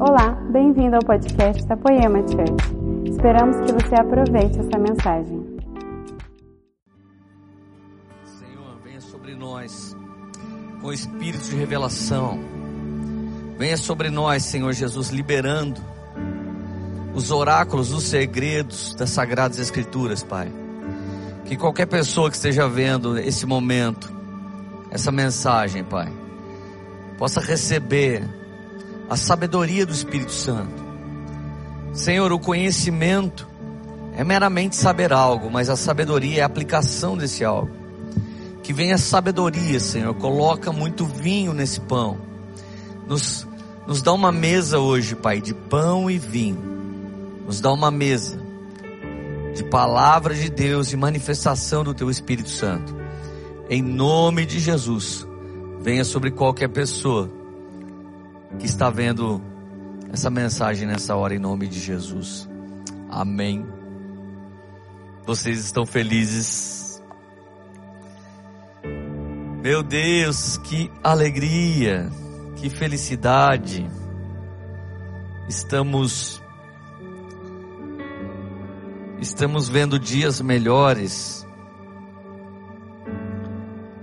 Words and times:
Olá, 0.00 0.30
bem-vindo 0.52 0.94
ao 0.94 1.02
podcast 1.02 1.66
da 1.66 1.76
Poema 1.76 2.20
Church. 2.20 3.10
Esperamos 3.10 3.56
que 3.66 3.72
você 3.72 3.96
aproveite 3.96 4.60
essa 4.60 4.78
mensagem. 4.78 5.58
Senhor, 8.24 8.78
venha 8.84 9.00
sobre 9.00 9.34
nós 9.34 9.96
com 10.80 10.92
espírito 10.92 11.42
de 11.50 11.56
revelação. 11.56 12.38
Venha 13.58 13.76
sobre 13.76 14.08
nós, 14.08 14.44
Senhor 14.44 14.72
Jesus, 14.72 15.08
liberando 15.08 15.80
os 17.12 17.32
oráculos, 17.32 17.92
os 17.92 18.04
segredos 18.04 18.94
das 18.94 19.10
sagradas 19.10 19.58
escrituras, 19.58 20.22
Pai. 20.22 20.48
Que 21.44 21.56
qualquer 21.56 21.86
pessoa 21.86 22.30
que 22.30 22.36
esteja 22.36 22.68
vendo 22.68 23.18
esse 23.18 23.44
momento, 23.44 24.14
essa 24.92 25.10
mensagem, 25.10 25.82
Pai, 25.82 26.12
possa 27.18 27.40
receber 27.40 28.37
a 29.08 29.16
sabedoria 29.16 29.86
do 29.86 29.92
Espírito 29.92 30.32
Santo. 30.32 30.86
Senhor, 31.92 32.30
o 32.32 32.38
conhecimento 32.38 33.48
é 34.16 34.22
meramente 34.22 34.76
saber 34.76 35.12
algo, 35.12 35.50
mas 35.50 35.70
a 35.70 35.76
sabedoria 35.76 36.40
é 36.40 36.42
a 36.42 36.46
aplicação 36.46 37.16
desse 37.16 37.44
algo. 37.44 37.70
Que 38.62 38.72
venha 38.72 38.98
sabedoria, 38.98 39.80
Senhor. 39.80 40.14
Coloca 40.14 40.70
muito 40.70 41.06
vinho 41.06 41.54
nesse 41.54 41.80
pão. 41.80 42.18
Nos, 43.06 43.46
nos 43.86 44.02
dá 44.02 44.12
uma 44.12 44.30
mesa 44.30 44.78
hoje, 44.78 45.14
Pai, 45.14 45.40
de 45.40 45.54
pão 45.54 46.10
e 46.10 46.18
vinho. 46.18 46.58
Nos 47.46 47.60
dá 47.60 47.72
uma 47.72 47.90
mesa 47.90 48.38
de 49.54 49.64
palavra 49.64 50.34
de 50.34 50.50
Deus 50.50 50.92
e 50.92 50.96
manifestação 50.96 51.82
do 51.82 51.94
Teu 51.94 52.10
Espírito 52.10 52.50
Santo. 52.50 52.94
Em 53.70 53.82
nome 53.82 54.44
de 54.44 54.60
Jesus, 54.60 55.26
venha 55.80 56.04
sobre 56.04 56.30
qualquer 56.30 56.68
pessoa 56.68 57.37
que 58.58 58.66
está 58.66 58.88
vendo 58.90 59.42
essa 60.12 60.30
mensagem 60.30 60.86
nessa 60.86 61.14
hora 61.14 61.34
em 61.34 61.38
nome 61.38 61.66
de 61.66 61.78
Jesus. 61.78 62.48
Amém. 63.10 63.66
Vocês 65.26 65.58
estão 65.58 65.84
felizes? 65.84 67.02
Meu 69.62 69.82
Deus, 69.82 70.56
que 70.58 70.90
alegria, 71.02 72.08
que 72.56 72.70
felicidade. 72.70 73.88
Estamos 75.48 76.42
estamos 79.20 79.68
vendo 79.68 79.98
dias 79.98 80.40
melhores. 80.40 81.46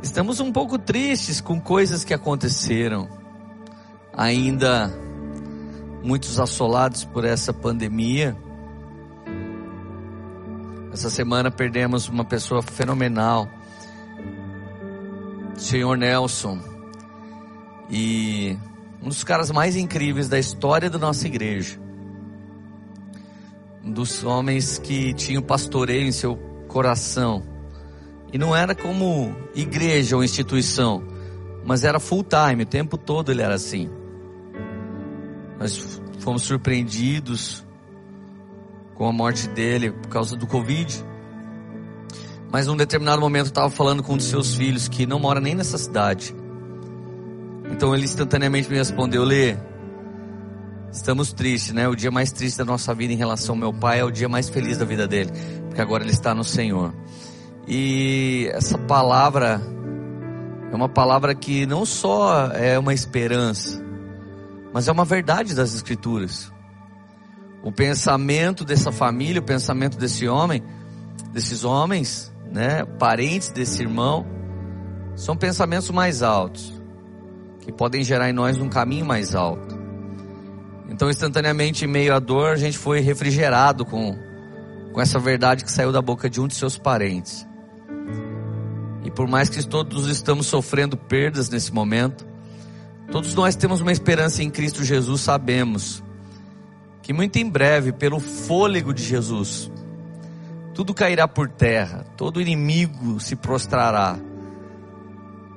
Estamos 0.03 0.39
um 0.39 0.51
pouco 0.51 0.77
tristes 0.77 1.41
com 1.41 1.59
coisas 1.59 2.03
que 2.03 2.13
aconteceram 2.13 3.24
ainda 4.15 4.91
muitos 6.03 6.39
assolados 6.39 7.03
por 7.03 7.25
essa 7.25 7.51
pandemia. 7.51 8.35
Essa 10.93 11.09
semana 11.09 11.51
perdemos 11.51 12.07
uma 12.07 12.23
pessoa 12.23 12.61
fenomenal, 12.61 13.49
o 15.55 15.59
Senhor 15.59 15.97
Nelson, 15.97 16.59
e 17.89 18.57
um 19.03 19.09
dos 19.09 19.23
caras 19.23 19.51
mais 19.51 19.75
incríveis 19.75 20.29
da 20.29 20.39
história 20.39 20.89
da 20.89 20.97
nossa 20.97 21.27
igreja. 21.27 21.77
Um 23.83 23.91
dos 23.91 24.23
homens 24.23 24.79
que 24.79 25.13
tinha 25.13 25.39
o 25.39 25.43
pastoreio 25.43 26.07
em 26.07 26.11
seu 26.11 26.37
coração. 26.67 27.43
E 28.31 28.37
não 28.37 28.55
era 28.55 28.73
como 28.73 29.35
igreja 29.53 30.15
ou 30.15 30.23
instituição, 30.23 31.03
mas 31.65 31.83
era 31.83 31.99
full 31.99 32.23
time, 32.23 32.63
o 32.63 32.65
tempo 32.65 32.97
todo 32.97 33.31
ele 33.31 33.41
era 33.41 33.55
assim. 33.55 33.89
Nós 35.59 36.01
fomos 36.19 36.43
surpreendidos 36.43 37.65
com 38.95 39.07
a 39.07 39.11
morte 39.11 39.47
dele 39.49 39.91
por 39.91 40.09
causa 40.09 40.35
do 40.35 40.47
Covid. 40.47 41.05
Mas 42.51 42.67
num 42.67 42.77
determinado 42.77 43.19
momento 43.19 43.47
estava 43.47 43.69
falando 43.69 44.01
com 44.01 44.13
um 44.13 44.17
dos 44.17 44.27
seus 44.27 44.55
filhos 44.55 44.87
que 44.87 45.05
não 45.05 45.19
mora 45.19 45.39
nem 45.39 45.55
nessa 45.55 45.77
cidade. 45.77 46.35
Então 47.71 47.93
ele 47.93 48.05
instantaneamente 48.05 48.69
me 48.69 48.77
respondeu: 48.77 49.23
Lê, 49.23 49.57
estamos 50.91 51.33
tristes, 51.33 51.73
né? 51.73 51.87
O 51.87 51.95
dia 51.95 52.11
mais 52.11 52.31
triste 52.31 52.57
da 52.57 52.65
nossa 52.65 52.93
vida 52.93 53.11
em 53.11 53.17
relação 53.17 53.55
ao 53.55 53.59
meu 53.59 53.73
pai 53.73 53.99
é 53.99 54.03
o 54.03 54.11
dia 54.11 54.29
mais 54.29 54.47
feliz 54.47 54.77
da 54.77 54.85
vida 54.85 55.07
dele, 55.07 55.31
porque 55.67 55.81
agora 55.81 56.03
ele 56.03 56.11
está 56.11 56.33
no 56.33 56.43
Senhor. 56.43 56.93
E 57.67 58.49
essa 58.53 58.77
palavra 58.77 59.61
é 60.71 60.75
uma 60.75 60.87
palavra 60.87 61.33
que 61.33 61.65
não 61.65 61.85
só 61.85 62.47
é 62.53 62.77
uma 62.77 62.93
esperança, 62.93 63.83
mas 64.75 64.89
é 64.89 64.91
uma 64.91 65.05
verdade 65.05 65.55
das 65.55 65.73
Escrituras. 65.73 66.51
O 67.63 67.71
pensamento 67.71 68.65
dessa 68.65 68.91
família, 68.91 69.39
o 69.39 69.45
pensamento 69.45 69.97
desse 69.97 70.27
homem, 70.27 70.61
desses 71.31 71.63
homens, 71.63 72.29
né, 72.51 72.83
parentes 72.83 73.51
desse 73.51 73.81
irmão, 73.81 74.25
são 75.15 75.37
pensamentos 75.37 75.89
mais 75.91 76.21
altos, 76.21 76.73
que 77.61 77.71
podem 77.71 78.03
gerar 78.03 78.29
em 78.29 78.33
nós 78.33 78.57
um 78.57 78.67
caminho 78.67 79.05
mais 79.05 79.33
alto. 79.33 79.79
Então, 80.89 81.09
instantaneamente, 81.09 81.85
em 81.85 81.87
meio 81.87 82.13
à 82.13 82.19
dor, 82.19 82.49
a 82.49 82.57
gente 82.57 82.77
foi 82.77 82.99
refrigerado 82.99 83.85
com, 83.85 84.13
com 84.91 84.99
essa 84.99 85.17
verdade 85.17 85.63
que 85.63 85.71
saiu 85.71 85.93
da 85.93 86.01
boca 86.01 86.29
de 86.29 86.41
um 86.41 86.49
de 86.49 86.55
seus 86.55 86.77
parentes. 86.77 87.47
E 89.05 89.09
por 89.09 89.25
mais 89.25 89.47
que 89.47 89.65
todos 89.65 90.09
estamos 90.09 90.47
sofrendo 90.47 90.97
perdas 90.97 91.49
nesse 91.49 91.73
momento, 91.73 92.34
Todos 93.11 93.33
nós 93.35 93.55
temos 93.55 93.81
uma 93.81 93.91
esperança 93.91 94.43
em 94.43 94.49
Cristo 94.49 94.83
Jesus, 94.83 95.21
sabemos 95.21 96.03
que 97.01 97.13
muito 97.13 97.37
em 97.37 97.47
breve, 97.47 97.91
pelo 97.91 98.19
fôlego 98.19 98.91
de 98.91 99.03
Jesus, 99.03 99.71
tudo 100.73 100.91
cairá 100.91 101.27
por 101.27 101.47
terra, 101.47 102.03
todo 102.17 102.41
inimigo 102.41 103.19
se 103.19 103.35
prostrará. 103.35 104.17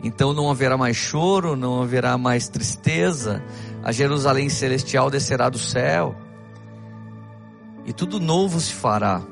Então 0.03 0.35
não 0.35 0.51
haverá 0.51 0.77
mais 0.77 0.97
choro, 0.97 1.57
não 1.57 1.83
haverá 1.83 2.19
mais 2.19 2.49
tristeza, 2.49 3.43
a 3.83 3.91
Jerusalém 3.93 4.51
celestial 4.51 5.11
descerá 5.11 5.49
do 5.49 5.59
céu, 5.59 6.15
e 7.87 7.95
tudo 7.95 8.21
novo 8.21 8.61
se 8.61 8.75
fará. 8.75 9.23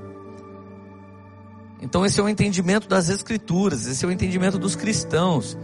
Então 1.82 2.04
esse 2.06 2.18
é 2.18 2.22
o 2.22 2.28
entendimento 2.30 2.88
das 2.88 3.10
Escrituras, 3.10 3.86
esse 3.86 4.02
é 4.04 4.08
o 4.08 4.10
entendimento 4.10 4.58
dos 4.58 4.74
cristãos, 4.74 5.56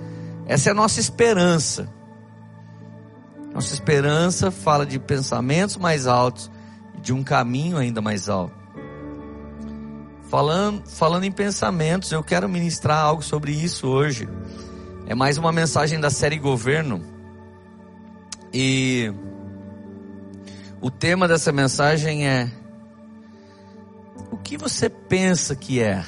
essa 0.47 0.69
é 0.69 0.73
a 0.73 0.75
nossa 0.75 1.01
esperança. 1.01 2.02
Nossa 3.55 3.75
esperança 3.75 4.51
fala 4.51 4.87
de 4.87 4.99
pensamentos 4.99 5.77
mais 5.77 6.07
altos 6.07 6.51
e 6.97 7.01
de 7.01 7.13
um 7.13 7.23
caminho 7.23 7.77
ainda 7.77 8.01
mais 8.01 8.29
alto. 8.29 8.55
Falando, 10.31 10.89
falando 10.89 11.25
em 11.25 11.31
pensamentos, 11.31 12.11
eu 12.11 12.25
quero 12.25 12.49
ministrar 12.49 12.99
algo 12.99 13.23
sobre 13.23 13.53
isso 13.53 13.87
hoje. 13.87 14.27
É 15.07 15.15
mais 15.15 15.37
uma 15.37 15.53
mensagem 15.53 16.01
da 16.01 16.09
série 16.09 16.39
Governo. 16.39 17.05
E 18.55 19.13
o 20.81 20.91
tema 20.91 21.29
dessa 21.29 21.53
mensagem 21.53 22.27
é: 22.27 22.51
O 24.31 24.39
que 24.39 24.57
você 24.57 24.89
pensa 24.89 25.55
que 25.55 25.83
é? 25.83 26.03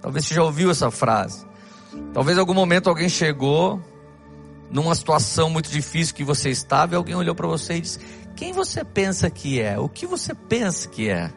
Talvez 0.00 0.26
você 0.26 0.34
já 0.34 0.42
ouviu 0.44 0.70
essa 0.70 0.92
frase. 0.92 1.44
Talvez 2.14 2.36
em 2.36 2.40
algum 2.40 2.54
momento 2.54 2.88
alguém 2.88 3.08
chegou 3.08 3.82
numa 4.70 4.94
situação 4.94 5.50
muito 5.50 5.70
difícil 5.70 6.14
que 6.14 6.24
você 6.24 6.50
estava 6.50 6.94
e 6.94 6.96
alguém 6.96 7.14
olhou 7.14 7.34
para 7.34 7.46
você 7.46 7.74
e 7.74 7.80
disse: 7.80 7.98
Quem 8.36 8.52
você 8.52 8.84
pensa 8.84 9.28
que 9.28 9.60
é? 9.60 9.78
O 9.78 9.88
que 9.88 10.06
você 10.06 10.34
pensa 10.34 10.88
que 10.88 11.08
é? 11.08 11.32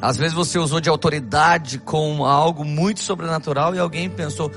Às 0.00 0.16
vezes 0.16 0.34
você 0.34 0.58
usou 0.58 0.80
de 0.80 0.88
autoridade 0.88 1.78
com 1.78 2.24
algo 2.24 2.64
muito 2.64 3.00
sobrenatural 3.00 3.74
e 3.74 3.78
alguém 3.78 4.08
pensou: 4.08 4.50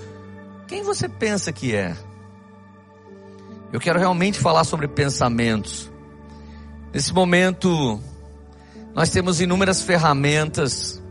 Quem 0.68 0.84
você 0.84 1.10
pensa 1.10 1.52
que 1.52 1.76
é? 1.76 1.96
Eu 3.72 3.80
quero 3.80 4.00
realmente 4.00 4.40
falar 4.40 4.64
sobre 4.64 4.88
pensamentos. 4.88 5.92
Nesse 6.94 7.14
momento, 7.14 8.00
nós 8.96 9.10
temos 9.10 9.40
inúmeras 9.40 9.82
ferramentas 9.82 11.02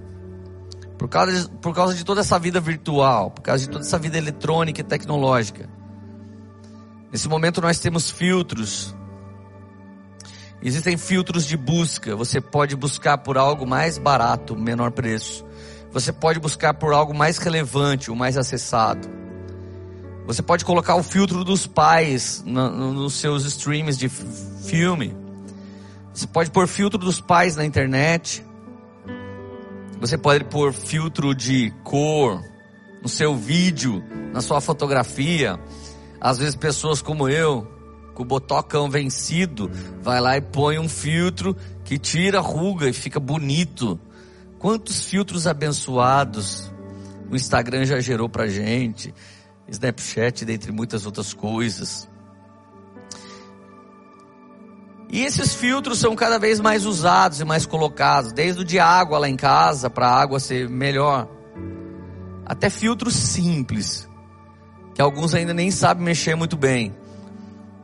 por 0.99 1.08
causa, 1.08 1.32
de, 1.32 1.49
por 1.58 1.73
causa 1.73 1.94
de 1.94 2.05
toda 2.05 2.20
essa 2.20 2.38
vida 2.38 2.61
virtual, 2.61 3.31
por 3.31 3.43
causa 3.43 3.64
de 3.64 3.70
toda 3.70 3.84
essa 3.84 3.99
vida 3.99 4.19
eletrônica 4.19 4.81
e 4.81 4.84
tecnológica. 4.84 5.77
Nesse 7.10 7.28
momento 7.28 7.60
nós 7.60 7.78
temos 7.78 8.10
filtros. 8.10 8.94
Existem 10.62 10.96
filtros 10.96 11.46
de 11.46 11.56
busca. 11.56 12.16
Você 12.16 12.40
pode 12.40 12.76
buscar 12.76 13.19
por 13.19 13.38
algo 13.38 13.66
mais 13.66 13.96
barato, 13.96 14.56
menor 14.56 14.90
preço. 14.90 15.44
Você 15.93 16.12
pode 16.12 16.38
buscar 16.38 16.75
por 16.75 16.93
algo 16.93 17.14
mais 17.14 17.38
relevante, 17.38 18.10
o 18.10 18.16
mais 18.16 18.37
acessado. 18.37 19.08
Você 20.26 20.43
pode 20.43 20.64
colocar 20.64 20.94
o 20.96 21.02
filtro 21.02 21.43
dos 21.43 21.66
pais 21.66 22.43
no, 22.44 22.70
no, 22.70 22.93
nos 22.93 23.14
seus 23.14 23.46
streams 23.46 23.96
de 23.96 24.11
filme. 24.11 25.16
Você 26.12 26.26
pode 26.26 26.50
pôr 26.50 26.66
filtro 26.66 26.99
dos 26.99 27.20
pais 27.20 27.56
na 27.56 27.64
internet. 27.64 28.44
Você 30.00 30.19
pode 30.19 30.44
pôr 30.44 30.75
filtro 30.75 31.34
de 31.34 31.72
cor 31.82 32.43
no 33.02 33.08
seu 33.08 33.34
vídeo, 33.34 34.04
na 34.32 34.43
sua 34.43 34.61
fotografia. 34.61 35.58
Às 36.20 36.38
vezes 36.38 36.56
pessoas 36.56 37.00
como 37.00 37.29
eu 37.29 37.67
com 38.15 38.23
o 38.23 38.26
botocão 38.26 38.91
vencido, 38.91 39.70
vai 40.03 40.20
lá 40.20 40.37
e 40.37 40.41
põe 40.41 40.79
um 40.79 40.88
filtro 40.88 41.56
que 41.85 41.99
tira 41.99 42.38
a 42.38 42.43
ruga 42.43 42.88
e 42.88 42.93
fica 42.93 43.20
bonito. 43.20 43.99
Quantos 44.59 45.05
filtros 45.05 45.47
abençoados 45.47 46.69
o 47.31 47.37
Instagram 47.37 47.85
já 47.85 48.00
gerou 48.00 48.29
pra 48.29 48.49
gente, 48.49 49.15
Snapchat, 49.69 50.44
dentre 50.44 50.73
muitas 50.73 51.05
outras 51.05 51.35
coisas. 51.35 52.09
E 55.11 55.25
esses 55.25 55.55
filtros 55.55 55.99
são 55.99 56.17
cada 56.17 56.38
vez 56.38 56.59
mais 56.61 56.85
usados 56.85 57.41
e 57.41 57.44
mais 57.44 57.67
colocados, 57.67 58.32
desde 58.32 58.62
o 58.62 58.64
de 58.64 58.79
água 58.79 59.19
lá 59.19 59.29
em 59.29 59.37
casa, 59.37 59.88
para 59.91 60.09
a 60.09 60.21
água 60.21 60.41
ser 60.41 60.69
melhor, 60.69 61.29
até 62.44 62.71
filtros 62.71 63.14
simples, 63.14 64.07
que 64.99 65.03
alguns 65.03 65.33
ainda 65.33 65.55
nem 65.55 65.71
sabem 65.71 66.05
mexer 66.05 66.35
muito 66.35 66.56
bem. 66.56 66.93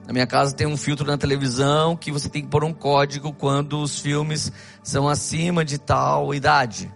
Na 0.04 0.12
minha 0.12 0.26
casa 0.26 0.52
tem 0.52 0.66
um 0.66 0.76
filtro 0.76 1.06
na 1.06 1.16
televisão 1.16 1.96
que 1.96 2.10
você 2.10 2.28
tem 2.28 2.42
que 2.42 2.48
pôr 2.48 2.64
um 2.64 2.72
código 2.72 3.32
quando 3.32 3.80
os 3.80 4.00
filmes 4.00 4.50
são 4.82 5.08
acima 5.08 5.64
de 5.64 5.78
tal 5.78 6.34
idade. 6.34 6.92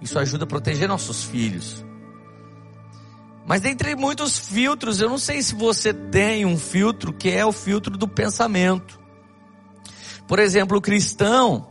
Isso 0.00 0.20
ajuda 0.20 0.44
a 0.44 0.46
proteger 0.46 0.86
nossos 0.86 1.24
filhos. 1.24 1.84
Mas 3.44 3.60
dentre 3.60 3.96
muitos 3.96 4.38
filtros, 4.38 5.00
eu 5.00 5.08
não 5.08 5.18
sei 5.18 5.42
se 5.42 5.56
você 5.56 5.92
tem 5.92 6.46
um 6.46 6.56
filtro 6.56 7.12
que 7.12 7.30
é 7.30 7.44
o 7.44 7.50
filtro 7.50 7.98
do 7.98 8.06
pensamento. 8.06 9.00
Por 10.28 10.38
exemplo, 10.38 10.78
o 10.78 10.80
cristão, 10.80 11.66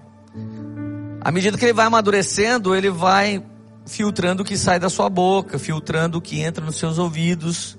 à 1.21 1.31
medida 1.31 1.57
que 1.57 1.63
ele 1.63 1.71
vai 1.71 1.85
amadurecendo, 1.85 2.75
ele 2.75 2.89
vai 2.89 3.41
filtrando 3.85 4.43
o 4.43 4.45
que 4.45 4.57
sai 4.57 4.81
da 4.81 4.89
sua 4.89 5.09
boca, 5.09 5.57
filtrando 5.57 6.17
o 6.17 6.21
que 6.21 6.41
entra 6.41 6.65
nos 6.65 6.75
seus 6.75 6.97
ouvidos, 6.97 7.77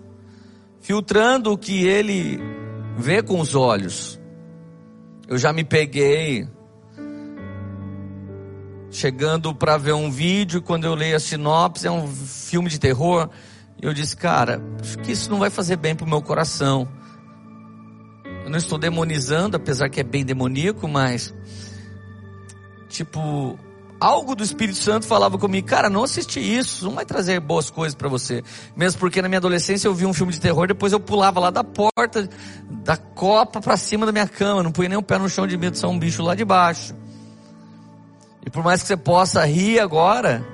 filtrando 0.87 1.50
o 1.50 1.59
que 1.59 1.85
ele 1.85 2.41
vê 2.97 3.21
com 3.21 3.41
os 3.41 3.56
olhos. 3.56 4.21
Eu 5.27 5.37
já 5.37 5.53
me 5.53 5.65
peguei 5.65 6.49
chegando 8.88 9.53
para 9.53 9.77
ver 9.77 9.94
um 9.94 10.12
vídeo, 10.12 10.62
quando 10.62 10.85
eu 10.85 10.94
leio 10.94 11.17
a 11.17 11.19
sinopse, 11.19 11.88
é 11.88 11.91
um 11.91 12.06
filme 12.06 12.71
de 12.71 12.79
terror, 12.79 13.29
eu 13.83 13.93
disse, 13.93 14.17
cara, 14.17 14.62
acho 14.81 14.97
que 14.99 15.11
isso 15.11 15.29
não 15.29 15.41
vai 15.41 15.50
fazer 15.50 15.75
bem 15.75 15.97
pro 15.97 16.06
meu 16.06 16.23
coração. 16.23 16.89
Eu 18.44 18.49
não 18.49 18.56
estou 18.56 18.79
demonizando, 18.79 19.56
apesar 19.56 19.89
que 19.89 19.99
é 19.99 20.05
bem 20.05 20.25
demoníaco, 20.25 20.87
mas 20.87 21.35
tipo, 22.89 23.59
algo 24.00 24.34
do 24.34 24.44
Espírito 24.44 24.78
Santo 24.78 25.06
falava 25.06 25.38
comigo, 25.38 25.66
cara, 25.66 25.88
não 25.88 26.04
assiste 26.04 26.40
isso, 26.40 26.84
não 26.84 26.94
vai 26.94 27.04
trazer 27.04 27.40
boas 27.40 27.70
coisas 27.70 27.94
para 27.94 28.08
você. 28.08 28.43
Mesmo 28.76 29.00
porque 29.00 29.22
na 29.22 29.28
minha 29.28 29.38
adolescência 29.38 29.88
eu 29.88 29.94
vi 29.94 30.06
um 30.06 30.12
filme 30.12 30.32
de 30.32 30.40
terror, 30.40 30.66
depois 30.66 30.93
eu 30.93 31.00
pulava 31.00 31.40
lá 31.40 31.50
da 31.50 31.64
porta 31.64 32.28
da 32.70 32.96
copa 32.96 33.60
para 33.60 33.76
cima 33.76 34.06
da 34.06 34.12
minha 34.12 34.28
cama, 34.28 34.62
não 34.62 34.72
punha 34.72 34.88
nem 34.88 34.98
o 34.98 35.02
pé 35.02 35.19
no 35.19 35.28
chão 35.28 35.46
de 35.46 35.56
medo 35.56 35.72
de 35.72 35.78
ser 35.78 35.87
um 35.87 35.98
bicho 35.98 36.22
lá 36.22 36.34
de 36.34 36.44
baixo. 36.44 36.94
E 38.44 38.50
por 38.50 38.62
mais 38.62 38.82
que 38.82 38.88
você 38.88 38.96
possa 38.96 39.44
rir 39.44 39.81
agora, 39.81 40.46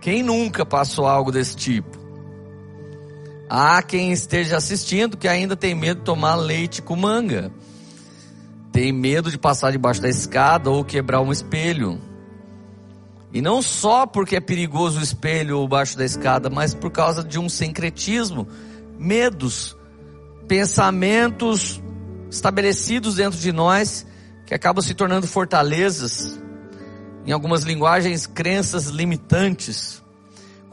quem 0.00 0.22
nunca 0.22 0.66
passou 0.66 1.06
algo 1.06 1.32
desse 1.32 1.56
tipo? 1.56 1.98
Há 3.48 3.82
quem 3.82 4.12
esteja 4.12 4.56
assistindo 4.56 5.16
que 5.16 5.28
ainda 5.28 5.56
tem 5.56 5.74
medo 5.74 6.00
de 6.00 6.04
tomar 6.04 6.34
leite 6.34 6.82
com 6.82 6.96
manga. 6.96 7.50
Tem 8.72 8.92
medo 8.92 9.30
de 9.30 9.38
passar 9.38 9.70
debaixo 9.70 10.02
da 10.02 10.08
escada 10.08 10.68
ou 10.68 10.84
quebrar 10.84 11.20
um 11.20 11.30
espelho. 11.30 12.00
E 13.34 13.42
não 13.42 13.60
só 13.60 14.06
porque 14.06 14.36
é 14.36 14.40
perigoso 14.40 15.00
o 15.00 15.02
espelho 15.02 15.58
ou 15.58 15.68
baixo 15.68 15.98
da 15.98 16.04
escada, 16.04 16.48
mas 16.48 16.72
por 16.72 16.90
causa 16.90 17.22
de 17.22 17.38
um 17.38 17.48
sincretismo, 17.48 18.48
medos, 18.98 19.76
pensamentos 20.48 21.82
estabelecidos 22.30 23.16
dentro 23.16 23.38
de 23.38 23.52
nós 23.52 24.06
que 24.46 24.54
acabam 24.54 24.82
se 24.82 24.94
tornando 24.94 25.26
fortalezas, 25.26 26.40
em 27.26 27.32
algumas 27.32 27.64
linguagens, 27.64 28.26
crenças 28.26 28.86
limitantes 28.86 30.02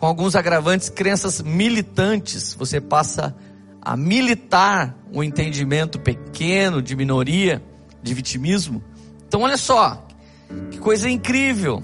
com 0.01 0.07
alguns 0.07 0.35
agravantes, 0.35 0.89
crenças 0.89 1.43
militantes, 1.43 2.55
você 2.55 2.81
passa 2.81 3.35
a 3.79 3.95
militar 3.95 4.97
um 5.13 5.21
entendimento 5.23 5.99
pequeno 5.99 6.81
de 6.81 6.95
minoria, 6.95 7.63
de 8.01 8.11
vitimismo. 8.11 8.83
Então, 9.27 9.41
olha 9.41 9.57
só, 9.57 10.03
que 10.71 10.79
coisa 10.79 11.07
incrível. 11.07 11.83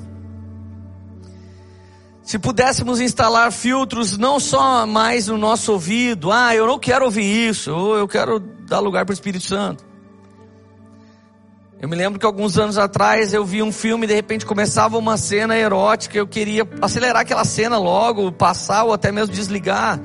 Se 2.28 2.38
pudéssemos 2.38 3.00
instalar 3.00 3.54
filtros 3.54 4.18
não 4.18 4.38
só 4.38 4.86
mais 4.86 5.28
no 5.28 5.38
nosso 5.38 5.72
ouvido, 5.72 6.30
ah, 6.30 6.54
eu 6.54 6.68
não 6.68 6.78
quero 6.78 7.06
ouvir 7.06 7.24
isso, 7.24 7.74
ou 7.74 7.96
eu 7.96 8.06
quero 8.06 8.38
dar 8.38 8.80
lugar 8.80 9.06
para 9.06 9.14
o 9.14 9.16
Espírito 9.16 9.46
Santo. 9.46 9.86
Eu 11.80 11.88
me 11.88 11.96
lembro 11.96 12.20
que 12.20 12.26
alguns 12.26 12.58
anos 12.58 12.78
atrás 12.78 13.34
eu 13.34 13.46
vi 13.46 13.64
um 13.64 13.72
filme 13.72 14.04
e 14.04 14.08
de 14.10 14.14
repente 14.14 14.46
começava 14.46 14.98
uma 14.98 15.16
cena 15.16 15.56
erótica, 15.56 16.18
eu 16.18 16.28
queria 16.28 16.68
acelerar 16.82 17.22
aquela 17.22 17.46
cena 17.46 17.78
logo, 17.78 18.30
passar 18.30 18.84
ou 18.84 18.92
até 18.92 19.10
mesmo 19.10 19.34
desligar. 19.34 19.98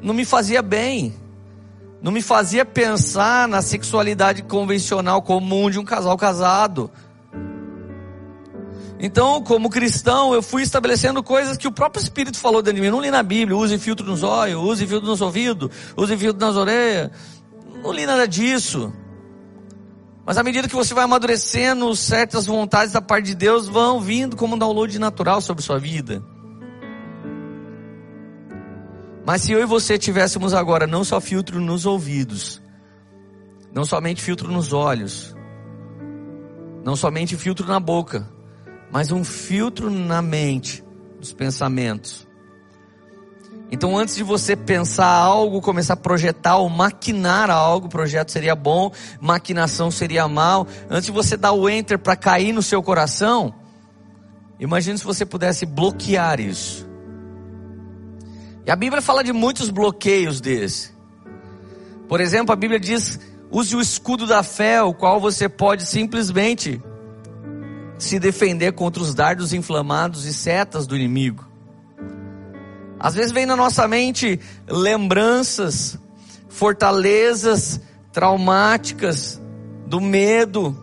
Não 0.00 0.14
me 0.14 0.24
fazia 0.24 0.62
bem. 0.62 1.16
Não 2.00 2.12
me 2.12 2.22
fazia 2.22 2.64
pensar 2.64 3.48
na 3.48 3.60
sexualidade 3.60 4.44
convencional 4.44 5.20
comum 5.20 5.68
de 5.68 5.80
um 5.80 5.84
casal 5.84 6.16
casado. 6.16 6.92
Então, 9.02 9.42
como 9.42 9.70
cristão, 9.70 10.34
eu 10.34 10.42
fui 10.42 10.62
estabelecendo 10.62 11.22
coisas 11.22 11.56
que 11.56 11.66
o 11.66 11.72
próprio 11.72 12.02
Espírito 12.02 12.36
falou 12.36 12.60
dentro 12.60 12.76
de 12.76 12.82
mim. 12.82 12.90
Não 12.90 13.00
li 13.00 13.10
na 13.10 13.22
Bíblia, 13.22 13.56
use 13.56 13.78
filtro 13.78 14.04
nos 14.04 14.22
olhos, 14.22 14.62
use 14.62 14.86
filtro 14.86 15.08
nos 15.08 15.22
ouvidos, 15.22 15.70
use 15.96 16.14
filtro 16.18 16.46
nas 16.46 16.54
orelhas. 16.54 17.10
Não 17.82 17.92
li 17.92 18.04
nada 18.04 18.28
disso. 18.28 18.92
Mas 20.26 20.36
à 20.36 20.42
medida 20.42 20.68
que 20.68 20.74
você 20.74 20.92
vai 20.92 21.04
amadurecendo, 21.04 21.96
certas 21.96 22.44
vontades 22.44 22.92
da 22.92 23.00
parte 23.00 23.24
de 23.24 23.34
Deus 23.34 23.66
vão 23.66 24.02
vindo 24.02 24.36
como 24.36 24.54
um 24.54 24.58
download 24.58 24.98
natural 24.98 25.40
sobre 25.40 25.62
sua 25.62 25.78
vida. 25.78 26.22
Mas 29.24 29.42
se 29.42 29.52
eu 29.52 29.60
e 29.60 29.64
você 29.64 29.98
tivéssemos 29.98 30.52
agora 30.52 30.86
não 30.86 31.04
só 31.04 31.22
filtro 31.22 31.58
nos 31.58 31.86
ouvidos, 31.86 32.60
não 33.72 33.86
somente 33.86 34.20
filtro 34.20 34.52
nos 34.52 34.74
olhos, 34.74 35.34
não 36.84 36.94
somente 36.94 37.34
filtro 37.34 37.66
na 37.66 37.80
boca, 37.80 38.28
mas 38.90 39.12
um 39.12 39.24
filtro 39.24 39.90
na 39.90 40.20
mente, 40.20 40.84
nos 41.18 41.32
pensamentos, 41.32 42.28
então, 43.70 43.96
antes 43.96 44.16
de 44.16 44.24
você 44.24 44.56
pensar 44.56 45.06
algo, 45.06 45.60
começar 45.60 45.94
a 45.94 45.96
projetar 45.96 46.56
ou 46.56 46.68
maquinar 46.68 47.50
algo, 47.50 47.88
projeto 47.88 48.32
seria 48.32 48.56
bom, 48.56 48.90
maquinação 49.20 49.92
seria 49.92 50.26
mal. 50.26 50.66
Antes 50.88 51.06
de 51.06 51.12
você 51.12 51.36
dar 51.36 51.52
o 51.52 51.68
enter 51.68 51.96
para 51.96 52.16
cair 52.16 52.52
no 52.52 52.62
seu 52.62 52.82
coração, 52.82 53.54
imagine 54.58 54.98
se 54.98 55.04
você 55.04 55.24
pudesse 55.24 55.64
bloquear 55.64 56.40
isso. 56.40 56.88
E 58.66 58.70
a 58.72 58.76
Bíblia 58.76 59.00
fala 59.00 59.22
de 59.22 59.32
muitos 59.32 59.70
bloqueios 59.70 60.40
desse. 60.40 60.92
Por 62.08 62.20
exemplo, 62.20 62.52
a 62.52 62.56
Bíblia 62.56 62.80
diz: 62.80 63.20
use 63.52 63.76
o 63.76 63.80
escudo 63.80 64.26
da 64.26 64.42
fé, 64.42 64.82
o 64.82 64.92
qual 64.92 65.20
você 65.20 65.48
pode 65.48 65.86
simplesmente 65.86 66.82
se 68.00 68.18
defender 68.18 68.72
contra 68.72 69.02
os 69.02 69.14
dardos 69.14 69.52
inflamados 69.52 70.24
e 70.24 70.32
setas 70.32 70.86
do 70.86 70.96
inimigo. 70.96 71.46
Às 72.98 73.14
vezes 73.14 73.32
vem 73.32 73.46
na 73.46 73.56
nossa 73.56 73.86
mente 73.86 74.40
lembranças, 74.66 75.98
fortalezas 76.48 77.80
traumáticas 78.12 79.40
do 79.86 80.00
medo 80.00 80.76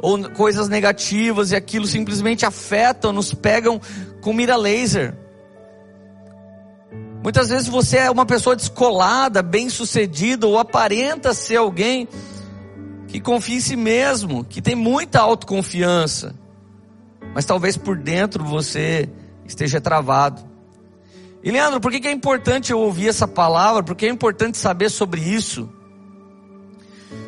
ou 0.00 0.30
coisas 0.30 0.68
negativas 0.68 1.50
e 1.50 1.56
aquilo 1.56 1.86
simplesmente 1.86 2.46
afetam, 2.46 3.12
nos 3.12 3.32
pegam 3.32 3.80
com 4.20 4.32
mira 4.32 4.56
laser. 4.56 5.16
Muitas 7.22 7.48
vezes 7.48 7.68
você 7.68 7.98
é 7.98 8.10
uma 8.10 8.26
pessoa 8.26 8.54
descolada, 8.54 9.42
bem-sucedida 9.42 10.46
ou 10.46 10.58
aparenta 10.58 11.32
ser 11.32 11.56
alguém 11.56 12.06
que 13.14 13.20
confia 13.20 13.54
em 13.54 13.60
si 13.60 13.76
mesmo, 13.76 14.42
que 14.42 14.60
tem 14.60 14.74
muita 14.74 15.20
autoconfiança, 15.20 16.34
mas 17.32 17.44
talvez 17.44 17.76
por 17.76 17.96
dentro 17.96 18.42
você 18.42 19.08
esteja 19.46 19.80
travado. 19.80 20.42
E 21.40 21.48
Leandro, 21.48 21.80
por 21.80 21.92
que 21.92 22.08
é 22.08 22.10
importante 22.10 22.72
eu 22.72 22.80
ouvir 22.80 23.06
essa 23.06 23.28
palavra? 23.28 23.84
Por 23.84 23.94
que 23.94 24.06
é 24.06 24.08
importante 24.08 24.58
saber 24.58 24.90
sobre 24.90 25.20
isso? 25.20 25.72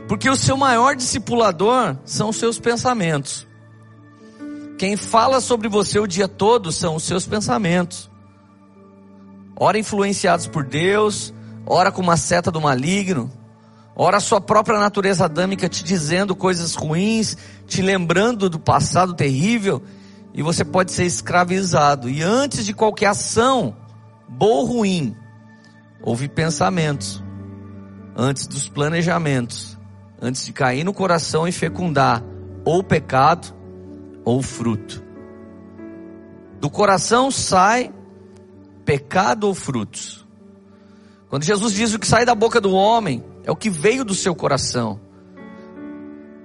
Porque 0.08 0.28
o 0.28 0.34
seu 0.34 0.56
maior 0.56 0.96
discipulador 0.96 1.96
são 2.04 2.30
os 2.30 2.36
seus 2.36 2.58
pensamentos. 2.58 3.46
Quem 4.78 4.96
fala 4.96 5.40
sobre 5.40 5.68
você 5.68 6.00
o 6.00 6.06
dia 6.08 6.26
todo 6.26 6.72
são 6.72 6.96
os 6.96 7.04
seus 7.04 7.28
pensamentos. 7.28 8.10
Ora 9.54 9.78
influenciados 9.78 10.48
por 10.48 10.64
Deus, 10.64 11.32
ora 11.64 11.92
com 11.92 12.02
uma 12.02 12.16
seta 12.16 12.50
do 12.50 12.60
maligno, 12.60 13.30
ora 13.96 14.18
a 14.18 14.20
sua 14.20 14.40
própria 14.40 14.78
natureza 14.78 15.24
adâmica 15.24 15.68
te 15.68 15.82
dizendo 15.82 16.36
coisas 16.36 16.74
ruins, 16.74 17.36
te 17.66 17.80
lembrando 17.80 18.50
do 18.50 18.60
passado 18.60 19.14
terrível, 19.14 19.82
e 20.34 20.42
você 20.42 20.64
pode 20.64 20.92
ser 20.92 21.06
escravizado. 21.06 22.10
E 22.10 22.22
antes 22.22 22.66
de 22.66 22.74
qualquer 22.74 23.06
ação, 23.06 23.74
bom 24.28 24.46
ou 24.46 24.64
ruim, 24.66 25.16
houve 26.02 26.28
pensamentos. 26.28 27.24
antes 28.18 28.46
dos 28.46 28.66
planejamentos, 28.66 29.78
antes 30.20 30.46
de 30.46 30.52
cair 30.52 30.84
no 30.84 30.94
coração 30.94 31.46
e 31.46 31.52
fecundar 31.52 32.22
ou 32.64 32.82
pecado 32.82 33.54
ou 34.24 34.40
fruto. 34.40 35.04
Do 36.58 36.70
coração 36.70 37.30
sai 37.30 37.92
pecado 38.86 39.44
ou 39.44 39.54
frutos. 39.54 40.26
Quando 41.28 41.44
Jesus 41.44 41.74
diz 41.74 41.92
o 41.92 41.98
que 41.98 42.06
sai 42.06 42.24
da 42.24 42.34
boca 42.34 42.60
do 42.60 42.72
homem, 42.72 43.22
é 43.46 43.50
o 43.50 43.56
que 43.56 43.70
veio 43.70 44.04
do 44.04 44.14
seu 44.14 44.34
coração. 44.34 45.00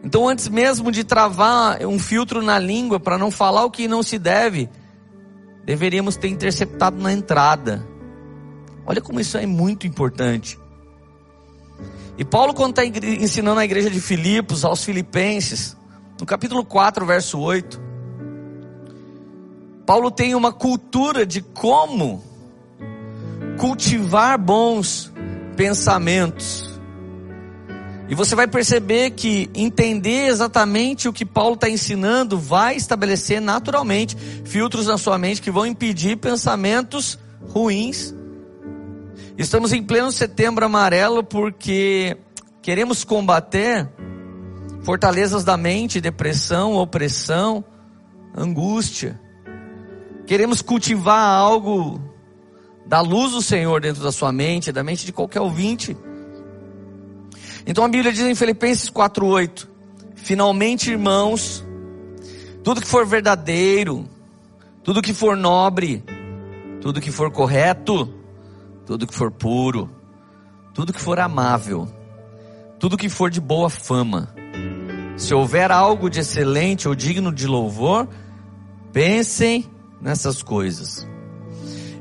Então, 0.04 0.30
antes 0.30 0.48
mesmo 0.48 0.92
de 0.92 1.04
travar 1.04 1.84
um 1.86 2.00
filtro 2.00 2.42
na 2.42 2.58
língua 2.58 3.00
para 3.00 3.18
não 3.18 3.30
falar 3.30 3.66
o 3.66 3.72
que 3.72 3.88
não 3.88 4.02
se 4.02 4.18
deve, 4.18 4.70
deveríamos 5.66 6.16
ter 6.16 6.28
interceptado 6.30 6.98
na 6.98 7.12
entrada. 7.12 7.86
Olha 8.86 9.02
como 9.02 9.20
isso 9.20 9.38
é 9.38 9.46
muito 9.46 9.86
importante. 9.86 10.60
E 12.18 12.24
Paulo, 12.24 12.54
quando 12.54 12.80
está 12.80 12.86
ensinando 12.86 13.60
a 13.60 13.66
igreja 13.66 13.90
de 13.90 14.00
Filipos, 14.00 14.64
aos 14.64 14.84
filipenses, 14.84 15.76
no 16.20 16.26
capítulo 16.26 16.64
4, 16.64 17.06
verso 17.06 17.40
8, 17.40 17.82
Paulo 19.86 20.12
tem 20.12 20.36
uma 20.36 20.54
cultura 20.54 21.26
de 21.26 21.42
como 21.42 22.24
cultivar 23.58 24.38
bons 24.38 25.12
pensamentos. 25.56 26.71
E 28.12 28.14
você 28.14 28.36
vai 28.36 28.46
perceber 28.46 29.12
que 29.12 29.50
entender 29.56 30.28
exatamente 30.28 31.08
o 31.08 31.14
que 31.14 31.26
Paulo 31.26 31.54
está 31.56 31.70
ensinando 31.70 32.38
vai 32.38 32.76
estabelecer 32.76 33.40
naturalmente 33.40 34.18
filtros 34.44 34.88
na 34.88 34.98
sua 34.98 35.18
mente 35.18 35.42
que 35.42 35.50
vão 35.50 35.66
impedir 35.66 36.18
pensamentos 36.18 37.18
ruins. 37.48 38.14
Estamos 39.38 39.72
em 39.72 39.82
pleno 39.82 40.12
setembro 40.12 40.66
amarelo 40.66 41.24
porque 41.24 42.18
queremos 42.62 43.06
combater 43.06 43.90
fortalezas 44.84 45.46
da 45.46 45.56
mente, 45.56 46.02
depressão, 46.02 46.74
opressão, 46.76 47.64
angústia. 48.36 49.18
Queremos 50.28 50.62
cultivar 50.62 51.30
algo 51.30 52.02
da 52.86 53.00
luz 53.00 53.32
do 53.32 53.42
Senhor 53.42 53.80
dentro 53.80 54.04
da 54.04 54.12
sua 54.12 54.34
mente, 54.34 54.70
da 54.70 54.84
mente 54.84 55.06
de 55.06 55.14
qualquer 55.14 55.40
ouvinte. 55.40 55.96
Então 57.66 57.84
a 57.84 57.88
Bíblia 57.88 58.12
diz 58.12 58.26
em 58.26 58.36
Filipenses 58.36 58.90
4:8: 58.90 59.68
Finalmente, 60.16 60.92
irmãos, 60.92 61.66
tudo 62.64 62.82
que 62.82 62.88
for 62.88 63.06
verdadeiro, 63.06 64.08
tudo 64.84 65.02
que 65.02 65.14
for 65.14 65.36
nobre, 65.36 66.04
tudo 66.82 67.02
que 67.02 67.12
for 67.12 67.32
correto, 67.32 68.14
tudo 68.86 69.08
que 69.08 69.14
for 69.14 69.32
puro, 69.32 69.90
tudo 70.74 70.94
que 70.94 71.02
for 71.02 71.20
amável, 71.20 71.88
tudo 72.80 72.98
que 72.98 73.10
for 73.10 73.30
de 73.30 73.40
boa 73.40 73.70
fama, 73.70 74.34
se 75.16 75.34
houver 75.34 75.72
algo 75.72 76.10
de 76.10 76.20
excelente 76.20 76.88
ou 76.88 76.96
digno 76.96 77.32
de 77.32 77.46
louvor, 77.46 78.08
pensem 78.92 79.70
nessas 80.02 80.42
coisas. 80.42 81.08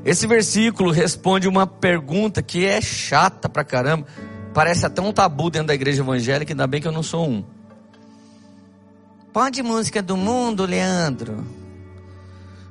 Esse 0.03 0.25
versículo 0.25 0.91
responde 0.91 1.47
uma 1.47 1.67
pergunta 1.67 2.41
que 2.41 2.65
é 2.65 2.81
chata 2.81 3.47
pra 3.47 3.63
caramba. 3.63 4.07
Parece 4.53 4.85
até 4.85 5.01
um 5.01 5.13
tabu 5.13 5.49
dentro 5.49 5.67
da 5.67 5.73
igreja 5.73 6.01
evangélica, 6.01 6.51
ainda 6.53 6.67
bem 6.67 6.81
que 6.81 6.87
eu 6.87 6.91
não 6.91 7.03
sou 7.03 7.27
um. 7.27 7.43
Pode 9.31 9.63
música 9.63 10.01
do 10.01 10.17
mundo, 10.17 10.65
Leandro? 10.65 11.45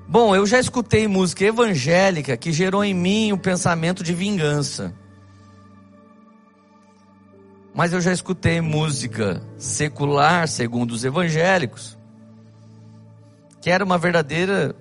Bom, 0.07 0.35
eu 0.37 0.47
já 0.47 0.59
escutei 0.59 1.07
música 1.09 1.45
evangélica 1.45 2.37
que 2.37 2.53
gerou 2.53 2.85
em 2.85 2.93
mim 2.93 3.33
o 3.33 3.39
pensamento 3.39 4.03
de 4.03 4.13
vingança. 4.13 4.93
Mas 7.73 7.93
eu 7.93 8.01
já 8.01 8.13
escutei 8.13 8.61
música 8.61 9.41
secular, 9.57 10.49
segundo 10.49 10.91
os 10.91 11.05
evangélicos, 11.05 11.97
que 13.61 13.71
era 13.71 13.85
uma 13.85 13.97
verdadeira 13.97 14.75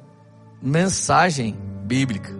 mensagem 0.61 1.55
bíblica. 1.85 2.38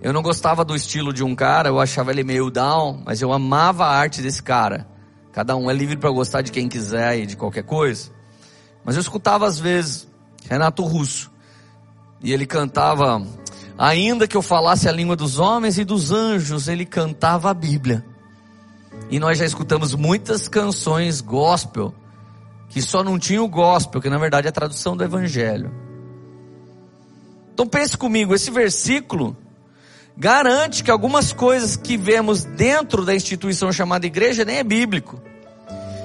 Eu 0.00 0.12
não 0.12 0.22
gostava 0.22 0.64
do 0.64 0.76
estilo 0.76 1.12
de 1.12 1.24
um 1.24 1.34
cara, 1.34 1.68
eu 1.68 1.80
achava 1.80 2.12
ele 2.12 2.22
meio 2.22 2.50
down, 2.50 3.02
mas 3.04 3.20
eu 3.20 3.32
amava 3.32 3.84
a 3.84 3.96
arte 3.96 4.22
desse 4.22 4.42
cara. 4.42 4.86
Cada 5.32 5.56
um 5.56 5.70
é 5.70 5.74
livre 5.74 5.96
para 5.96 6.10
gostar 6.10 6.42
de 6.42 6.52
quem 6.52 6.68
quiser 6.68 7.18
e 7.18 7.26
de 7.26 7.36
qualquer 7.36 7.64
coisa. 7.64 8.10
Mas 8.84 8.94
eu 8.94 9.00
escutava 9.00 9.46
às 9.46 9.58
vezes 9.58 10.08
Renato 10.48 10.82
Russo. 10.84 11.30
E 12.22 12.32
ele 12.32 12.46
cantava, 12.46 13.24
ainda 13.76 14.26
que 14.26 14.36
eu 14.36 14.42
falasse 14.42 14.88
a 14.88 14.92
língua 14.92 15.16
dos 15.16 15.38
homens 15.38 15.78
e 15.78 15.84
dos 15.84 16.12
anjos, 16.12 16.68
ele 16.68 16.84
cantava 16.84 17.50
a 17.50 17.54
Bíblia. 17.54 18.04
E 19.10 19.18
nós 19.18 19.38
já 19.38 19.44
escutamos 19.44 19.94
muitas 19.94 20.48
canções 20.48 21.20
gospel, 21.20 21.94
que 22.68 22.80
só 22.82 23.02
não 23.02 23.18
tinham 23.18 23.44
o 23.44 23.48
gospel, 23.48 24.00
que 24.00 24.10
na 24.10 24.18
verdade 24.18 24.46
é 24.46 24.50
a 24.50 24.52
tradução 24.52 24.96
do 24.96 25.02
evangelho. 25.02 25.72
Então 27.52 27.66
pense 27.66 27.96
comigo, 27.96 28.34
esse 28.34 28.50
versículo 28.50 29.36
garante 30.18 30.82
que 30.82 30.90
algumas 30.90 31.32
coisas 31.32 31.76
que 31.76 31.96
vemos 31.96 32.42
dentro 32.42 33.04
da 33.04 33.14
instituição 33.14 33.70
chamada 33.70 34.04
igreja 34.04 34.44
nem 34.44 34.56
é 34.56 34.64
bíblico. 34.64 35.22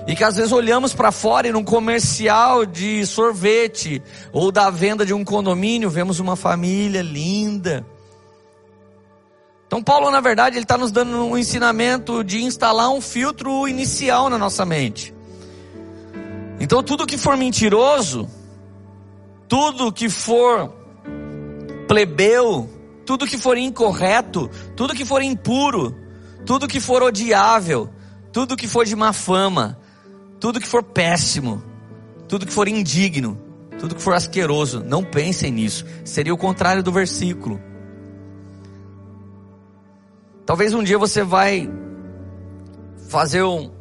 E 0.06 0.16
que 0.16 0.24
às 0.24 0.36
vezes 0.36 0.52
olhamos 0.52 0.94
para 0.94 1.12
fora 1.12 1.48
e 1.48 1.52
num 1.52 1.64
comercial 1.64 2.64
de 2.64 3.04
sorvete 3.08 4.04
ou 4.32 4.52
da 4.52 4.70
venda 4.70 5.04
de 5.04 5.14
um 5.14 5.24
condomínio 5.24 5.90
vemos 5.90 6.20
uma 6.20 6.36
família 6.36 7.02
linda. 7.02 7.84
Então 9.66 9.82
Paulo 9.82 10.12
na 10.12 10.22
verdade 10.22 10.58
ele 10.58 10.66
está 10.66 10.78
nos 10.78 10.92
dando 10.92 11.26
um 11.26 11.36
ensinamento 11.36 12.24
de 12.24 12.44
instalar 12.44 12.92
um 12.92 13.02
filtro 13.02 13.68
inicial 13.68 14.30
na 14.30 14.38
nossa 14.38 14.64
mente. 14.64 15.12
Então 16.60 16.84
tudo 16.84 17.08
que 17.08 17.18
for 17.18 17.36
mentiroso, 17.36 18.30
tudo 19.48 19.92
que 19.92 20.10
for 20.10 20.72
plebeu, 21.88 22.70
tudo 23.06 23.28
que 23.28 23.38
for 23.38 23.58
incorreto, 23.58 24.50
tudo 24.76 24.94
que 24.94 25.06
for 25.06 25.22
impuro, 25.22 25.96
tudo 26.46 26.68
que 26.68 26.80
for 26.80 27.04
odiável, 27.04 27.90
tudo 28.32 28.56
que 28.56 28.68
for 28.68 28.86
de 28.86 28.96
má 28.96 29.14
fama, 29.14 29.78
tudo 30.40 30.60
que 30.60 30.68
for 30.68 30.84
péssimo, 30.84 31.64
tudo 32.28 32.46
que 32.46 32.54
for 32.54 32.68
indigno, 32.68 33.40
tudo 33.80 33.96
que 33.96 34.02
for 34.02 34.14
asqueroso, 34.14 34.84
não 34.84 35.04
pensem 35.04 35.52
nisso. 35.52 35.86
Seria 36.06 36.34
o 36.34 36.38
contrário 36.38 36.82
do 36.82 36.92
versículo. 36.92 37.62
Talvez 40.46 40.74
um 40.74 40.84
dia 40.84 40.98
você 40.98 41.24
vai 41.24 41.70
fazer 43.08 43.44
um, 43.44 43.72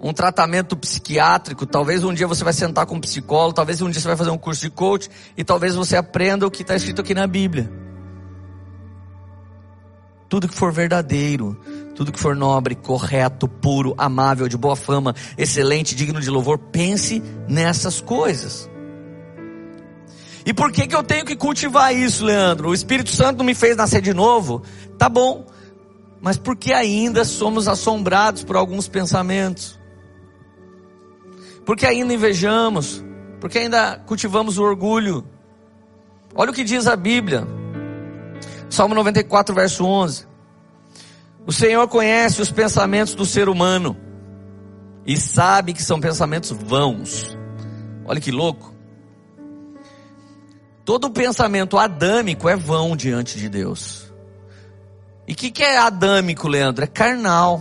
um 0.00 0.12
tratamento 0.12 0.76
psiquiátrico, 0.76 1.66
talvez 1.66 2.04
um 2.04 2.14
dia 2.14 2.26
você 2.26 2.44
vai 2.44 2.52
sentar 2.52 2.86
com 2.86 2.96
um 2.96 3.00
psicólogo, 3.00 3.54
talvez 3.54 3.80
um 3.80 3.90
dia 3.90 4.00
você 4.00 4.06
vai 4.06 4.16
fazer 4.16 4.30
um 4.30 4.38
curso 4.38 4.60
de 4.60 4.70
coach 4.70 5.08
e 5.36 5.42
talvez 5.42 5.74
você 5.74 5.96
aprenda 5.96 6.46
o 6.46 6.50
que 6.50 6.62
está 6.62 6.76
escrito 6.76 7.00
aqui 7.00 7.14
na 7.14 7.26
Bíblia 7.26 7.89
tudo 10.30 10.48
que 10.48 10.54
for 10.54 10.72
verdadeiro, 10.72 11.60
tudo 11.96 12.12
que 12.12 12.20
for 12.20 12.36
nobre, 12.36 12.76
correto, 12.76 13.48
puro, 13.48 13.96
amável, 13.98 14.48
de 14.48 14.56
boa 14.56 14.76
fama, 14.76 15.12
excelente, 15.36 15.92
digno 15.92 16.20
de 16.20 16.30
louvor, 16.30 16.56
pense 16.56 17.20
nessas 17.48 18.00
coisas. 18.00 18.70
E 20.46 20.54
por 20.54 20.70
que 20.70 20.86
que 20.86 20.94
eu 20.94 21.02
tenho 21.02 21.24
que 21.24 21.34
cultivar 21.34 21.92
isso, 21.92 22.24
Leandro? 22.24 22.68
O 22.68 22.74
Espírito 22.74 23.10
Santo 23.10 23.42
me 23.42 23.54
fez 23.54 23.76
nascer 23.76 24.00
de 24.00 24.14
novo? 24.14 24.62
Tá 24.96 25.08
bom. 25.08 25.44
Mas 26.20 26.36
por 26.36 26.56
que 26.56 26.72
ainda 26.72 27.24
somos 27.24 27.66
assombrados 27.66 28.44
por 28.44 28.54
alguns 28.54 28.86
pensamentos? 28.86 29.78
Por 31.66 31.76
que 31.76 31.86
ainda 31.86 32.14
invejamos? 32.14 33.04
Por 33.40 33.50
que 33.50 33.58
ainda 33.58 33.96
cultivamos 34.06 34.58
o 34.58 34.62
orgulho? 34.62 35.26
Olha 36.36 36.52
o 36.52 36.54
que 36.54 36.62
diz 36.62 36.86
a 36.86 36.94
Bíblia. 36.94 37.59
Salmo 38.70 38.94
94, 38.94 39.52
verso 39.52 39.84
11. 39.84 40.26
O 41.44 41.52
Senhor 41.52 41.88
conhece 41.88 42.40
os 42.40 42.52
pensamentos 42.52 43.16
do 43.16 43.26
ser 43.26 43.48
humano 43.48 43.96
e 45.04 45.16
sabe 45.16 45.72
que 45.72 45.82
são 45.82 46.00
pensamentos 46.00 46.52
vãos. 46.52 47.36
Olha 48.04 48.20
que 48.20 48.30
louco. 48.30 48.72
Todo 50.84 51.10
pensamento 51.10 51.76
adâmico 51.78 52.48
é 52.48 52.54
vão 52.54 52.94
diante 52.94 53.38
de 53.38 53.48
Deus. 53.48 54.12
E 55.26 55.32
o 55.32 55.36
que, 55.36 55.50
que 55.50 55.64
é 55.64 55.76
adâmico, 55.76 56.46
Leandro? 56.46 56.84
É 56.84 56.86
carnal, 56.86 57.60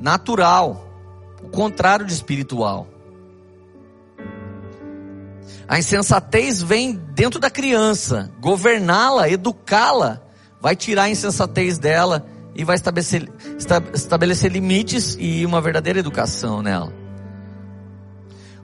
natural, 0.00 0.88
o 1.40 1.48
contrário 1.50 2.04
de 2.04 2.12
espiritual. 2.12 2.88
A 5.68 5.78
insensatez 5.78 6.60
vem 6.60 6.94
dentro 6.94 7.38
da 7.38 7.48
criança, 7.48 8.32
governá-la, 8.40 9.28
educá-la 9.28 10.31
vai 10.62 10.76
tirar 10.76 11.04
a 11.04 11.10
insensatez 11.10 11.76
dela 11.76 12.24
e 12.54 12.64
vai 12.64 12.76
estabelecer, 12.76 13.28
estabelecer 13.92 14.52
limites 14.52 15.16
e 15.18 15.44
uma 15.44 15.60
verdadeira 15.60 15.98
educação 15.98 16.62
nela. 16.62 16.92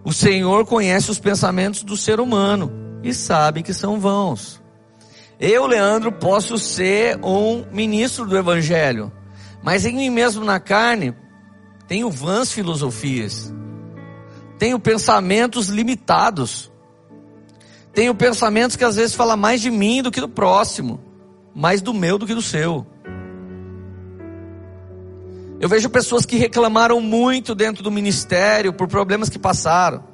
O 0.04 0.12
Senhor 0.12 0.64
conhece 0.64 1.10
os 1.10 1.18
pensamentos 1.18 1.82
do 1.82 1.96
ser 1.96 2.20
humano 2.20 2.70
e 3.02 3.12
sabe 3.12 3.64
que 3.64 3.74
são 3.74 3.98
vãos. 3.98 4.62
Eu, 5.40 5.66
Leandro, 5.66 6.12
posso 6.12 6.56
ser 6.56 7.18
um 7.22 7.64
ministro 7.72 8.24
do 8.26 8.38
Evangelho, 8.38 9.12
Mas 9.60 9.84
em 9.84 9.96
mim 9.96 10.08
mesmo 10.08 10.44
na 10.44 10.60
carne, 10.60 11.14
tenho 11.88 12.08
vãs 12.08 12.52
filosofias, 12.52 13.52
tenho 14.56 14.78
pensamentos 14.78 15.66
limitados, 15.66 16.70
tenho 17.92 18.14
pensamentos 18.14 18.76
que 18.76 18.84
às 18.84 18.94
vezes 18.94 19.16
falam 19.16 19.36
mais 19.36 19.60
de 19.60 19.70
mim 19.70 20.00
do 20.00 20.12
que 20.12 20.20
do 20.20 20.28
próximo, 20.28 21.07
mais 21.54 21.80
do 21.80 21.92
meu 21.92 22.18
do 22.18 22.26
que 22.26 22.34
do 22.34 22.42
seu. 22.42 22.86
Eu 25.60 25.68
vejo 25.68 25.90
pessoas 25.90 26.24
que 26.24 26.36
reclamaram 26.36 27.00
muito 27.00 27.54
dentro 27.54 27.82
do 27.82 27.90
ministério 27.90 28.72
por 28.72 28.86
problemas 28.86 29.28
que 29.28 29.38
passaram. 29.38 30.04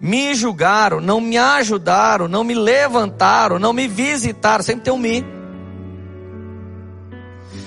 Me 0.00 0.34
julgaram, 0.34 1.00
não 1.00 1.20
me 1.20 1.36
ajudaram, 1.36 2.28
não 2.28 2.44
me 2.44 2.54
levantaram, 2.54 3.58
não 3.58 3.72
me 3.72 3.88
visitaram, 3.88 4.62
sempre 4.62 4.84
tem 4.84 4.92
um 4.92 4.98
me. 4.98 5.24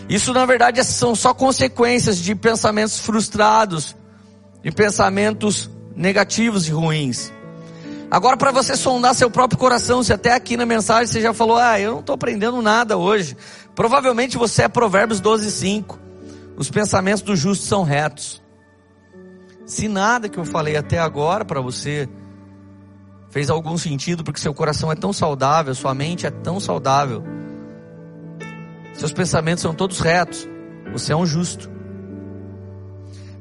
Isso 0.08 0.34
na 0.34 0.46
verdade 0.46 0.84
são 0.84 1.16
só 1.16 1.34
consequências 1.34 2.18
de 2.18 2.36
pensamentos 2.36 3.00
frustrados, 3.00 3.96
de 4.64 4.72
pensamentos 4.72 5.70
negativos 5.96 6.68
e 6.68 6.72
ruins. 6.72 7.32
Agora, 8.10 8.38
para 8.38 8.52
você 8.52 8.76
sondar 8.76 9.16
seu 9.16 9.30
próprio 9.30 9.60
coração, 9.60 10.04
se 10.04 10.14
até 10.14 10.34
aqui 10.34 10.56
na 10.56 10.66
mensagem 10.66 11.08
você 11.08 11.22
já 11.22 11.34
falou, 11.34 11.58
ah, 11.58 11.80
eu 11.80 11.94
não 11.94 12.00
estou 12.00 12.14
aprendendo 12.14 12.62
nada 12.62 12.98
hoje. 12.98 13.36
Provavelmente 13.74 14.38
você 14.38 14.64
é 14.64 14.68
Provérbios 14.68 15.20
12, 15.20 15.52
5. 15.52 16.00
Os 16.56 16.70
pensamentos 16.70 17.22
do 17.22 17.36
justo 17.36 17.66
são 17.66 17.84
retos. 17.84 18.42
Se 19.66 19.88
nada 19.88 20.30
que 20.30 20.38
eu 20.38 20.46
falei 20.46 20.78
até 20.78 21.00
agora 21.00 21.44
para 21.44 21.60
você 21.60 22.08
fez 23.32 23.50
algum 23.50 23.78
sentido, 23.78 24.24
porque 24.24 24.40
seu 24.40 24.54
coração 24.54 24.92
é 24.92 24.96
tão 24.96 25.12
saudável, 25.12 25.74
sua 25.76 25.94
mente 25.94 26.26
é 26.26 26.32
tão 26.32 26.60
saudável, 26.60 27.22
seus 28.94 29.12
pensamentos 29.12 29.62
são 29.62 29.74
todos 29.74 30.00
retos, 30.00 30.48
você 30.94 31.12
é 31.12 31.16
um 31.16 31.26
justo. 31.26 31.70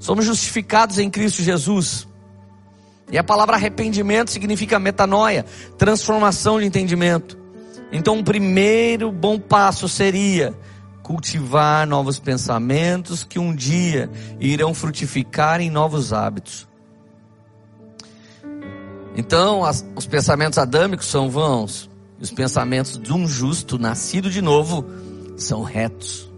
Somos 0.00 0.24
justificados 0.24 0.98
em 0.98 1.08
Cristo 1.08 1.42
Jesus. 1.42 2.08
E 3.10 3.18
a 3.18 3.24
palavra 3.24 3.56
arrependimento 3.56 4.30
significa 4.30 4.78
metanoia, 4.78 5.44
transformação 5.76 6.58
de 6.58 6.66
entendimento. 6.66 7.38
Então, 7.92 8.18
o 8.18 8.24
primeiro 8.24 9.12
bom 9.12 9.38
passo 9.38 9.88
seria 9.88 10.54
cultivar 11.02 11.86
novos 11.86 12.18
pensamentos 12.18 13.22
que 13.22 13.38
um 13.38 13.54
dia 13.54 14.10
irão 14.40 14.72
frutificar 14.72 15.60
em 15.60 15.70
novos 15.70 16.12
hábitos. 16.12 16.66
Então, 19.16 19.64
as, 19.64 19.86
os 19.94 20.06
pensamentos 20.06 20.58
adâmicos 20.58 21.06
são 21.06 21.30
vãos, 21.30 21.88
e 22.18 22.22
os 22.22 22.30
pensamentos 22.30 22.98
de 22.98 23.12
um 23.12 23.28
justo 23.28 23.78
nascido 23.78 24.30
de 24.30 24.40
novo 24.40 24.84
são 25.36 25.62
retos. 25.62 26.32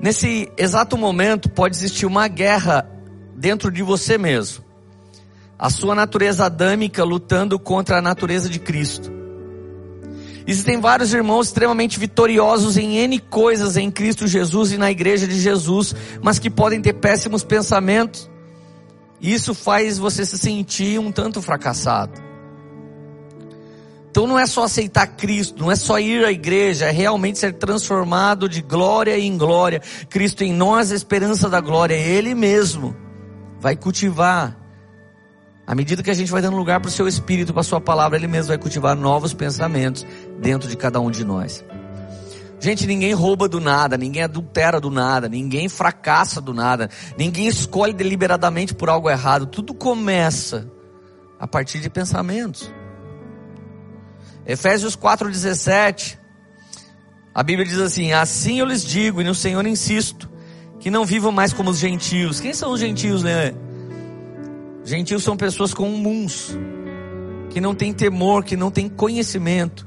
Nesse 0.00 0.50
exato 0.56 0.98
momento 0.98 1.48
pode 1.48 1.76
existir 1.76 2.06
uma 2.06 2.26
guerra 2.26 2.90
dentro 3.36 3.70
de 3.70 3.82
você 3.82 4.18
mesmo. 4.18 4.64
A 5.60 5.68
sua 5.68 5.94
natureza 5.94 6.46
adâmica 6.46 7.04
lutando 7.04 7.58
contra 7.58 7.98
a 7.98 8.00
natureza 8.00 8.48
de 8.48 8.58
Cristo. 8.58 9.12
Existem 10.46 10.80
vários 10.80 11.12
irmãos 11.12 11.48
extremamente 11.48 12.00
vitoriosos 12.00 12.78
em 12.78 12.96
N 12.96 13.18
coisas 13.18 13.76
em 13.76 13.90
Cristo 13.90 14.26
Jesus 14.26 14.72
e 14.72 14.78
na 14.78 14.90
igreja 14.90 15.28
de 15.28 15.38
Jesus, 15.38 15.94
mas 16.22 16.38
que 16.38 16.48
podem 16.48 16.80
ter 16.80 16.94
péssimos 16.94 17.44
pensamentos. 17.44 18.30
Isso 19.20 19.52
faz 19.52 19.98
você 19.98 20.24
se 20.24 20.38
sentir 20.38 20.98
um 20.98 21.12
tanto 21.12 21.42
fracassado. 21.42 22.18
Então 24.10 24.26
não 24.26 24.38
é 24.38 24.46
só 24.46 24.64
aceitar 24.64 25.08
Cristo, 25.08 25.62
não 25.62 25.70
é 25.70 25.76
só 25.76 26.00
ir 26.00 26.24
à 26.24 26.32
igreja, 26.32 26.86
é 26.86 26.90
realmente 26.90 27.38
ser 27.38 27.52
transformado 27.52 28.48
de 28.48 28.62
glória 28.62 29.18
em 29.18 29.36
glória. 29.36 29.82
Cristo 30.08 30.42
em 30.42 30.54
nós, 30.54 30.90
a 30.90 30.96
esperança 30.96 31.50
da 31.50 31.60
glória, 31.60 31.94
Ele 31.94 32.34
mesmo 32.34 32.96
vai 33.60 33.76
cultivar 33.76 34.56
à 35.70 35.74
medida 35.76 36.02
que 36.02 36.10
a 36.10 36.14
gente 36.14 36.32
vai 36.32 36.42
dando 36.42 36.56
lugar 36.56 36.80
para 36.80 36.88
o 36.88 36.90
seu 36.90 37.06
espírito, 37.06 37.52
para 37.52 37.60
a 37.60 37.62
sua 37.62 37.80
palavra, 37.80 38.18
ele 38.18 38.26
mesmo 38.26 38.48
vai 38.48 38.58
cultivar 38.58 38.96
novos 38.96 39.32
pensamentos 39.32 40.04
dentro 40.40 40.68
de 40.68 40.76
cada 40.76 40.98
um 40.98 41.12
de 41.12 41.24
nós. 41.24 41.64
Gente, 42.58 42.88
ninguém 42.88 43.12
rouba 43.12 43.48
do 43.48 43.60
nada, 43.60 43.96
ninguém 43.96 44.24
adultera 44.24 44.80
do 44.80 44.90
nada, 44.90 45.28
ninguém 45.28 45.68
fracassa 45.68 46.40
do 46.40 46.52
nada, 46.52 46.90
ninguém 47.16 47.46
escolhe 47.46 47.92
deliberadamente 47.92 48.74
por 48.74 48.88
algo 48.88 49.08
errado. 49.08 49.46
Tudo 49.46 49.72
começa 49.72 50.68
a 51.38 51.46
partir 51.46 51.78
de 51.78 51.88
pensamentos. 51.88 52.68
Efésios 54.44 54.96
4,17, 54.96 56.18
a 57.32 57.44
Bíblia 57.44 57.64
diz 57.64 57.78
assim: 57.78 58.12
Assim 58.12 58.58
eu 58.58 58.66
lhes 58.66 58.84
digo, 58.84 59.20
e 59.20 59.24
no 59.24 59.36
Senhor 59.36 59.64
insisto, 59.64 60.28
que 60.80 60.90
não 60.90 61.04
vivam 61.04 61.30
mais 61.30 61.52
como 61.52 61.70
os 61.70 61.78
gentios. 61.78 62.40
Quem 62.40 62.52
são 62.52 62.72
os 62.72 62.80
gentios, 62.80 63.22
né? 63.22 63.54
Gentios 64.90 65.22
são 65.22 65.36
pessoas 65.36 65.72
comuns, 65.72 66.58
que 67.48 67.60
não 67.60 67.76
têm 67.76 67.92
temor, 67.92 68.42
que 68.42 68.56
não 68.56 68.72
têm 68.72 68.88
conhecimento, 68.88 69.86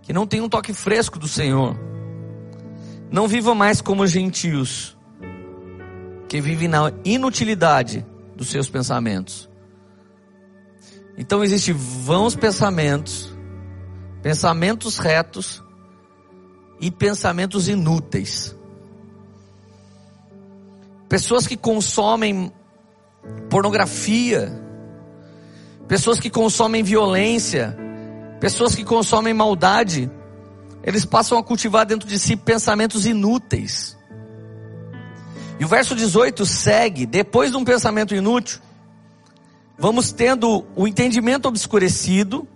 que 0.00 0.12
não 0.12 0.28
têm 0.28 0.40
um 0.40 0.48
toque 0.48 0.72
fresco 0.72 1.18
do 1.18 1.26
Senhor. 1.26 1.76
Não 3.10 3.26
viva 3.26 3.52
mais 3.52 3.80
como 3.80 4.06
gentios, 4.06 4.96
que 6.28 6.40
vivem 6.40 6.68
na 6.68 6.92
inutilidade 7.04 8.06
dos 8.36 8.46
seus 8.46 8.70
pensamentos. 8.70 9.50
Então 11.18 11.42
existem 11.42 11.74
vãos 11.74 12.36
pensamentos, 12.36 13.36
pensamentos 14.22 14.98
retos 14.98 15.60
e 16.80 16.92
pensamentos 16.92 17.66
inúteis. 17.66 18.54
Pessoas 21.08 21.44
que 21.44 21.56
consomem 21.56 22.52
pornografia, 23.48 24.52
pessoas 25.86 26.18
que 26.18 26.30
consomem 26.30 26.82
violência, 26.82 27.76
pessoas 28.40 28.74
que 28.74 28.84
consomem 28.84 29.34
maldade, 29.34 30.10
eles 30.82 31.04
passam 31.04 31.38
a 31.38 31.42
cultivar 31.42 31.86
dentro 31.86 32.08
de 32.08 32.18
si 32.18 32.36
pensamentos 32.36 33.06
inúteis. 33.06 33.96
E 35.60 35.64
o 35.64 35.68
verso 35.68 35.94
18 35.94 36.44
segue, 36.44 37.06
depois 37.06 37.52
de 37.52 37.56
um 37.56 37.64
pensamento 37.64 38.14
inútil, 38.14 38.60
vamos 39.78 40.12
tendo 40.12 40.64
o 40.74 40.88
entendimento 40.88 41.46
obscurecido, 41.46 42.48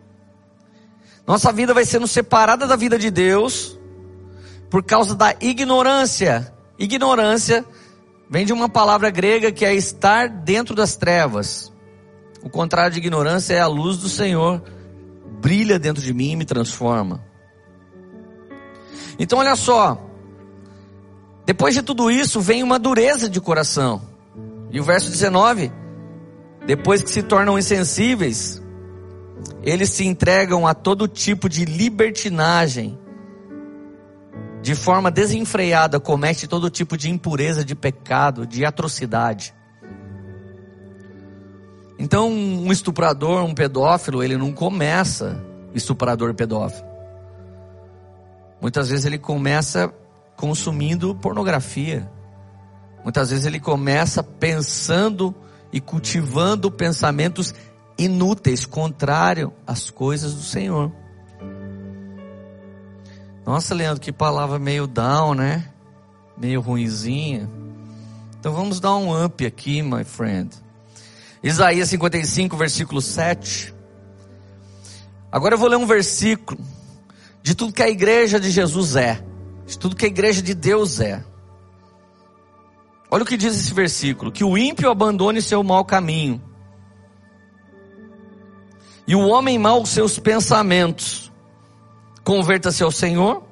nossa 1.26 1.52
vida 1.52 1.74
vai 1.74 1.84
sendo 1.84 2.06
separada 2.06 2.66
da 2.66 2.76
vida 2.76 2.98
de 2.98 3.10
Deus, 3.10 3.78
por 4.70 4.82
causa 4.82 5.14
da 5.14 5.34
ignorância. 5.40 6.52
Ignorância 6.78 7.64
vem 8.28 8.44
de 8.44 8.52
uma 8.52 8.68
palavra 8.68 9.10
grega 9.10 9.52
que 9.52 9.64
é 9.64 9.74
estar 9.74 10.28
dentro 10.28 10.74
das 10.74 10.96
trevas. 10.96 11.72
O 12.42 12.50
contrário 12.50 12.92
de 12.92 12.98
ignorância 12.98 13.54
é 13.54 13.60
a 13.60 13.66
luz 13.66 13.98
do 13.98 14.08
Senhor 14.08 14.62
brilha 15.40 15.78
dentro 15.78 16.02
de 16.02 16.12
mim 16.12 16.32
e 16.32 16.36
me 16.36 16.44
transforma. 16.44 17.24
Então 19.18 19.38
olha 19.38 19.56
só, 19.56 20.00
depois 21.44 21.74
de 21.74 21.82
tudo 21.82 22.10
isso 22.10 22.40
vem 22.40 22.62
uma 22.62 22.78
dureza 22.78 23.28
de 23.28 23.40
coração. 23.40 24.02
E 24.70 24.80
o 24.80 24.84
verso 24.84 25.10
19, 25.10 25.72
depois 26.66 27.02
que 27.02 27.10
se 27.10 27.22
tornam 27.22 27.58
insensíveis, 27.58 28.62
eles 29.62 29.90
se 29.90 30.04
entregam 30.04 30.66
a 30.66 30.74
todo 30.74 31.08
tipo 31.08 31.48
de 31.48 31.64
libertinagem 31.64 32.98
de 34.66 34.74
forma 34.74 35.12
desenfreada, 35.12 36.00
comete 36.00 36.48
todo 36.48 36.68
tipo 36.68 36.96
de 36.96 37.08
impureza, 37.08 37.64
de 37.64 37.72
pecado, 37.72 38.44
de 38.44 38.64
atrocidade. 38.64 39.54
Então, 41.96 42.28
um 42.28 42.72
estuprador, 42.72 43.44
um 43.44 43.54
pedófilo, 43.54 44.24
ele 44.24 44.36
não 44.36 44.52
começa 44.52 45.40
estuprador 45.72 46.34
pedófilo. 46.34 46.84
Muitas 48.60 48.88
vezes 48.88 49.04
ele 49.04 49.18
começa 49.18 49.94
consumindo 50.34 51.14
pornografia. 51.14 52.10
Muitas 53.04 53.30
vezes 53.30 53.46
ele 53.46 53.60
começa 53.60 54.20
pensando 54.20 55.32
e 55.72 55.80
cultivando 55.80 56.72
pensamentos 56.72 57.54
inúteis, 57.96 58.66
contrário 58.66 59.52
às 59.64 59.90
coisas 59.90 60.34
do 60.34 60.42
Senhor. 60.42 60.90
Nossa, 63.46 63.76
Leandro, 63.76 64.00
que 64.00 64.10
palavra 64.10 64.58
meio 64.58 64.88
down, 64.88 65.34
né? 65.34 65.70
Meio 66.36 66.60
ruinzinha. 66.60 67.48
Então 68.40 68.52
vamos 68.52 68.80
dar 68.80 68.96
um 68.96 69.24
up 69.24 69.46
aqui, 69.46 69.82
my 69.82 70.02
friend. 70.02 70.50
Isaías 71.44 71.88
55, 71.90 72.56
versículo 72.56 73.00
7. 73.00 73.72
Agora 75.30 75.54
eu 75.54 75.58
vou 75.58 75.68
ler 75.68 75.76
um 75.76 75.86
versículo 75.86 76.60
de 77.40 77.54
tudo 77.54 77.72
que 77.72 77.84
a 77.84 77.88
igreja 77.88 78.40
de 78.40 78.50
Jesus 78.50 78.96
é, 78.96 79.22
de 79.64 79.78
tudo 79.78 79.94
que 79.94 80.06
a 80.06 80.08
igreja 80.08 80.42
de 80.42 80.52
Deus 80.52 80.98
é. 80.98 81.24
Olha 83.08 83.22
o 83.22 83.26
que 83.26 83.36
diz 83.36 83.54
esse 83.54 83.72
versículo: 83.72 84.32
que 84.32 84.42
o 84.42 84.58
ímpio 84.58 84.90
abandone 84.90 85.40
seu 85.40 85.62
mau 85.62 85.84
caminho, 85.84 86.42
e 89.06 89.14
o 89.14 89.28
homem 89.28 89.56
mau 89.56 89.86
seus 89.86 90.18
pensamentos, 90.18 91.25
converta-se 92.26 92.82
ao 92.82 92.90
Senhor, 92.90 93.44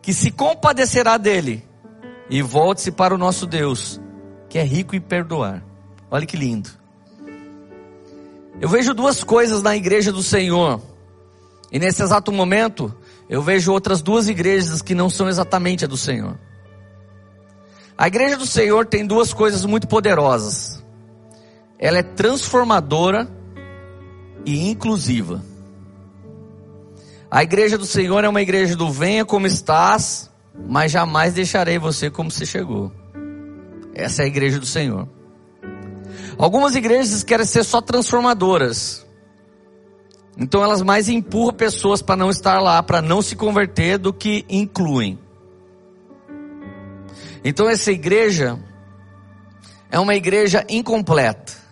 que 0.00 0.14
se 0.14 0.30
compadecerá 0.30 1.18
dele 1.18 1.62
e 2.30 2.40
volte-se 2.40 2.90
para 2.90 3.14
o 3.14 3.18
nosso 3.18 3.46
Deus, 3.46 4.00
que 4.48 4.58
é 4.58 4.62
rico 4.62 4.96
em 4.96 5.00
perdoar. 5.00 5.62
Olha 6.10 6.24
que 6.24 6.38
lindo. 6.38 6.70
Eu 8.58 8.70
vejo 8.70 8.94
duas 8.94 9.22
coisas 9.22 9.60
na 9.60 9.76
igreja 9.76 10.10
do 10.10 10.22
Senhor. 10.22 10.80
E 11.70 11.78
nesse 11.78 12.02
exato 12.02 12.32
momento, 12.32 12.96
eu 13.28 13.42
vejo 13.42 13.70
outras 13.70 14.00
duas 14.00 14.26
igrejas 14.26 14.80
que 14.80 14.94
não 14.94 15.10
são 15.10 15.28
exatamente 15.28 15.84
a 15.84 15.88
do 15.88 15.98
Senhor. 15.98 16.38
A 17.98 18.06
igreja 18.06 18.38
do 18.38 18.46
Senhor 18.46 18.86
tem 18.86 19.06
duas 19.06 19.34
coisas 19.34 19.66
muito 19.66 19.86
poderosas. 19.86 20.82
Ela 21.78 21.98
é 21.98 22.02
transformadora 22.02 23.28
e 24.46 24.70
inclusiva. 24.70 25.44
A 27.30 27.42
igreja 27.42 27.76
do 27.76 27.86
Senhor 27.86 28.22
é 28.22 28.28
uma 28.28 28.40
igreja 28.40 28.76
do 28.76 28.90
venha 28.90 29.24
como 29.24 29.46
estás, 29.46 30.30
mas 30.68 30.92
jamais 30.92 31.34
deixarei 31.34 31.78
você 31.78 32.08
como 32.08 32.30
você 32.30 32.46
chegou. 32.46 32.92
Essa 33.94 34.22
é 34.22 34.24
a 34.24 34.28
igreja 34.28 34.60
do 34.60 34.66
Senhor. 34.66 35.08
Algumas 36.38 36.76
igrejas 36.76 37.24
querem 37.24 37.44
ser 37.44 37.64
só 37.64 37.80
transformadoras. 37.80 39.04
Então 40.38 40.62
elas 40.62 40.82
mais 40.82 41.08
empurram 41.08 41.54
pessoas 41.54 42.02
para 42.02 42.14
não 42.16 42.30
estar 42.30 42.60
lá, 42.60 42.82
para 42.82 43.02
não 43.02 43.22
se 43.22 43.34
converter, 43.34 43.98
do 43.98 44.12
que 44.12 44.44
incluem. 44.48 45.18
Então 47.42 47.68
essa 47.68 47.90
igreja 47.90 48.58
é 49.90 49.98
uma 49.98 50.14
igreja 50.14 50.64
incompleta. 50.68 51.65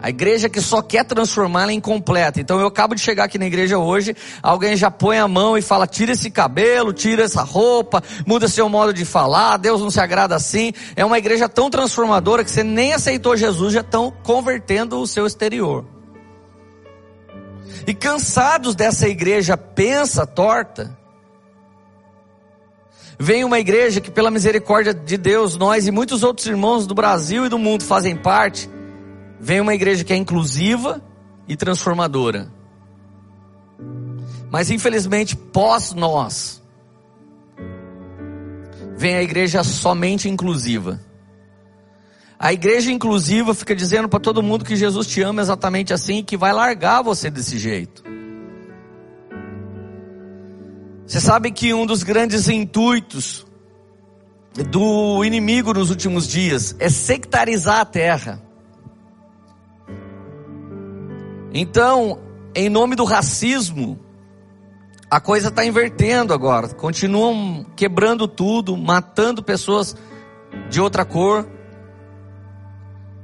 A 0.00 0.10
igreja 0.10 0.48
que 0.48 0.60
só 0.60 0.82
quer 0.82 1.04
transformar 1.04 1.62
ela 1.62 1.70
é 1.70 1.74
incompleta. 1.74 2.40
Então 2.40 2.60
eu 2.60 2.66
acabo 2.66 2.94
de 2.94 3.00
chegar 3.00 3.24
aqui 3.24 3.38
na 3.38 3.46
igreja 3.46 3.78
hoje, 3.78 4.14
alguém 4.42 4.76
já 4.76 4.90
põe 4.90 5.18
a 5.18 5.26
mão 5.26 5.56
e 5.56 5.62
fala: 5.62 5.86
tira 5.86 6.12
esse 6.12 6.30
cabelo, 6.30 6.92
tira 6.92 7.22
essa 7.22 7.42
roupa, 7.42 8.02
muda 8.26 8.46
seu 8.46 8.68
modo 8.68 8.92
de 8.92 9.04
falar, 9.04 9.56
Deus 9.56 9.80
não 9.80 9.90
se 9.90 10.00
agrada 10.00 10.34
assim. 10.34 10.72
É 10.94 11.04
uma 11.04 11.18
igreja 11.18 11.48
tão 11.48 11.70
transformadora 11.70 12.44
que 12.44 12.50
você 12.50 12.62
nem 12.62 12.92
aceitou 12.92 13.36
Jesus, 13.36 13.72
já 13.72 13.80
estão 13.80 14.12
convertendo 14.22 15.00
o 15.00 15.06
seu 15.06 15.26
exterior. 15.26 15.84
E 17.86 17.94
cansados 17.94 18.74
dessa 18.74 19.08
igreja 19.08 19.56
pensa 19.56 20.26
torta, 20.26 20.96
vem 23.18 23.44
uma 23.44 23.58
igreja 23.58 24.00
que, 24.00 24.10
pela 24.10 24.30
misericórdia 24.30 24.92
de 24.92 25.16
Deus, 25.16 25.56
nós 25.56 25.86
e 25.86 25.90
muitos 25.90 26.22
outros 26.22 26.46
irmãos 26.46 26.86
do 26.86 26.94
Brasil 26.94 27.46
e 27.46 27.48
do 27.48 27.58
mundo 27.58 27.84
fazem 27.84 28.16
parte. 28.16 28.73
Vem 29.44 29.60
uma 29.60 29.74
igreja 29.74 30.02
que 30.02 30.12
é 30.14 30.16
inclusiva 30.16 31.02
e 31.46 31.54
transformadora. 31.54 32.50
Mas 34.50 34.70
infelizmente, 34.70 35.36
pós 35.36 35.92
nós, 35.92 36.62
vem 38.96 39.16
a 39.16 39.22
igreja 39.22 39.62
somente 39.62 40.30
inclusiva. 40.30 40.98
A 42.38 42.54
igreja 42.54 42.90
inclusiva 42.90 43.52
fica 43.52 43.76
dizendo 43.76 44.08
para 44.08 44.18
todo 44.18 44.42
mundo 44.42 44.64
que 44.64 44.76
Jesus 44.76 45.06
te 45.06 45.20
ama 45.20 45.42
exatamente 45.42 45.92
assim, 45.92 46.24
que 46.24 46.38
vai 46.38 46.54
largar 46.54 47.02
você 47.02 47.28
desse 47.28 47.58
jeito. 47.58 48.02
Você 51.06 51.20
sabe 51.20 51.50
que 51.50 51.74
um 51.74 51.84
dos 51.84 52.02
grandes 52.02 52.48
intuitos 52.48 53.46
do 54.70 55.22
inimigo 55.22 55.74
nos 55.74 55.90
últimos 55.90 56.26
dias 56.26 56.74
é 56.78 56.88
sectarizar 56.88 57.80
a 57.80 57.84
terra. 57.84 58.43
Então, 61.54 62.18
em 62.54 62.68
nome 62.68 62.96
do 62.96 63.04
racismo, 63.04 63.98
a 65.08 65.20
coisa 65.20 65.48
está 65.48 65.64
invertendo 65.64 66.34
agora. 66.34 66.68
Continuam 66.68 67.64
quebrando 67.74 68.28
tudo, 68.28 68.76
matando 68.76 69.42
pessoas 69.42 69.96
de 70.68 70.80
outra 70.80 71.04
cor 71.04 71.48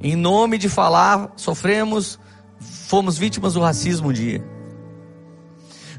em 0.02 0.16
nome 0.16 0.56
de 0.56 0.68
falar, 0.68 1.30
sofremos, 1.36 2.18
fomos 2.58 3.18
vítimas 3.18 3.52
do 3.52 3.60
racismo 3.60 4.08
um 4.08 4.12
dia. 4.12 4.42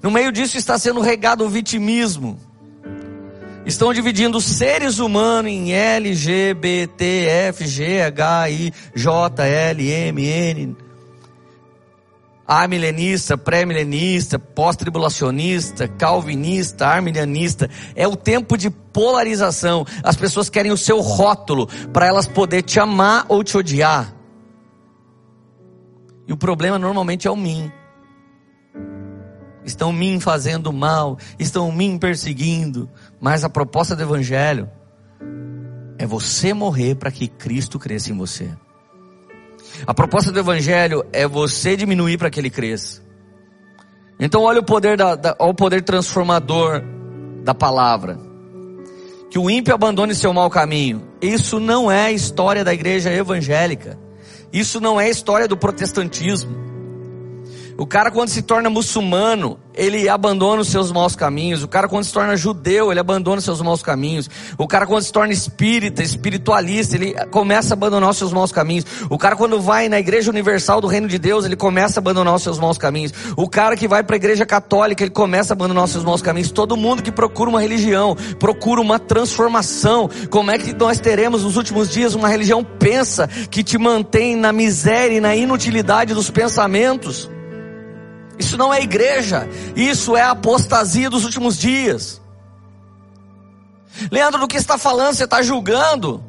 No 0.01 0.09
meio 0.09 0.31
disso 0.31 0.57
está 0.57 0.77
sendo 0.79 1.01
regado 1.01 1.45
o 1.45 1.49
vitimismo. 1.49 2.39
Estão 3.63 3.93
dividindo 3.93 4.41
seres 4.41 4.97
humanos 4.97 5.51
em 5.51 5.71
L, 5.71 6.15
G, 6.15 6.55
B, 6.55 6.87
T, 6.87 7.25
F, 7.27 7.67
G, 7.67 8.01
H, 8.01 8.49
I, 8.49 8.73
J, 8.95 9.43
L, 9.45 9.91
M, 9.91 10.25
N. 10.25 10.77
Amilenista, 12.53 13.37
pré-milenista, 13.37 14.37
pós-tribulacionista, 14.37 15.87
calvinista, 15.87 16.85
arminianista. 16.85 17.69
É 17.95 18.05
o 18.05 18.13
tempo 18.17 18.57
de 18.57 18.69
polarização. 18.69 19.85
As 20.03 20.17
pessoas 20.17 20.49
querem 20.49 20.69
o 20.69 20.75
seu 20.75 20.99
rótulo 20.99 21.67
para 21.93 22.07
elas 22.07 22.27
poder 22.27 22.61
te 22.61 22.77
amar 22.77 23.25
ou 23.29 23.41
te 23.41 23.55
odiar. 23.55 24.13
E 26.27 26.33
o 26.33 26.35
problema 26.35 26.77
normalmente 26.77 27.25
é 27.25 27.31
o 27.31 27.37
mim. 27.37 27.71
Estão 29.63 29.93
me 29.93 30.19
fazendo 30.19 30.73
mal, 30.73 31.17
estão 31.39 31.71
me 31.71 31.97
perseguindo, 31.97 32.89
mas 33.17 33.45
a 33.45 33.49
proposta 33.49 33.95
do 33.95 34.03
evangelho 34.03 34.69
é 35.97 36.05
você 36.05 36.53
morrer 36.53 36.95
para 36.95 37.11
que 37.11 37.29
Cristo 37.29 37.79
cresça 37.79 38.11
em 38.11 38.17
você. 38.17 38.51
A 39.85 39.93
proposta 39.93 40.31
do 40.31 40.39
Evangelho 40.39 41.05
é 41.11 41.27
você 41.27 41.75
diminuir 41.75 42.17
para 42.17 42.29
que 42.29 42.39
ele 42.39 42.49
cresça. 42.49 43.01
Então 44.19 44.43
olha 44.43 44.59
o 44.59 44.63
poder, 44.63 44.97
da, 44.97 45.15
da, 45.15 45.35
o 45.39 45.53
poder 45.53 45.81
transformador 45.81 46.83
da 47.43 47.55
palavra. 47.55 48.19
Que 49.29 49.39
o 49.39 49.49
ímpio 49.49 49.73
abandone 49.73 50.13
seu 50.13 50.33
mau 50.33 50.49
caminho. 50.49 51.01
Isso 51.21 51.59
não 51.59 51.91
é 51.91 52.11
história 52.11 52.63
da 52.63 52.73
igreja 52.73 53.11
evangélica. 53.11 53.97
Isso 54.53 54.79
não 54.79 54.99
é 54.99 55.09
história 55.09 55.47
do 55.47 55.57
protestantismo. 55.57 56.70
O 57.77 57.85
cara 57.85 58.11
quando 58.11 58.29
se 58.29 58.41
torna 58.41 58.69
muçulmano, 58.69 59.59
ele 59.73 60.07
abandona 60.09 60.61
os 60.61 60.67
seus 60.67 60.91
maus 60.91 61.15
caminhos. 61.15 61.63
O 61.63 61.67
cara 61.67 61.87
quando 61.87 62.03
se 62.03 62.13
torna 62.13 62.35
judeu, 62.35 62.91
ele 62.91 62.99
abandona 62.99 63.37
os 63.37 63.43
seus 63.43 63.61
maus 63.61 63.81
caminhos. 63.81 64.29
O 64.57 64.67
cara 64.67 64.85
quando 64.85 65.03
se 65.03 65.11
torna 65.11 65.33
espírita, 65.33 66.03
espiritualista, 66.03 66.95
ele 66.95 67.13
começa 67.31 67.73
a 67.73 67.75
abandonar 67.75 68.09
os 68.09 68.17
seus 68.17 68.33
maus 68.33 68.51
caminhos. 68.51 68.85
O 69.09 69.17
cara 69.17 69.35
quando 69.35 69.59
vai 69.59 69.89
na 69.89 69.99
igreja 69.99 70.29
universal 70.29 70.81
do 70.81 70.87
reino 70.87 71.07
de 71.07 71.17
Deus, 71.17 71.45
ele 71.45 71.55
começa 71.55 71.99
a 71.99 72.01
abandonar 72.01 72.35
os 72.35 72.43
seus 72.43 72.59
maus 72.59 72.77
caminhos. 72.77 73.13
O 73.35 73.47
cara 73.47 73.75
que 73.75 73.87
vai 73.87 74.03
para 74.03 74.15
a 74.15 74.17
igreja 74.17 74.45
católica, 74.45 75.03
ele 75.03 75.11
começa 75.11 75.53
a 75.53 75.55
abandonar 75.55 75.85
os 75.85 75.91
seus 75.91 76.03
maus 76.03 76.21
caminhos. 76.21 76.51
Todo 76.51 76.77
mundo 76.77 77.01
que 77.01 77.11
procura 77.11 77.49
uma 77.49 77.61
religião, 77.61 78.15
procura 78.39 78.81
uma 78.81 78.99
transformação. 78.99 80.09
Como 80.29 80.51
é 80.51 80.57
que 80.57 80.73
nós 80.73 80.99
teremos 80.99 81.43
nos 81.43 81.55
últimos 81.55 81.89
dias 81.89 82.13
uma 82.13 82.27
religião 82.27 82.63
pensa 82.63 83.27
que 83.27 83.63
te 83.63 83.77
mantém 83.77 84.35
na 84.35 84.51
miséria 84.51 85.17
e 85.17 85.21
na 85.21 85.35
inutilidade 85.35 86.13
dos 86.13 86.29
pensamentos? 86.29 87.29
Isso 88.41 88.57
não 88.57 88.73
é 88.73 88.81
igreja, 88.81 89.47
isso 89.75 90.17
é 90.17 90.23
apostasia 90.23 91.11
dos 91.11 91.25
últimos 91.25 91.59
dias. 91.59 92.19
Leandro, 94.09 94.39
do 94.39 94.47
que 94.47 94.57
está 94.57 94.79
falando? 94.79 95.13
Você 95.13 95.25
está 95.25 95.43
julgando? 95.43 96.23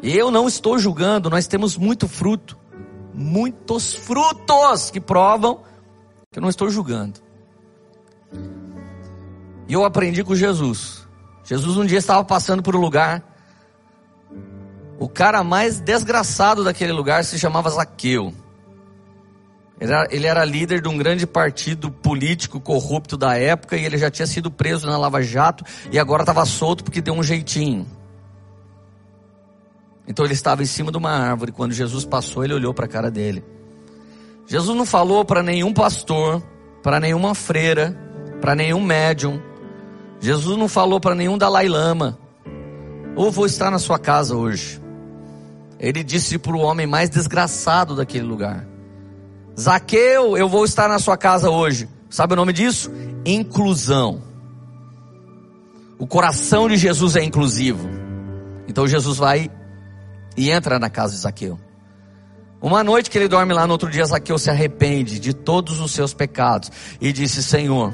Eu 0.00 0.30
não 0.30 0.46
estou 0.46 0.78
julgando, 0.78 1.28
nós 1.28 1.48
temos 1.48 1.76
muito 1.76 2.06
fruto, 2.06 2.56
muitos 3.12 3.94
frutos 3.94 4.92
que 4.92 5.00
provam 5.00 5.62
que 6.30 6.38
eu 6.38 6.42
não 6.42 6.48
estou 6.48 6.70
julgando. 6.70 7.18
E 9.66 9.72
eu 9.72 9.84
aprendi 9.84 10.22
com 10.22 10.36
Jesus. 10.36 11.04
Jesus 11.42 11.76
um 11.76 11.84
dia 11.84 11.98
estava 11.98 12.24
passando 12.24 12.62
por 12.62 12.76
um 12.76 12.80
lugar. 12.80 13.24
O 15.00 15.08
cara 15.08 15.42
mais 15.42 15.80
desgraçado 15.80 16.62
daquele 16.62 16.92
lugar 16.92 17.24
se 17.24 17.40
chamava 17.40 17.70
Zaqueu. 17.70 18.32
Ele 19.80 19.92
era, 19.92 20.08
ele 20.10 20.26
era, 20.26 20.44
líder 20.44 20.80
de 20.80 20.88
um 20.88 20.96
grande 20.96 21.26
partido 21.26 21.90
político 21.90 22.60
corrupto 22.60 23.16
da 23.16 23.36
época 23.36 23.76
e 23.76 23.84
ele 23.84 23.98
já 23.98 24.10
tinha 24.10 24.26
sido 24.26 24.50
preso 24.50 24.86
na 24.86 24.96
Lava 24.96 25.20
Jato 25.20 25.64
e 25.90 25.98
agora 25.98 26.22
estava 26.22 26.44
solto 26.46 26.84
porque 26.84 27.00
deu 27.00 27.14
um 27.14 27.22
jeitinho. 27.22 27.86
Então 30.06 30.24
ele 30.24 30.34
estava 30.34 30.62
em 30.62 30.66
cima 30.66 30.92
de 30.92 30.98
uma 30.98 31.10
árvore. 31.10 31.50
Quando 31.50 31.72
Jesus 31.72 32.04
passou, 32.04 32.44
ele 32.44 32.54
olhou 32.54 32.72
para 32.72 32.84
a 32.84 32.88
cara 32.88 33.10
dele. 33.10 33.44
Jesus 34.46 34.76
não 34.76 34.84
falou 34.84 35.24
para 35.24 35.42
nenhum 35.42 35.72
pastor, 35.72 36.42
para 36.82 37.00
nenhuma 37.00 37.34
freira, 37.34 37.98
para 38.40 38.54
nenhum 38.54 38.80
médium. 38.80 39.40
Jesus 40.20 40.56
não 40.56 40.68
falou 40.68 41.00
para 41.00 41.14
nenhum 41.14 41.36
Dalai 41.38 41.68
Lama. 41.68 42.18
Ou 43.16 43.30
vou 43.30 43.46
estar 43.46 43.70
na 43.70 43.78
sua 43.78 43.98
casa 43.98 44.36
hoje. 44.36 44.80
Ele 45.80 46.04
disse 46.04 46.38
para 46.38 46.54
o 46.54 46.60
homem 46.60 46.86
mais 46.86 47.10
desgraçado 47.10 47.96
daquele 47.96 48.24
lugar. 48.24 48.73
Zaqueu, 49.58 50.36
eu 50.36 50.48
vou 50.48 50.64
estar 50.64 50.88
na 50.88 50.98
sua 50.98 51.16
casa 51.16 51.50
hoje. 51.50 51.88
Sabe 52.10 52.32
o 52.32 52.36
nome 52.36 52.52
disso? 52.52 52.90
Inclusão. 53.24 54.22
O 55.98 56.06
coração 56.06 56.68
de 56.68 56.76
Jesus 56.76 57.16
é 57.16 57.22
inclusivo. 57.22 57.88
Então 58.66 58.86
Jesus 58.86 59.18
vai 59.18 59.50
e 60.36 60.50
entra 60.50 60.78
na 60.78 60.90
casa 60.90 61.14
de 61.14 61.20
Zaqueu. 61.20 61.58
Uma 62.60 62.82
noite 62.82 63.10
que 63.10 63.18
ele 63.18 63.28
dorme 63.28 63.52
lá, 63.52 63.66
no 63.66 63.72
outro 63.72 63.90
dia 63.90 64.04
Zaqueu 64.04 64.38
se 64.38 64.50
arrepende 64.50 65.18
de 65.18 65.34
todos 65.34 65.80
os 65.80 65.92
seus 65.92 66.14
pecados 66.14 66.70
e 67.00 67.12
disse: 67.12 67.42
Senhor, 67.42 67.92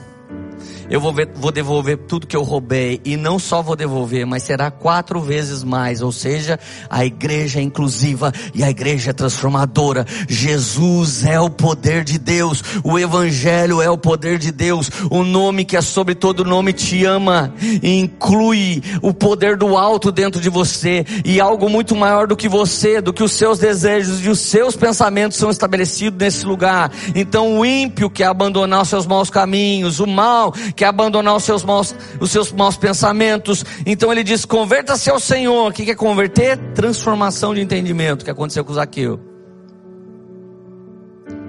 eu 0.91 1.01
vou, 1.01 1.13
ver, 1.13 1.29
vou 1.35 1.53
devolver 1.53 1.97
tudo 1.97 2.27
que 2.27 2.37
eu 2.37 2.43
roubei. 2.43 3.01
E 3.05 3.17
não 3.17 3.39
só 3.39 3.63
vou 3.63 3.77
devolver, 3.77 4.27
mas 4.27 4.43
será 4.43 4.71
quatro 4.71 5.21
vezes 5.21 5.63
mais. 5.63 6.03
Ou 6.03 6.11
seja, 6.11 6.59
a 6.89 7.05
igreja 7.05 7.61
é 7.61 7.63
inclusiva 7.63 8.33
e 8.55 8.65
a 8.65 8.71
igreja 8.71 9.11
é 9.11 9.13
transformadora. 9.13 10.05
Jesus 10.29 11.25
é 11.25 11.39
o 11.41 11.49
poder 11.49 12.03
de 12.03 12.19
Deus. 12.19 12.63
O 12.83 12.99
Evangelho 12.99 13.81
é 13.81 13.89
o 13.89 13.97
poder 13.97 14.39
de 14.39 14.51
Deus. 14.51 14.91
O 15.11 15.23
nome 15.23 15.65
que 15.65 15.77
é 15.77 15.81
sobre 15.81 16.15
todo 16.15 16.45
nome 16.45 16.73
te 16.73 17.05
ama. 17.05 17.55
Inclui 17.83 18.83
o 19.01 19.15
poder 19.15 19.57
do 19.57 19.77
alto 19.77 20.11
dentro 20.11 20.41
de 20.41 20.49
você. 20.49 21.05
E 21.25 21.41
algo 21.41 21.69
muito 21.69 21.95
maior 21.95 22.27
do 22.27 22.37
que 22.37 22.49
você, 22.49 23.01
do 23.01 23.13
que 23.13 23.23
os 23.23 23.33
seus 23.33 23.59
desejos 23.59 24.25
e 24.25 24.29
os 24.29 24.41
seus 24.41 24.75
pensamentos 24.75 25.39
são 25.39 25.51
estabelecidos 25.51 26.19
nesse 26.19 26.45
lugar. 26.45 26.91
Então 27.15 27.59
o 27.59 27.65
ímpio 27.65 28.11
quer 28.11 28.27
abandonar 28.27 28.83
os 28.83 28.89
seus 28.89 29.07
maus 29.07 29.31
caminhos. 29.31 30.01
O 30.01 30.07
mal 30.07 30.50
quer 30.75 30.87
abandonar 30.87 31.37
os 31.37 31.45
seus 31.45 31.65
maus, 31.65 31.95
os 32.21 32.31
seus 32.31 32.53
maus 32.53 32.77
pensamentos. 32.77 33.65
Então 33.85 34.13
ele 34.13 34.23
diz: 34.23 34.45
converta-se 34.45 35.11
ao 35.11 35.21
Senhor. 35.21 35.71
O 35.71 35.73
que 35.73 35.85
quer 35.85 35.97
converter? 35.97 36.57
Transformação 36.75 37.55
de 37.55 37.61
entendimento, 37.61 38.25
que 38.25 38.31
aconteceu 38.31 38.65
com 38.65 38.73
Zaqueu. 38.73 39.21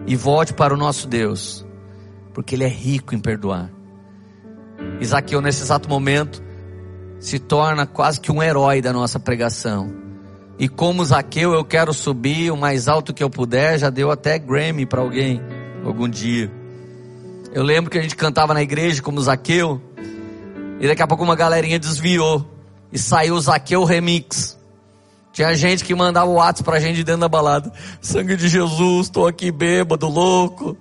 E 0.08 0.16
volte 0.16 0.54
para 0.54 0.74
o 0.74 0.78
nosso 0.78 1.08
Deus, 1.08 1.66
porque 2.34 2.56
Ele 2.56 2.64
é 2.64 2.70
rico 2.70 3.14
em 3.14 3.20
perdoar. 3.20 3.72
E 5.00 5.06
Zaqueu, 5.06 5.42
nesse 5.42 5.62
exato 5.62 5.88
momento, 5.88 6.42
se 7.20 7.40
torna 7.40 7.86
quase 7.86 8.20
que 8.20 8.32
um 8.32 8.42
herói 8.42 8.82
da 8.82 8.92
nossa 8.92 9.20
pregação. 9.20 9.94
E 10.58 10.68
como 10.68 11.04
Zaqueu, 11.06 11.54
eu 11.54 11.64
quero 11.64 11.94
subir 11.94 12.52
o 12.52 12.58
mais 12.58 12.88
alto 12.88 13.14
que 13.14 13.24
eu 13.24 13.30
puder. 13.30 13.80
Já 13.80 13.90
deu 13.90 14.12
até 14.12 14.38
Grammy 14.38 14.86
para 14.86 15.02
alguém 15.02 15.42
algum 15.84 16.08
dia. 16.08 16.61
Eu 17.54 17.64
lembro 17.64 17.92
que 17.92 17.98
a 17.98 18.02
gente 18.02 18.16
cantava 18.16 18.54
na 18.54 18.62
igreja 18.62 19.02
como 19.02 19.22
Zaqueu, 19.22 19.82
e 20.80 20.88
daqui 20.88 21.02
a 21.02 21.08
pouco 21.08 21.24
uma 21.24 21.36
galerinha 21.36 21.78
desviou, 21.78 22.50
e 22.94 22.98
saiu 22.98 23.36
o 23.36 23.42
Zaqueu 23.42 23.84
Remix. 23.84 24.58
Tinha 25.34 25.54
gente 25.54 25.84
que 25.84 25.94
mandava 25.94 26.30
o 26.30 26.36
WhatsApp 26.36 26.64
pra 26.64 26.80
gente 26.80 27.04
dentro 27.04 27.22
da 27.22 27.30
balada. 27.30 27.72
Sangue 28.02 28.38
de 28.38 28.48
Jesus, 28.48 29.10
tô 29.10 29.28
aqui 29.28 29.52
bêbado, 29.52 30.08
louco. 30.08 30.78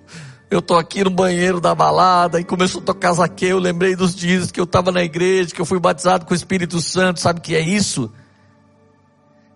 Eu 0.49 0.61
tô 0.61 0.75
aqui 0.75 1.03
no 1.03 1.09
banheiro 1.09 1.61
da 1.61 1.75
balada 1.75 2.39
e 2.39 2.43
começou 2.43 2.81
a 2.81 2.85
tocar 2.85 3.13
Zaqueu. 3.13 3.59
Lembrei 3.59 3.95
dos 3.95 4.13
dias 4.15 4.51
que 4.51 4.59
eu 4.59 4.65
estava 4.65 4.91
na 4.91 5.03
igreja, 5.03 5.53
que 5.53 5.61
eu 5.61 5.65
fui 5.65 5.79
batizado 5.79 6.25
com 6.25 6.33
o 6.33 6.35
Espírito 6.35 6.81
Santo. 6.81 7.19
Sabe 7.19 7.39
o 7.39 7.41
que 7.41 7.55
é 7.55 7.61
isso? 7.61 8.11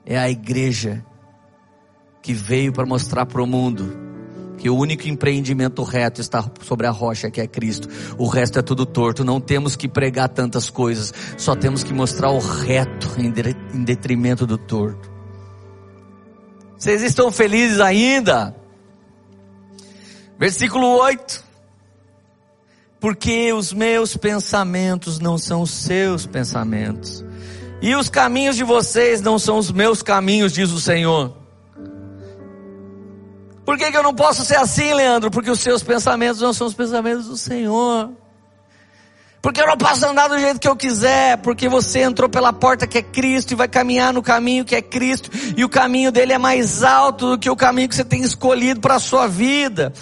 É 0.06 0.18
a 0.18 0.30
igreja 0.30 1.04
que 2.22 2.34
veio 2.34 2.72
para 2.72 2.86
mostrar 2.86 3.26
para 3.26 3.42
o 3.42 3.48
mundo 3.48 4.05
que 4.58 4.70
o 4.70 4.78
único 4.78 5.08
empreendimento 5.08 5.84
reto 5.84 6.22
está 6.22 6.50
sobre 6.62 6.88
a 6.88 6.92
rocha 6.92 7.30
que 7.30 7.42
é 7.42 7.48
Cristo. 7.48 7.88
O 8.18 8.28
resto 8.28 8.60
é 8.60 8.62
tudo 8.62 8.86
torto. 8.86 9.24
Não 9.24 9.40
temos 9.40 9.76
que 9.76 9.88
pregar 9.88 10.30
tantas 10.30 10.70
coisas, 10.70 11.14
só 11.38 11.56
temos 11.56 11.84
que 11.84 11.94
mostrar 11.94 12.30
o 12.30 12.40
reto 12.40 13.10
em 13.18 13.84
detrimento 13.84 14.46
do 14.46 14.58
torto. 14.58 15.12
Vocês 16.78 17.02
estão 17.02 17.32
felizes 17.32 17.80
ainda? 17.80 18.56
Versículo 20.38 20.88
8. 20.98 21.44
Porque 23.00 23.54
os 23.54 23.72
meus 23.72 24.18
pensamentos 24.18 25.20
não 25.20 25.38
são 25.38 25.62
os 25.62 25.72
seus 25.72 26.26
pensamentos, 26.26 27.24
e 27.82 27.96
os 27.96 28.10
caminhos 28.10 28.56
de 28.56 28.64
vocês 28.64 29.22
não 29.22 29.38
são 29.38 29.58
os 29.58 29.72
meus 29.72 30.02
caminhos, 30.02 30.54
diz 30.54 30.72
o 30.72 30.80
Senhor. 30.80 31.45
Por 33.66 33.78
que, 33.78 33.92
que 33.92 33.98
eu 33.98 34.04
não 34.04 34.14
posso 34.14 34.46
ser 34.46 34.58
assim, 34.58 34.94
Leandro? 34.94 35.32
Porque 35.32 35.50
os 35.50 35.60
seus 35.60 35.82
pensamentos 35.82 36.40
não 36.40 36.54
são 36.54 36.68
os 36.68 36.74
pensamentos 36.76 37.26
do 37.26 37.36
Senhor. 37.36 38.12
Porque 39.42 39.62
eu 39.62 39.68
não 39.68 39.78
posso 39.78 40.06
andar 40.06 40.28
do 40.28 40.40
jeito 40.40 40.60
que 40.60 40.68
eu 40.68 40.76
quiser, 40.76 41.38
porque 41.38 41.68
você 41.68 42.02
entrou 42.02 42.30
pela 42.30 42.54
porta 42.54 42.88
que 42.88 42.98
é 42.98 43.02
Cristo 43.02 43.52
e 43.52 43.56
vai 43.56 43.68
caminhar 43.68 44.14
no 44.14 44.24
caminho 44.24 44.66
que 44.66 44.76
é 44.76 44.82
Cristo, 44.82 45.30
e 45.56 45.64
o 45.64 45.70
caminho 45.70 46.12
dele 46.12 46.34
é 46.34 46.38
mais 46.38 46.84
alto 46.84 47.32
do 47.32 47.38
que 47.38 47.50
o 47.50 47.56
caminho 47.56 47.88
que 47.88 47.96
você 47.96 48.04
tem 48.04 48.22
escolhido 48.22 48.80
para 48.80 48.96
a 48.96 49.00
sua 49.00 49.28
vida. 49.28 49.94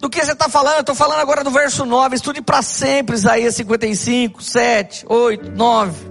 Do 0.00 0.10
que 0.10 0.24
você 0.24 0.32
está 0.32 0.48
falando? 0.48 0.80
Estou 0.80 0.94
falando 0.94 1.20
agora 1.20 1.44
do 1.44 1.50
verso 1.50 1.84
9, 1.84 2.16
estude 2.16 2.42
para 2.42 2.62
sempre 2.62 3.14
Isaías 3.14 3.54
55, 3.54 4.42
7, 4.42 5.06
8, 5.08 5.50
9. 5.52 6.10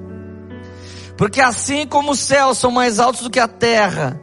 Porque 1.18 1.42
assim 1.42 1.86
como 1.86 2.12
os 2.12 2.20
céus 2.20 2.58
são 2.58 2.72
mais 2.72 2.98
altos 2.98 3.24
do 3.24 3.30
que 3.30 3.42
a 3.42 3.48
terra, 3.48 4.20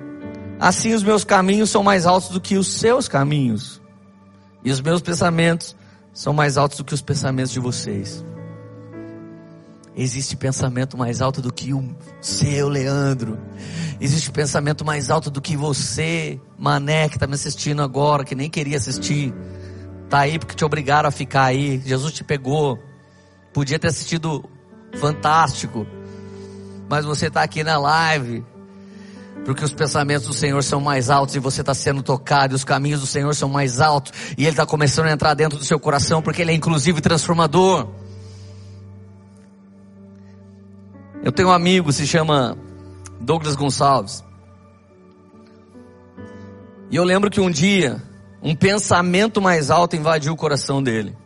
Assim 0.63 0.95
os 0.95 1.03
meus 1.03 1.25
caminhos 1.25 1.71
são 1.71 1.83
mais 1.83 2.07
altos 2.07 2.29
do 2.29 2.41
que 2.41 2.57
os 2.57 2.75
seus 2.75 3.09
caminhos. 3.09 3.83
E 4.63 4.71
os 4.71 4.81
meus 4.81 5.03
pensamentos 5.03 5.75
são 6.13 6.33
mais 6.33 6.57
altos 6.57 6.79
do 6.79 6.85
que 6.85 6.95
os 6.95 7.03
pensamentos 7.03 7.51
de 7.51 7.59
vocês. 7.59 8.25
Existe 9.97 10.37
pensamento 10.37 10.97
mais 10.97 11.21
alto 11.21 11.43
do 11.43 11.53
que 11.53 11.75
o 11.75 11.97
seu, 12.21 12.69
Leandro. 12.69 13.41
Existe 14.01 14.31
pensamento 14.31 14.85
mais 14.85 15.11
alto 15.11 15.33
do 15.33 15.41
que 15.41 15.57
você, 15.57 16.41
Mané, 16.57 17.09
que 17.09 17.17
está 17.17 17.27
me 17.27 17.35
assistindo 17.35 17.83
agora, 17.83 18.23
que 18.23 18.37
nem 18.37 18.49
queria 18.49 18.77
assistir. 18.77 19.35
Tá 20.09 20.21
aí 20.21 20.39
porque 20.39 20.55
te 20.55 20.65
obrigaram 20.65 21.09
a 21.09 21.13
ficar 21.13 21.47
aí. 21.47 21.83
Jesus 21.85 22.13
te 22.13 22.23
pegou. 22.23 22.79
Podia 23.53 23.81
ter 23.81 23.89
assistido 23.89 24.49
fantástico. 24.95 25.85
Mas 26.89 27.05
você 27.05 27.27
está 27.27 27.43
aqui 27.43 27.65
na 27.65 27.77
live 27.79 28.45
porque 29.45 29.65
os 29.65 29.73
pensamentos 29.73 30.27
do 30.27 30.35
Senhor 30.35 30.63
são 30.63 30.81
mais 30.81 31.11
altos 31.11 31.35
e 31.35 31.39
você 31.39 31.61
está 31.61 31.75
sendo 31.75 32.03
tocado, 32.03 32.55
e 32.55 32.57
os 32.57 32.65
caminhos 32.65 33.01
do 33.01 33.07
Senhor 33.07 33.35
são 33.35 33.49
mais 33.49 33.81
altos, 33.81 34.13
e 34.37 34.43
Ele 34.43 34.51
está 34.51 34.65
começando 34.65 35.07
a 35.07 35.13
entrar 35.13 35.35
dentro 35.35 35.59
do 35.59 35.65
seu 35.65 35.79
coração, 35.81 36.23
porque 36.23 36.43
Ele 36.43 36.53
é 36.53 36.55
inclusive 36.55 37.01
transformador. 37.01 37.89
Eu 41.25 41.31
tenho 41.31 41.49
um 41.49 41.53
amigo, 41.53 41.93
se 41.93 42.07
chama 42.07 42.57
Douglas 43.21 43.55
Gonçalves. 43.55 44.25
E 46.91 46.97
eu 46.97 47.05
lembro 47.05 47.31
que 47.31 47.41
um 47.41 47.51
dia, 47.51 48.03
um 48.43 48.55
pensamento 48.55 49.41
mais 49.41 49.71
alto 49.71 49.97
invadiu 49.97 50.33
o 50.33 50.37
coração 50.37 50.83
dele. 50.83 51.17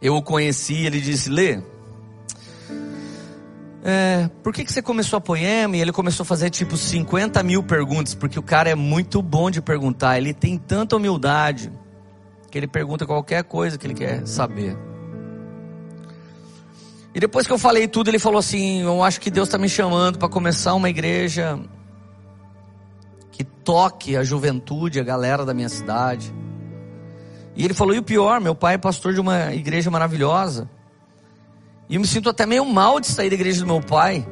Eu 0.00 0.16
o 0.16 0.22
conheci, 0.22 0.86
ele 0.86 1.00
disse: 1.00 1.28
Lê, 1.28 1.62
é, 3.84 4.28
por 4.42 4.52
que, 4.52 4.64
que 4.64 4.72
você 4.72 4.82
começou 4.82 5.16
a 5.16 5.20
poema? 5.20 5.76
E 5.76 5.80
ele 5.80 5.92
começou 5.92 6.24
a 6.24 6.26
fazer 6.26 6.50
tipo 6.50 6.76
50 6.76 7.42
mil 7.42 7.62
perguntas, 7.62 8.14
porque 8.14 8.38
o 8.38 8.42
cara 8.42 8.70
é 8.70 8.74
muito 8.74 9.22
bom 9.22 9.50
de 9.50 9.62
perguntar, 9.62 10.18
ele 10.18 10.34
tem 10.34 10.58
tanta 10.58 10.96
humildade, 10.96 11.72
que 12.50 12.58
ele 12.58 12.66
pergunta 12.66 13.06
qualquer 13.06 13.44
coisa 13.44 13.78
que 13.78 13.86
ele 13.86 13.94
quer 13.94 14.26
saber. 14.26 14.76
E 17.14 17.20
depois 17.20 17.46
que 17.46 17.52
eu 17.52 17.58
falei 17.58 17.88
tudo, 17.88 18.08
ele 18.08 18.18
falou 18.18 18.38
assim: 18.38 18.82
Eu 18.82 19.02
acho 19.02 19.20
que 19.20 19.30
Deus 19.30 19.48
está 19.48 19.58
me 19.58 19.68
chamando 19.68 20.18
para 20.18 20.28
começar 20.28 20.74
uma 20.74 20.88
igreja 20.88 21.58
que 23.32 23.44
toque 23.44 24.16
a 24.16 24.22
juventude, 24.22 25.00
a 25.00 25.04
galera 25.04 25.44
da 25.44 25.54
minha 25.54 25.68
cidade. 25.68 26.32
E 27.56 27.64
ele 27.64 27.74
falou: 27.74 27.94
E 27.94 27.98
o 27.98 28.02
pior, 28.02 28.40
meu 28.40 28.54
pai 28.54 28.74
é 28.74 28.78
pastor 28.78 29.14
de 29.14 29.20
uma 29.20 29.52
igreja 29.54 29.90
maravilhosa. 29.90 30.68
E 31.88 31.94
eu 31.94 32.00
me 32.00 32.06
sinto 32.06 32.28
até 32.28 32.44
meio 32.44 32.64
mal 32.66 33.00
de 33.00 33.06
sair 33.06 33.30
da 33.30 33.34
igreja 33.34 33.60
do 33.60 33.66
meu 33.66 33.80
pai. 33.80 34.26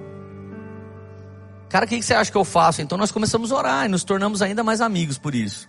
Cara, 1.69 1.87
o 1.87 1.89
que, 1.89 2.03
você 2.03 2.15
acha 2.15 2.31
que 2.31 2.37
eu 2.37 2.45
faço? 2.45 2.83
Então 2.83 2.99
nós 2.99 3.11
começamos 3.11 3.51
a 3.51 3.57
orar 3.57 3.87
e 3.87 3.89
nos 3.89 4.05
tornamos 4.05 4.43
ainda 4.43 4.63
mais 4.63 4.81
amigos 4.81 5.17
por 5.17 5.35
isso. 5.35 5.69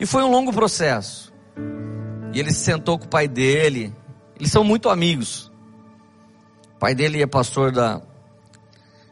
E 0.00 0.06
foi 0.06 0.22
um 0.22 0.30
longo 0.30 0.52
processo. 0.52 1.32
E 2.32 2.40
ele 2.40 2.50
se 2.50 2.64
sentou 2.64 2.98
com 2.98 3.04
o 3.04 3.08
pai 3.08 3.28
dele. 3.28 3.94
Eles 4.38 4.50
são 4.50 4.64
muito 4.64 4.88
amigos. 4.88 5.52
O 6.76 6.78
pai 6.78 6.94
dele 6.94 7.22
é 7.22 7.26
pastor 7.26 7.70
da 7.70 8.00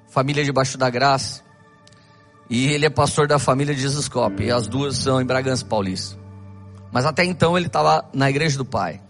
família 0.09 0.43
debaixo 0.43 0.79
da 0.79 0.89
graça. 0.89 1.43
E 2.49 2.67
ele 2.69 2.87
é 2.87 2.91
pastor 2.91 3.29
da 3.29 3.39
família 3.39 3.75
de 3.75 3.81
Jesus 3.83 4.09
Cop. 4.09 4.43
E 4.43 4.51
as 4.51 4.67
duas 4.67 4.97
são 4.97 5.21
em 5.21 5.25
Bragança 5.25 5.65
Paulista. 5.67 6.19
Mas 6.91 7.05
até 7.05 7.25
então 7.25 7.57
ele 7.57 7.67
estava 7.67 8.09
na 8.13 8.29
igreja 8.29 8.57
do 8.57 8.65
pai 8.65 9.01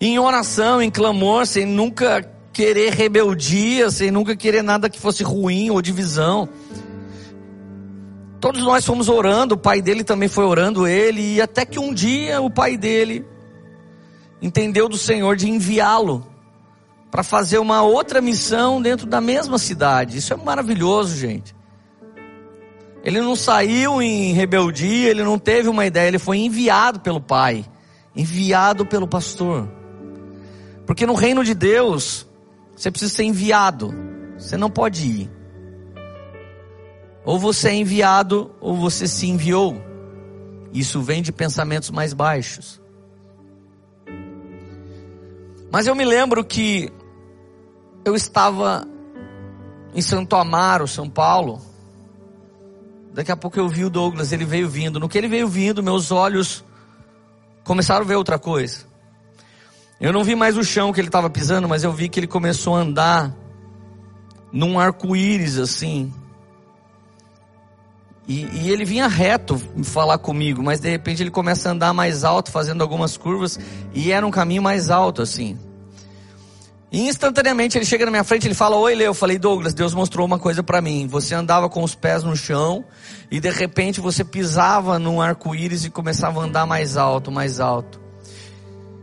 em 0.00 0.18
oração, 0.18 0.80
em 0.80 0.90
clamor, 0.90 1.46
sem 1.46 1.66
nunca 1.66 2.22
querer 2.52 2.94
rebeldia, 2.94 3.90
sem 3.90 4.10
nunca 4.10 4.34
querer 4.34 4.62
nada 4.62 4.88
que 4.88 4.98
fosse 4.98 5.22
ruim 5.22 5.70
ou 5.70 5.82
divisão. 5.82 6.48
Todos 8.40 8.62
nós 8.62 8.86
fomos 8.86 9.10
orando, 9.10 9.54
o 9.54 9.58
pai 9.58 9.82
dele 9.82 10.02
também 10.02 10.28
foi 10.28 10.44
orando 10.44 10.86
ele, 10.86 11.34
e 11.34 11.42
até 11.42 11.66
que 11.66 11.78
um 11.78 11.92
dia 11.92 12.40
o 12.40 12.50
pai 12.50 12.78
dele 12.78 13.26
entendeu 14.40 14.88
do 14.88 14.96
Senhor 14.96 15.36
de 15.36 15.50
enviá-lo 15.50 16.26
para 17.10 17.22
fazer 17.22 17.58
uma 17.58 17.82
outra 17.82 18.22
missão 18.22 18.80
dentro 18.80 19.06
da 19.06 19.20
mesma 19.20 19.58
cidade. 19.58 20.16
Isso 20.16 20.32
é 20.32 20.36
maravilhoso, 20.36 21.16
gente. 21.16 21.54
Ele 23.04 23.20
não 23.20 23.36
saiu 23.36 24.00
em 24.00 24.32
rebeldia, 24.32 25.10
ele 25.10 25.24
não 25.24 25.38
teve 25.38 25.68
uma 25.68 25.84
ideia, 25.84 26.08
ele 26.08 26.18
foi 26.18 26.38
enviado 26.38 27.00
pelo 27.00 27.20
pai, 27.20 27.64
enviado 28.16 28.86
pelo 28.86 29.06
pastor. 29.06 29.79
Porque 30.90 31.06
no 31.06 31.14
reino 31.14 31.44
de 31.44 31.54
Deus, 31.54 32.26
você 32.74 32.90
precisa 32.90 33.14
ser 33.14 33.22
enviado. 33.22 33.94
Você 34.36 34.56
não 34.56 34.68
pode 34.68 35.06
ir. 35.06 35.30
Ou 37.24 37.38
você 37.38 37.68
é 37.68 37.74
enviado, 37.76 38.50
ou 38.60 38.74
você 38.74 39.06
se 39.06 39.28
enviou. 39.28 39.80
Isso 40.72 41.00
vem 41.00 41.22
de 41.22 41.30
pensamentos 41.30 41.90
mais 41.90 42.12
baixos. 42.12 42.82
Mas 45.70 45.86
eu 45.86 45.94
me 45.94 46.04
lembro 46.04 46.44
que 46.44 46.92
eu 48.04 48.16
estava 48.16 48.84
em 49.94 50.02
Santo 50.02 50.34
Amaro, 50.34 50.88
São 50.88 51.08
Paulo. 51.08 51.62
Daqui 53.14 53.30
a 53.30 53.36
pouco 53.36 53.60
eu 53.60 53.68
vi 53.68 53.84
o 53.84 53.90
Douglas, 53.90 54.32
ele 54.32 54.44
veio 54.44 54.68
vindo. 54.68 54.98
No 54.98 55.08
que 55.08 55.18
ele 55.18 55.28
veio 55.28 55.46
vindo, 55.46 55.84
meus 55.84 56.10
olhos 56.10 56.64
começaram 57.62 58.04
a 58.04 58.08
ver 58.08 58.16
outra 58.16 58.40
coisa. 58.40 58.89
Eu 60.00 60.14
não 60.14 60.24
vi 60.24 60.34
mais 60.34 60.56
o 60.56 60.64
chão 60.64 60.92
que 60.94 61.00
ele 61.00 61.08
estava 61.08 61.28
pisando, 61.28 61.68
mas 61.68 61.84
eu 61.84 61.92
vi 61.92 62.08
que 62.08 62.18
ele 62.18 62.26
começou 62.26 62.74
a 62.74 62.80
andar 62.80 63.36
num 64.50 64.80
arco-íris 64.80 65.58
assim. 65.58 66.10
E, 68.26 68.46
e, 68.52 68.70
ele 68.70 68.84
vinha 68.84 69.08
reto 69.08 69.60
falar 69.82 70.16
comigo, 70.16 70.62
mas 70.62 70.80
de 70.80 70.88
repente 70.88 71.22
ele 71.22 71.30
começa 71.30 71.68
a 71.68 71.72
andar 71.72 71.92
mais 71.92 72.24
alto, 72.24 72.50
fazendo 72.50 72.80
algumas 72.80 73.16
curvas, 73.16 73.58
e 73.92 74.10
era 74.10 74.26
um 74.26 74.30
caminho 74.30 74.62
mais 74.62 74.88
alto 74.88 75.20
assim. 75.20 75.58
E 76.92 77.06
instantaneamente 77.06 77.76
ele 77.76 77.84
chega 77.84 78.04
na 78.04 78.10
minha 78.10 78.24
frente, 78.24 78.46
ele 78.46 78.54
fala: 78.54 78.76
"Oi, 78.76 78.94
Leo". 78.94 79.06
Eu 79.06 79.14
falei: 79.14 79.38
"Douglas, 79.38 79.74
Deus 79.74 79.92
mostrou 79.92 80.26
uma 80.26 80.38
coisa 80.38 80.62
para 80.62 80.80
mim. 80.80 81.06
Você 81.08 81.34
andava 81.34 81.68
com 81.68 81.82
os 81.82 81.94
pés 81.94 82.22
no 82.22 82.34
chão 82.34 82.84
e 83.30 83.38
de 83.38 83.50
repente 83.50 84.00
você 84.00 84.24
pisava 84.24 84.98
num 84.98 85.20
arco-íris 85.20 85.84
e 85.84 85.90
começava 85.90 86.40
a 86.40 86.44
andar 86.44 86.66
mais 86.66 86.96
alto, 86.96 87.30
mais 87.30 87.60
alto". 87.60 87.99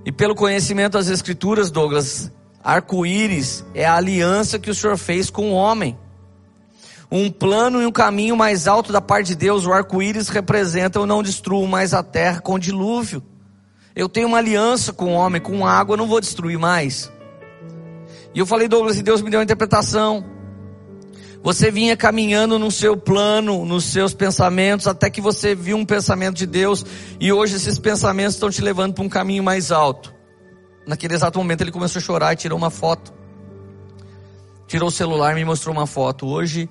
E 0.08 0.12
pelo 0.14 0.34
conhecimento 0.34 0.94
das 0.94 1.10
escrituras, 1.10 1.70
Douglas, 1.70 2.32
arco-íris 2.64 3.66
é 3.76 3.86
a 3.86 3.98
aliança 3.98 4.58
que 4.58 4.72
o 4.72 4.74
Senhor 4.74 4.98
fez 4.98 5.30
com 5.30 5.52
o 5.52 5.54
homem. 5.54 6.00
Um 7.12 7.30
plano 7.30 7.82
e 7.82 7.86
um 7.86 7.92
caminho 7.92 8.38
mais 8.38 8.70
alto 8.70 8.94
da 8.94 9.02
parte 9.02 9.28
de 9.28 9.36
Deus, 9.36 9.66
o 9.66 9.74
arco-íris 9.74 10.30
representa 10.30 10.98
eu 10.98 11.06
não 11.06 11.22
destruo 11.22 11.68
mais 11.68 11.94
a 11.94 12.02
terra 12.02 12.40
com 12.40 12.58
dilúvio. 12.58 13.22
Eu 13.94 14.08
tenho 14.08 14.30
uma 14.30 14.38
aliança 14.38 14.94
com 14.94 15.14
o 15.14 15.14
homem, 15.14 15.42
com 15.42 15.68
água, 15.68 15.96
eu 15.96 15.98
não 15.98 16.08
vou 16.08 16.22
destruir 16.22 16.58
mais. 16.58 17.12
E 18.34 18.40
eu 18.40 18.46
falei, 18.46 18.70
Douglas, 18.70 18.98
e 18.98 19.04
Deus 19.04 19.22
me 19.22 19.30
deu 19.30 19.42
uma 19.42 19.44
interpretação. 19.44 20.24
Você 21.44 21.72
vinha 21.72 21.96
caminhando 21.96 22.60
no 22.60 22.72
seu 22.72 22.98
plano, 22.98 23.66
nos 23.66 23.86
seus 23.86 24.14
pensamentos, 24.14 24.88
até 24.88 25.10
que 25.10 25.22
você 25.22 25.56
viu 25.56 25.78
um 25.78 25.86
pensamento 25.86 26.36
de 26.36 26.46
Deus, 26.46 26.86
e 27.20 27.32
hoje 27.32 27.56
esses 27.56 27.80
pensamentos 27.80 28.36
estão 28.36 28.50
te 28.50 28.62
levando 28.62 28.94
para 28.94 29.04
um 29.04 29.10
caminho 29.10 29.44
mais 29.44 29.72
alto. 29.72 30.14
Naquele 30.86 31.14
exato 31.14 31.38
momento 31.38 31.62
ele 31.62 31.72
começou 31.72 32.00
a 32.00 32.04
chorar 32.04 32.34
e 32.34 32.38
tirou 32.38 32.58
uma 32.58 32.70
foto. 32.70 33.14
Tirou 34.68 34.90
o 34.90 34.92
celular 34.92 35.34
e 35.34 35.36
me 35.36 35.46
mostrou 35.46 35.74
uma 35.74 35.88
foto. 35.88 36.26
Hoje, 36.26 36.70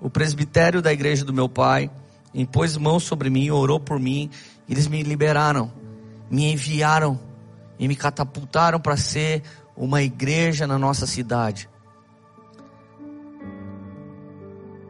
o 0.00 0.10
presbitério 0.10 0.82
da 0.82 0.92
igreja 0.92 1.24
do 1.24 1.32
meu 1.32 1.48
pai 1.48 1.90
impôs 2.34 2.76
mãos 2.76 3.04
sobre 3.04 3.30
mim, 3.30 3.50
orou 3.50 3.80
por 3.80 3.98
mim, 3.98 4.30
eles 4.68 4.86
me 4.86 5.02
liberaram, 5.02 5.72
me 6.30 6.52
enviaram 6.52 7.18
e 7.78 7.88
me 7.88 7.96
catapultaram 7.96 8.80
para 8.80 8.96
ser 8.96 9.42
uma 9.76 10.02
igreja 10.02 10.66
na 10.66 10.78
nossa 10.78 11.06
cidade. 11.06 11.68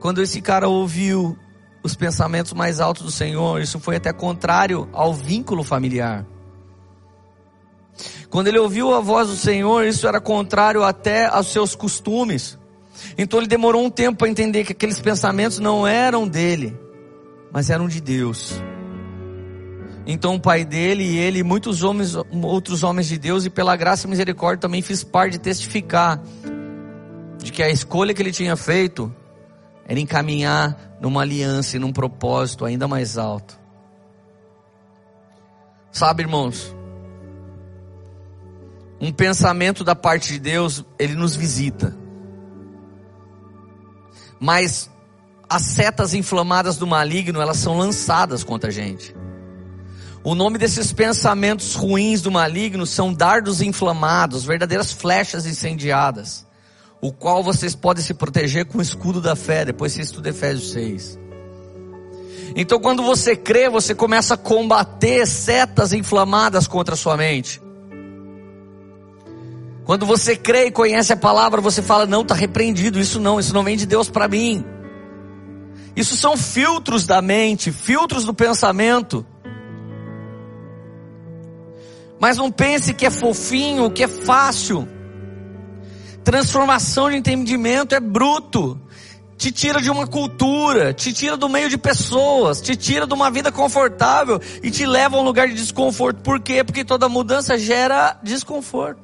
Quando 0.00 0.22
esse 0.22 0.40
cara 0.40 0.68
ouviu 0.68 1.36
os 1.82 1.94
pensamentos 1.94 2.52
mais 2.52 2.80
altos 2.80 3.02
do 3.04 3.10
Senhor, 3.10 3.60
isso 3.60 3.80
foi 3.80 3.96
até 3.96 4.12
contrário 4.12 4.88
ao 4.92 5.12
vínculo 5.12 5.62
familiar. 5.62 6.26
Quando 8.30 8.48
ele 8.48 8.58
ouviu 8.58 8.94
a 8.94 9.00
voz 9.00 9.28
do 9.28 9.36
Senhor, 9.36 9.84
isso 9.86 10.06
era 10.06 10.20
contrário 10.20 10.84
até 10.84 11.26
aos 11.26 11.48
seus 11.48 11.74
costumes. 11.74 12.58
Então 13.16 13.40
ele 13.40 13.48
demorou 13.48 13.84
um 13.84 13.90
tempo 13.90 14.18
para 14.18 14.28
entender 14.28 14.64
que 14.64 14.72
aqueles 14.72 15.00
pensamentos 15.00 15.58
não 15.58 15.86
eram 15.86 16.28
dele, 16.28 16.78
mas 17.52 17.70
eram 17.70 17.88
de 17.88 18.00
Deus. 18.00 18.60
Então 20.06 20.36
o 20.36 20.40
pai 20.40 20.64
dele 20.64 21.04
e 21.04 21.18
ele, 21.18 21.42
muitos 21.42 21.82
homens, 21.82 22.14
outros 22.42 22.82
homens 22.82 23.08
de 23.08 23.18
Deus, 23.18 23.44
e 23.44 23.50
pela 23.50 23.76
graça 23.76 24.06
e 24.06 24.10
misericórdia 24.10 24.60
também 24.60 24.82
fiz 24.82 25.04
parte 25.04 25.32
de 25.32 25.38
testificar 25.38 26.22
de 27.38 27.52
que 27.52 27.62
a 27.62 27.70
escolha 27.70 28.14
que 28.14 28.22
ele 28.22 28.32
tinha 28.32 28.56
feito 28.56 29.14
era 29.88 29.98
encaminhar 29.98 30.98
numa 31.00 31.22
aliança 31.22 31.76
e 31.76 31.80
num 31.80 31.92
propósito 31.92 32.66
ainda 32.66 32.86
mais 32.86 33.16
alto. 33.16 33.58
Sabe, 35.90 36.22
irmãos, 36.22 36.76
um 39.00 39.10
pensamento 39.10 39.82
da 39.82 39.96
parte 39.96 40.34
de 40.34 40.38
Deus, 40.38 40.84
ele 40.98 41.14
nos 41.14 41.34
visita. 41.34 41.96
Mas 44.38 44.90
as 45.48 45.62
setas 45.62 46.12
inflamadas 46.12 46.76
do 46.76 46.86
maligno, 46.86 47.40
elas 47.40 47.56
são 47.56 47.78
lançadas 47.78 48.44
contra 48.44 48.68
a 48.68 48.72
gente. 48.72 49.16
O 50.22 50.34
nome 50.34 50.58
desses 50.58 50.92
pensamentos 50.92 51.74
ruins 51.74 52.20
do 52.20 52.30
maligno 52.30 52.84
são 52.84 53.14
dardos 53.14 53.62
inflamados, 53.62 54.44
verdadeiras 54.44 54.92
flechas 54.92 55.46
incendiadas, 55.46 56.46
o 57.00 57.12
qual 57.12 57.42
vocês 57.42 57.74
podem 57.74 58.02
se 58.02 58.14
proteger 58.14 58.64
com 58.66 58.78
o 58.78 58.82
escudo 58.82 59.20
da 59.20 59.36
fé. 59.36 59.64
Depois 59.64 59.92
você 59.92 60.02
estuda 60.02 60.30
Efésios 60.30 60.72
6. 60.72 61.18
Então, 62.56 62.80
quando 62.80 63.02
você 63.02 63.36
crê, 63.36 63.68
você 63.68 63.94
começa 63.94 64.34
a 64.34 64.36
combater 64.36 65.26
setas 65.26 65.92
inflamadas 65.92 66.66
contra 66.66 66.94
a 66.94 66.96
sua 66.96 67.16
mente. 67.16 67.60
Quando 69.84 70.04
você 70.04 70.36
crê 70.36 70.66
e 70.66 70.70
conhece 70.70 71.12
a 71.12 71.16
palavra, 71.16 71.60
você 71.60 71.80
fala: 71.80 72.06
não, 72.06 72.22
está 72.22 72.34
repreendido. 72.34 72.98
Isso 73.00 73.20
não, 73.20 73.38
isso 73.38 73.54
não 73.54 73.62
vem 73.62 73.76
de 73.76 73.86
Deus 73.86 74.10
para 74.10 74.28
mim. 74.28 74.64
Isso 75.94 76.16
são 76.16 76.36
filtros 76.36 77.06
da 77.06 77.22
mente, 77.22 77.72
filtros 77.72 78.24
do 78.24 78.34
pensamento. 78.34 79.24
Mas 82.20 82.36
não 82.36 82.50
pense 82.50 82.92
que 82.92 83.06
é 83.06 83.10
fofinho, 83.10 83.90
que 83.90 84.02
é 84.02 84.08
fácil. 84.08 84.88
Transformação 86.28 87.08
de 87.08 87.16
entendimento 87.16 87.94
é 87.94 88.00
bruto. 88.00 88.78
Te 89.38 89.50
tira 89.50 89.80
de 89.80 89.90
uma 89.90 90.06
cultura, 90.06 90.92
te 90.92 91.10
tira 91.10 91.38
do 91.38 91.48
meio 91.48 91.70
de 91.70 91.78
pessoas, 91.78 92.60
te 92.60 92.76
tira 92.76 93.06
de 93.06 93.14
uma 93.14 93.30
vida 93.30 93.50
confortável 93.50 94.38
e 94.62 94.70
te 94.70 94.84
leva 94.84 95.16
a 95.16 95.20
um 95.20 95.22
lugar 95.22 95.48
de 95.48 95.54
desconforto. 95.54 96.20
Por 96.20 96.38
quê? 96.38 96.62
Porque 96.62 96.84
toda 96.84 97.08
mudança 97.08 97.56
gera 97.56 98.20
desconforto. 98.22 99.00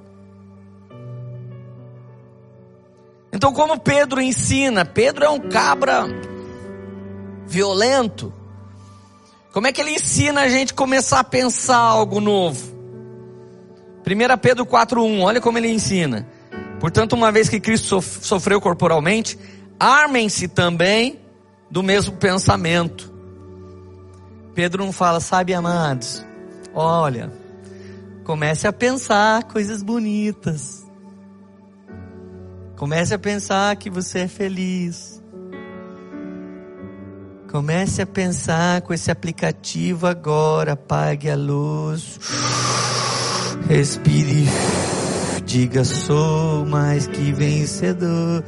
Então, 3.32 3.54
como 3.54 3.80
Pedro 3.80 4.20
ensina, 4.20 4.84
Pedro 4.84 5.24
é 5.24 5.30
um 5.30 5.40
cabra 5.48 6.04
violento. 7.46 8.34
Como 9.50 9.66
é 9.66 9.72
que 9.72 9.80
ele 9.80 9.92
ensina 9.92 10.42
a 10.42 10.48
gente 10.50 10.74
começar 10.74 11.20
a 11.20 11.24
pensar 11.24 11.78
algo 11.78 12.20
novo? 12.20 12.74
1 14.06 14.38
Pedro 14.42 14.66
4,1, 14.66 15.22
olha 15.22 15.40
como 15.40 15.56
ele 15.56 15.70
ensina. 15.70 16.33
Portanto, 16.84 17.14
uma 17.14 17.32
vez 17.32 17.48
que 17.48 17.58
Cristo 17.58 18.02
sofreu 18.02 18.60
corporalmente, 18.60 19.38
armem-se 19.80 20.48
também 20.48 21.18
do 21.70 21.82
mesmo 21.82 22.14
pensamento. 22.16 23.10
Pedro 24.54 24.84
não 24.84 24.92
fala, 24.92 25.18
sabe, 25.18 25.54
amados, 25.54 26.22
olha, 26.74 27.32
comece 28.22 28.66
a 28.66 28.72
pensar 28.72 29.44
coisas 29.44 29.82
bonitas. 29.82 30.86
Comece 32.76 33.14
a 33.14 33.18
pensar 33.18 33.74
que 33.76 33.88
você 33.88 34.18
é 34.18 34.28
feliz. 34.28 35.22
Comece 37.50 38.02
a 38.02 38.06
pensar 38.06 38.82
com 38.82 38.92
esse 38.92 39.10
aplicativo 39.10 40.06
agora, 40.06 40.72
apague 40.72 41.30
a 41.30 41.34
luz. 41.34 42.20
Respire, 43.70 44.46
diga 45.54 45.84
sou 45.84 46.66
mais 46.66 47.06
que 47.06 47.32
vencedor. 47.32 48.42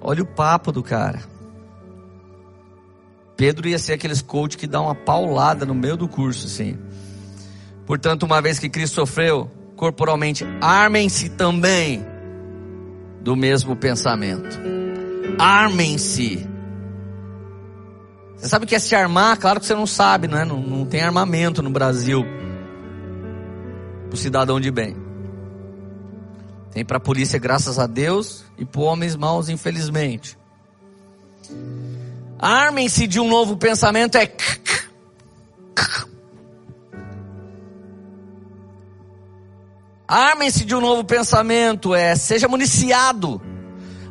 Olha 0.00 0.22
o 0.22 0.26
papo 0.26 0.70
do 0.70 0.80
cara. 0.80 1.20
Pedro 3.36 3.66
ia 3.66 3.80
ser 3.80 3.94
aqueles 3.94 4.22
coach 4.22 4.56
que 4.56 4.68
dá 4.68 4.80
uma 4.80 4.94
paulada 4.94 5.66
no 5.66 5.74
meio 5.74 5.96
do 5.96 6.06
curso, 6.06 6.46
assim. 6.46 6.78
Portanto, 7.84 8.22
uma 8.22 8.40
vez 8.40 8.60
que 8.60 8.68
Cristo 8.68 8.94
sofreu 8.94 9.50
corporalmente, 9.74 10.46
armem-se 10.60 11.30
também 11.30 12.06
do 13.22 13.34
mesmo 13.34 13.74
pensamento. 13.74 14.56
Armem-se 15.36 16.48
você 18.36 18.50
sabe 18.50 18.66
o 18.66 18.68
que 18.68 18.74
é 18.74 18.78
se 18.78 18.94
armar? 18.94 19.38
Claro 19.38 19.58
que 19.58 19.64
você 19.64 19.74
não 19.74 19.86
sabe, 19.86 20.28
não, 20.28 20.36
é? 20.36 20.44
não, 20.44 20.60
não 20.60 20.84
tem 20.84 21.00
armamento 21.00 21.62
no 21.62 21.70
Brasil 21.70 22.26
o 24.14 24.16
cidadão 24.16 24.58
de 24.60 24.70
bem. 24.70 24.96
Tem 26.70 26.84
para 26.84 26.96
a 26.96 27.00
polícia, 27.00 27.38
graças 27.38 27.78
a 27.78 27.86
Deus, 27.86 28.44
e 28.56 28.64
para 28.64 28.80
homens 28.80 29.14
maus, 29.14 29.48
infelizmente. 29.48 30.38
Armem-se 32.38 33.06
de 33.06 33.20
um 33.20 33.28
novo 33.28 33.56
pensamento 33.56 34.16
é. 34.16 34.32
Armem-se 40.06 40.64
de 40.64 40.74
um 40.74 40.80
novo 40.80 41.04
pensamento 41.04 41.94
é. 41.94 42.16
Seja 42.16 42.48
municiado. 42.48 43.40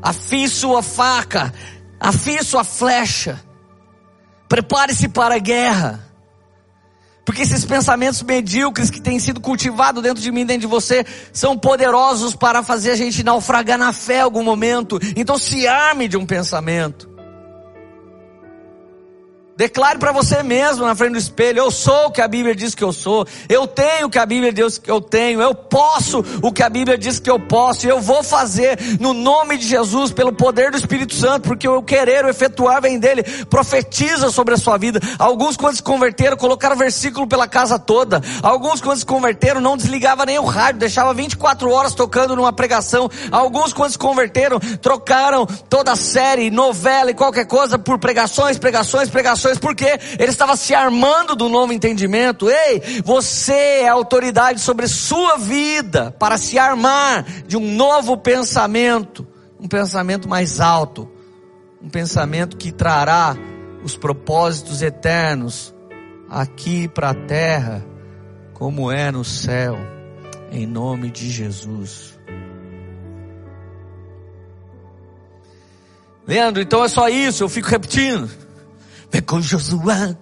Afie 0.02 0.48
sua 0.48 0.82
faca. 0.82 1.54
Afie 2.00 2.44
sua 2.44 2.64
flecha. 2.64 3.44
Prepare-se 4.48 5.08
para 5.10 5.36
a 5.36 5.40
guerra. 5.40 6.13
Porque 7.26 7.42
esses 7.42 7.64
pensamentos 7.64 8.22
medíocres 8.22 8.90
que 8.90 9.00
têm 9.00 9.20
sido 9.20 9.40
cultivados 9.40 10.04
dentro 10.04 10.22
de 10.22 10.32
mim, 10.32 10.46
dentro 10.46 10.62
de 10.62 10.68
você, 10.68 11.06
são 11.32 11.58
poderosos 11.58 12.36
para 12.36 12.62
fazer 12.62 12.92
a 12.92 12.96
gente 12.96 13.24
naufragar 13.24 13.78
na 13.78 13.94
fé 13.94 14.18
em 14.18 14.22
algum 14.22 14.44
momento. 14.44 15.00
Então 15.16 15.38
se 15.38 15.68
arme 15.68 16.08
de 16.08 16.18
um 16.18 16.26
pensamento. 16.26 17.13
Declare 19.56 20.00
para 20.00 20.12
você 20.12 20.42
mesmo 20.42 20.84
na 20.84 20.96
frente 20.96 21.12
do 21.12 21.18
espelho: 21.20 21.60
eu 21.60 21.70
sou 21.70 22.08
o 22.08 22.12
que 22.12 22.22
a 22.22 22.28
Bíblia 22.28 22.56
diz 22.56 22.74
que 22.74 22.84
eu 22.84 22.92
sou, 22.92 23.26
eu 23.48 23.68
tenho 23.68 24.08
o 24.08 24.10
que 24.10 24.18
a 24.18 24.26
Bíblia 24.26 24.52
diz 24.52 24.80
que 24.80 24.90
eu 24.90 25.00
tenho, 25.00 25.40
eu 25.40 25.54
posso 25.54 26.26
o 26.42 26.52
que 26.52 26.64
a 26.64 26.70
Bíblia 26.70 26.98
diz 26.98 27.20
que 27.20 27.30
eu 27.30 27.40
posso, 27.40 27.86
e 27.86 27.90
eu 27.90 28.02
vou 28.02 28.24
fazer 28.24 28.80
no 29.00 29.14
nome 29.14 29.58
de 29.58 29.68
Jesus, 29.68 30.12
pelo 30.12 30.34
poder 30.34 30.72
do 30.72 30.78
Espírito 30.78 31.14
Santo, 31.14 31.48
porque 31.48 31.68
o 31.68 31.84
querer, 31.84 32.26
o 32.26 32.30
efetuar 32.30 32.82
vem 32.82 32.98
dele. 32.98 33.22
Profetiza 33.48 34.32
sobre 34.32 34.56
a 34.56 34.58
sua 34.58 34.76
vida. 34.78 35.00
Alguns, 35.20 35.56
quando 35.56 35.76
se 35.76 35.84
converteram, 35.84 36.36
colocaram 36.36 36.76
versículo 36.76 37.28
pela 37.28 37.48
casa 37.48 37.78
toda. 37.78 38.22
Alguns, 38.42 38.82
quando 38.82 38.98
se 38.98 39.06
converteram, 39.06 39.62
não 39.62 39.78
desligava 39.78 40.26
nem 40.26 40.40
o 40.40 40.46
rádio, 40.46 40.80
deixava 40.80 41.14
24 41.14 41.70
horas 41.70 41.94
tocando 41.94 42.36
numa 42.36 42.52
pregação. 42.52 43.08
Alguns, 43.32 43.72
quando 43.72 43.92
se 43.92 44.00
converteram, 44.00 44.60
trocaram 44.82 45.46
toda 45.46 45.92
a 45.92 45.96
série, 45.96 46.50
novela 46.50 47.12
e 47.12 47.14
qualquer 47.14 47.46
coisa 47.46 47.78
por 47.78 48.00
pregações, 48.00 48.58
pregações, 48.58 49.12
pregações 49.12 49.43
porque 49.60 49.86
ele 50.18 50.32
estava 50.32 50.56
se 50.56 50.74
armando 50.74 51.36
do 51.36 51.50
novo 51.50 51.74
entendimento. 51.74 52.50
Ei, 52.50 53.02
você 53.04 53.82
é 53.82 53.88
autoridade 53.88 54.60
sobre 54.60 54.88
sua 54.88 55.38
vida 55.38 56.12
para 56.18 56.38
se 56.38 56.58
armar 56.58 57.26
de 57.46 57.58
um 57.58 57.76
novo 57.76 58.18
pensamento, 58.18 59.28
um 59.60 59.68
pensamento 59.68 60.28
mais 60.28 60.60
alto, 60.60 61.10
um 61.82 61.90
pensamento 61.90 62.58
que 62.58 62.72
trará 62.72 63.36
os 63.84 63.98
propósitos 63.98 64.82
eternos 64.82 65.74
aqui 66.30 66.88
para 66.88 67.10
a 67.10 67.14
terra, 67.14 67.86
como 68.54 68.92
é 68.92 69.12
no 69.12 69.24
céu, 69.24 69.78
em 70.52 70.66
nome 70.66 71.12
de 71.12 71.30
Jesus. 71.30 72.18
Leandro, 76.26 76.62
então 76.62 76.84
é 76.84 76.88
só 76.88 77.10
isso, 77.10 77.44
eu 77.44 77.50
fico 77.50 77.68
repetindo. 77.68 78.43
Vem 79.14 79.22
com 79.22 79.40
Josué, 79.40 80.18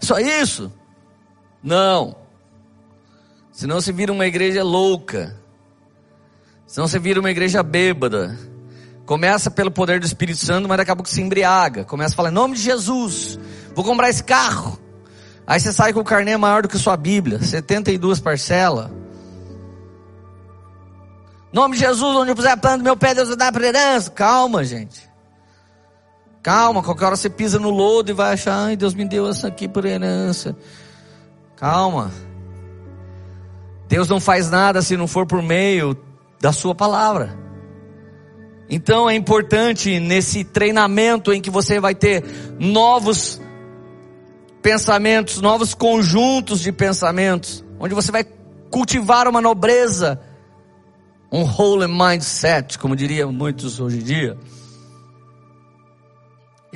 só 0.00 0.16
isso? 0.20 0.72
Não. 1.60 2.14
Senão 3.50 3.80
você 3.80 3.90
vira 3.90 4.12
uma 4.12 4.26
igreja 4.26 4.62
louca. 4.62 5.36
Senão 6.68 6.86
você 6.86 7.00
vira 7.00 7.18
uma 7.18 7.32
igreja 7.32 7.60
bêbada. 7.60 8.38
Começa 9.04 9.50
pelo 9.50 9.72
poder 9.72 9.98
do 9.98 10.06
Espírito 10.06 10.38
Santo, 10.38 10.68
mas 10.68 10.78
daqui 10.78 10.92
a 10.92 10.94
pouco 10.94 11.10
se 11.10 11.20
embriaga. 11.20 11.84
Começa 11.84 12.14
a 12.14 12.16
falar, 12.16 12.28
em 12.28 12.34
nome 12.34 12.54
de 12.54 12.62
Jesus, 12.62 13.36
vou 13.74 13.84
comprar 13.84 14.08
esse 14.08 14.22
carro. 14.22 14.78
Aí 15.44 15.58
você 15.58 15.72
sai 15.72 15.92
com 15.92 15.98
o 15.98 16.04
carnê 16.04 16.36
maior 16.36 16.62
do 16.62 16.68
que 16.68 16.78
sua 16.78 16.96
Bíblia, 16.96 17.42
72 17.42 18.20
parcelas. 18.20 18.88
Nome 21.52 21.74
de 21.74 21.80
Jesus, 21.80 22.16
onde 22.16 22.30
eu 22.30 22.36
puser 22.36 22.52
a 22.52 22.56
planta 22.56 22.78
do 22.78 22.84
meu 22.84 22.96
pé, 22.96 23.14
Deus 23.14 23.28
vai 23.28 23.36
dar 23.36 23.50
para 23.50 23.66
herança. 23.66 24.12
Calma, 24.12 24.62
gente. 24.62 25.07
Calma, 26.42 26.82
qualquer 26.82 27.06
hora 27.06 27.16
você 27.16 27.28
pisa 27.28 27.58
no 27.58 27.70
lodo 27.70 28.10
e 28.10 28.14
vai 28.14 28.34
achar, 28.34 28.66
ai, 28.66 28.76
Deus 28.76 28.94
me 28.94 29.04
deu 29.04 29.28
essa 29.28 29.48
aqui 29.48 29.66
por 29.66 29.84
herança. 29.84 30.56
Calma. 31.56 32.12
Deus 33.88 34.08
não 34.08 34.20
faz 34.20 34.50
nada 34.50 34.80
se 34.82 34.96
não 34.96 35.08
for 35.08 35.26
por 35.26 35.42
meio 35.42 35.96
da 36.40 36.52
sua 36.52 36.74
palavra. 36.74 37.36
Então 38.70 39.08
é 39.08 39.14
importante 39.14 39.98
nesse 39.98 40.44
treinamento 40.44 41.32
em 41.32 41.40
que 41.40 41.50
você 41.50 41.80
vai 41.80 41.94
ter 41.94 42.22
novos 42.58 43.40
pensamentos, 44.62 45.40
novos 45.40 45.74
conjuntos 45.74 46.60
de 46.60 46.70
pensamentos, 46.70 47.64
onde 47.80 47.94
você 47.94 48.12
vai 48.12 48.24
cultivar 48.70 49.26
uma 49.26 49.40
nobreza, 49.40 50.20
um 51.32 51.42
holy 51.42 51.88
mindset, 51.88 52.78
como 52.78 52.94
diriam 52.94 53.32
muitos 53.32 53.80
hoje 53.80 53.98
em 53.98 54.02
dia 54.02 54.38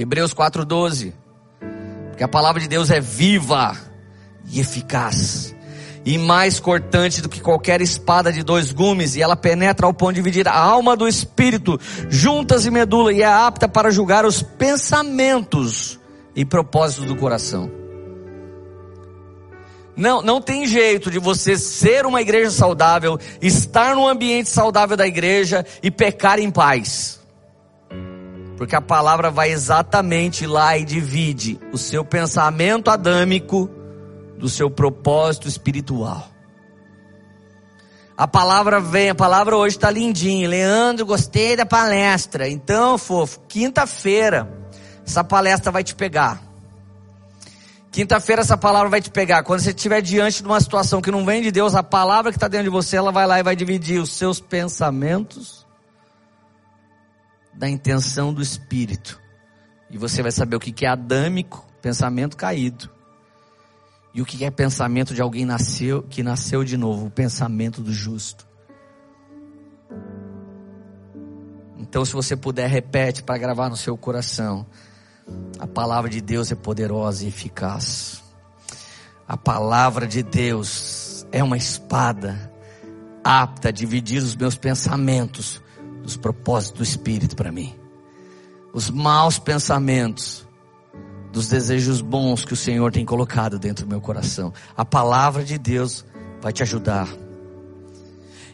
Hebreus 0.03 0.35
4:12. 0.35 1.13
Porque 2.09 2.25
a 2.25 2.29
palavra 2.29 2.61
de 2.61 2.69
Deus 2.69 2.91
é 2.91 3.01
viva 3.01 3.77
e 4.51 4.59
eficaz, 4.61 5.55
e 6.05 6.19
mais 6.19 6.59
cortante 6.59 7.23
do 7.23 7.29
que 7.29 7.41
qualquer 7.41 7.81
espada 7.81 8.33
de 8.33 8.43
dois 8.43 8.73
gumes, 8.73 9.15
e 9.15 9.23
ela 9.23 9.37
penetra 9.37 9.87
ao 9.87 9.95
ponto 9.95 10.15
de 10.15 10.17
dividir 10.17 10.49
a 10.49 10.59
alma 10.59 10.97
do 10.97 11.07
espírito, 11.07 11.79
juntas 12.11 12.67
e 12.67 12.71
medula, 12.71 13.13
e 13.13 13.23
é 13.23 13.27
apta 13.27 13.69
para 13.69 13.91
julgar 13.91 14.27
os 14.27 14.43
pensamentos 14.43 16.01
e 16.35 16.45
propósitos 16.45 17.07
do 17.07 17.15
coração. 17.15 17.71
Não, 19.97 20.21
não 20.21 20.41
tem 20.41 20.67
jeito 20.67 21.11
de 21.11 21.21
você 21.21 21.57
ser 21.57 22.07
uma 22.07 22.21
igreja 22.21 22.51
saudável, 22.51 23.21
estar 23.41 23.95
no 23.95 24.09
ambiente 24.09 24.49
saudável 24.49 24.97
da 24.97 25.07
igreja 25.07 25.65
e 25.83 25.91
pecar 25.91 26.41
em 26.41 26.51
paz. 26.51 27.22
Porque 28.63 28.77
a 28.77 28.81
palavra 28.81 29.29
vai 29.29 29.51
exatamente 29.51 30.47
lá 30.47 30.79
e 30.79 30.85
divide 30.85 31.59
o 31.73 31.77
seu 31.77 32.05
pensamento 32.05 32.93
adâmico 32.93 33.69
do 34.39 34.49
seu 34.49 34.71
propósito 34.71 35.49
espiritual. 35.49 36.29
A 38.17 38.29
palavra 38.29 38.79
vem, 38.79 39.11
a 39.11 39.17
palavra 39.17 39.57
hoje 39.57 39.75
está 39.75 39.91
lindinha. 39.91 40.49
Leandro, 40.49 41.05
gostei 41.05 41.57
da 41.57 41.67
palestra. 41.67 42.49
Então, 42.49 42.97
fofo, 42.97 43.41
quinta-feira, 43.49 44.49
essa 45.05 45.25
palestra 45.25 45.73
vai 45.73 45.83
te 45.83 45.97
pegar. 45.97 46.41
Quinta-feira 47.91 48.43
essa 48.43 48.57
palavra 48.57 48.89
vai 48.89 49.01
te 49.01 49.11
pegar. 49.11 49.43
Quando 49.43 49.59
você 49.59 49.71
estiver 49.71 50.01
diante 50.01 50.41
de 50.41 50.49
uma 50.49 50.61
situação 50.61 51.03
que 51.03 51.11
não 51.11 51.25
vem 51.25 51.43
de 51.43 51.51
Deus, 51.51 51.75
a 51.75 51.83
palavra 51.83 52.31
que 52.31 52.37
está 52.37 52.47
dentro 52.47 52.67
de 52.67 52.71
você, 52.71 52.97
ela 52.97 53.11
vai 53.11 53.27
lá 53.27 53.41
e 53.41 53.43
vai 53.43 53.57
dividir 53.57 54.01
os 54.01 54.13
seus 54.13 54.39
pensamentos 54.39 55.62
da 57.63 57.69
intenção 57.69 58.35
do 58.35 58.43
espírito. 58.43 59.21
E 59.89 59.97
você 59.97 60.21
vai 60.21 60.33
saber 60.33 60.57
o 60.57 60.59
que 60.59 60.85
é 60.85 60.89
adâmico, 60.89 61.65
pensamento 61.81 62.37
caído. 62.37 62.91
E 64.13 64.21
o 64.21 64.25
que 64.25 64.45
é 64.45 64.51
pensamento 64.51 65.15
de 65.15 65.23
alguém 65.23 65.45
nasceu, 65.45 66.03
que 66.03 66.25
nasceu 66.25 66.65
de 66.65 66.77
novo, 66.77 67.07
o 67.07 67.11
pensamento 67.11 67.81
do 67.81 67.93
justo. 67.93 68.49
Então, 71.79 72.05
se 72.05 72.13
você 72.13 72.35
puder, 72.35 72.69
repete 72.69 73.23
para 73.23 73.39
gravar 73.39 73.69
no 73.69 73.77
seu 73.77 73.97
coração. 73.97 74.67
A 75.57 75.67
palavra 75.69 76.11
de 76.11 76.21
Deus 76.21 76.51
é 76.51 76.57
poderosa 76.57 77.25
e 77.25 77.29
eficaz. 77.29 78.25
A 79.29 79.37
palavra 79.37 80.05
de 80.09 80.25
Deus 80.25 81.25
é 81.31 81.45
uma 81.45 81.57
espada 81.57 82.53
apta 83.23 83.69
a 83.69 83.73
dividir 83.73 84.21
os 84.21 84.35
meus 84.35 84.57
pensamentos 84.57 85.62
dos 86.03 86.17
propósitos 86.17 86.79
do 86.79 86.83
Espírito 86.85 87.37
para 87.37 87.53
mim. 87.53 87.75
Os 88.73 88.91
maus 88.91 89.39
pensamentos, 89.39 90.47
dos 91.33 91.49
desejos 91.49 92.01
bons 92.01 92.45
que 92.45 92.53
o 92.53 92.57
Senhor 92.57 92.93
tem 92.93 93.05
colocado 93.05 93.59
dentro 93.59 93.87
do 93.87 93.89
meu 93.89 94.01
coração. 94.01 94.53
A 94.77 94.85
palavra 94.85 95.43
de 95.43 95.57
Deus 95.57 96.05
vai 96.41 96.53
te 96.53 96.63
ajudar. 96.63 97.09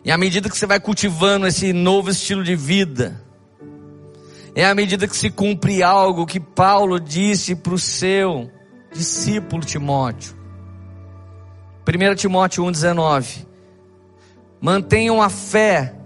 E 0.05 0.13
à 0.13 0.17
medida 0.17 0.49
que 0.49 0.57
você 0.57 0.67
vai 0.67 0.79
cultivando 0.79 1.47
esse 1.47 1.73
novo 1.73 2.11
estilo 2.11 2.45
de 2.45 2.55
vida, 2.55 3.21
é 4.55 4.65
à 4.65 4.75
medida 4.75 5.09
que 5.09 5.17
se 5.17 5.29
cumpre 5.29 5.83
algo 5.83 6.27
que 6.27 6.39
Paulo 6.39 7.01
disse 7.01 7.55
para 7.55 7.75
o 7.75 7.79
seu 7.79 8.51
discípulo 8.93 9.65
Timóteo. 9.65 10.37
1 11.87 12.15
Timóteo 12.15 12.65
1,19. 12.65 13.47
Mantenham 14.61 15.21
a 15.21 15.29
fé 15.29 15.98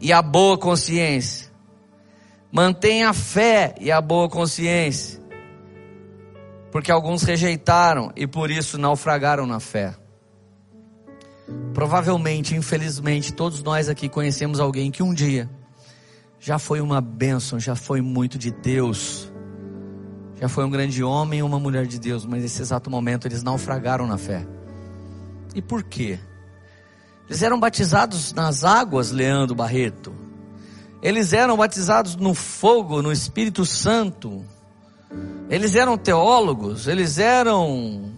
e 0.00 0.12
a 0.12 0.20
boa 0.22 0.58
consciência. 0.58 1.50
Mantenha 2.50 3.10
a 3.10 3.12
fé 3.12 3.74
e 3.80 3.90
a 3.90 4.00
boa 4.00 4.28
consciência. 4.28 5.20
Porque 6.70 6.90
alguns 6.90 7.22
rejeitaram 7.22 8.12
e 8.16 8.26
por 8.26 8.50
isso 8.50 8.78
naufragaram 8.78 9.46
na 9.46 9.60
fé. 9.60 9.94
Provavelmente, 11.72 12.54
infelizmente, 12.54 13.32
todos 13.32 13.62
nós 13.62 13.88
aqui 13.88 14.08
conhecemos 14.08 14.60
alguém 14.60 14.90
que 14.90 15.02
um 15.02 15.14
dia 15.14 15.48
já 16.38 16.58
foi 16.58 16.80
uma 16.80 17.00
bênção, 17.00 17.58
já 17.58 17.74
foi 17.74 18.00
muito 18.00 18.38
de 18.38 18.50
Deus, 18.50 19.32
já 20.40 20.48
foi 20.48 20.64
um 20.64 20.70
grande 20.70 21.02
homem 21.02 21.42
uma 21.42 21.58
mulher 21.58 21.86
de 21.86 21.98
Deus, 21.98 22.24
mas 22.24 22.42
nesse 22.42 22.62
exato 22.62 22.90
momento 22.90 23.26
eles 23.26 23.42
naufragaram 23.42 24.06
na 24.06 24.18
fé. 24.18 24.46
E 25.54 25.62
por 25.62 25.82
quê? 25.82 26.18
Eles 27.28 27.42
eram 27.42 27.58
batizados 27.58 28.32
nas 28.32 28.64
águas, 28.64 29.10
Leandro 29.10 29.54
Barreto. 29.54 30.14
Eles 31.02 31.32
eram 31.32 31.56
batizados 31.56 32.16
no 32.16 32.34
fogo, 32.34 33.02
no 33.02 33.12
Espírito 33.12 33.64
Santo. 33.64 34.44
Eles 35.48 35.74
eram 35.74 35.96
teólogos, 35.96 36.86
eles 36.86 37.18
eram 37.18 38.12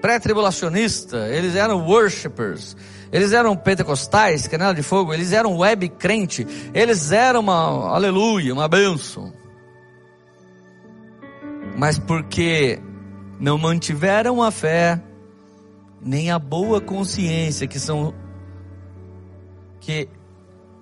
pré-tribulacionistas, 0.00 1.30
eles 1.30 1.54
eram 1.54 1.86
worshippers, 1.86 2.76
eles 3.10 3.32
eram 3.32 3.56
pentecostais, 3.56 4.46
canela 4.46 4.74
de 4.74 4.82
fogo, 4.82 5.14
eles 5.14 5.32
eram 5.32 5.56
web 5.56 5.88
crente, 5.88 6.46
eles 6.74 7.12
eram 7.12 7.40
uma 7.40 7.94
aleluia, 7.94 8.52
uma 8.52 8.68
benção. 8.68 9.32
Mas 11.76 11.98
porque 11.98 12.80
não 13.40 13.56
mantiveram 13.56 14.42
a 14.42 14.50
fé, 14.50 15.00
nem 16.04 16.30
a 16.30 16.38
boa 16.38 16.80
consciência, 16.80 17.66
que 17.66 17.80
são 17.80 18.14
que 19.80 20.08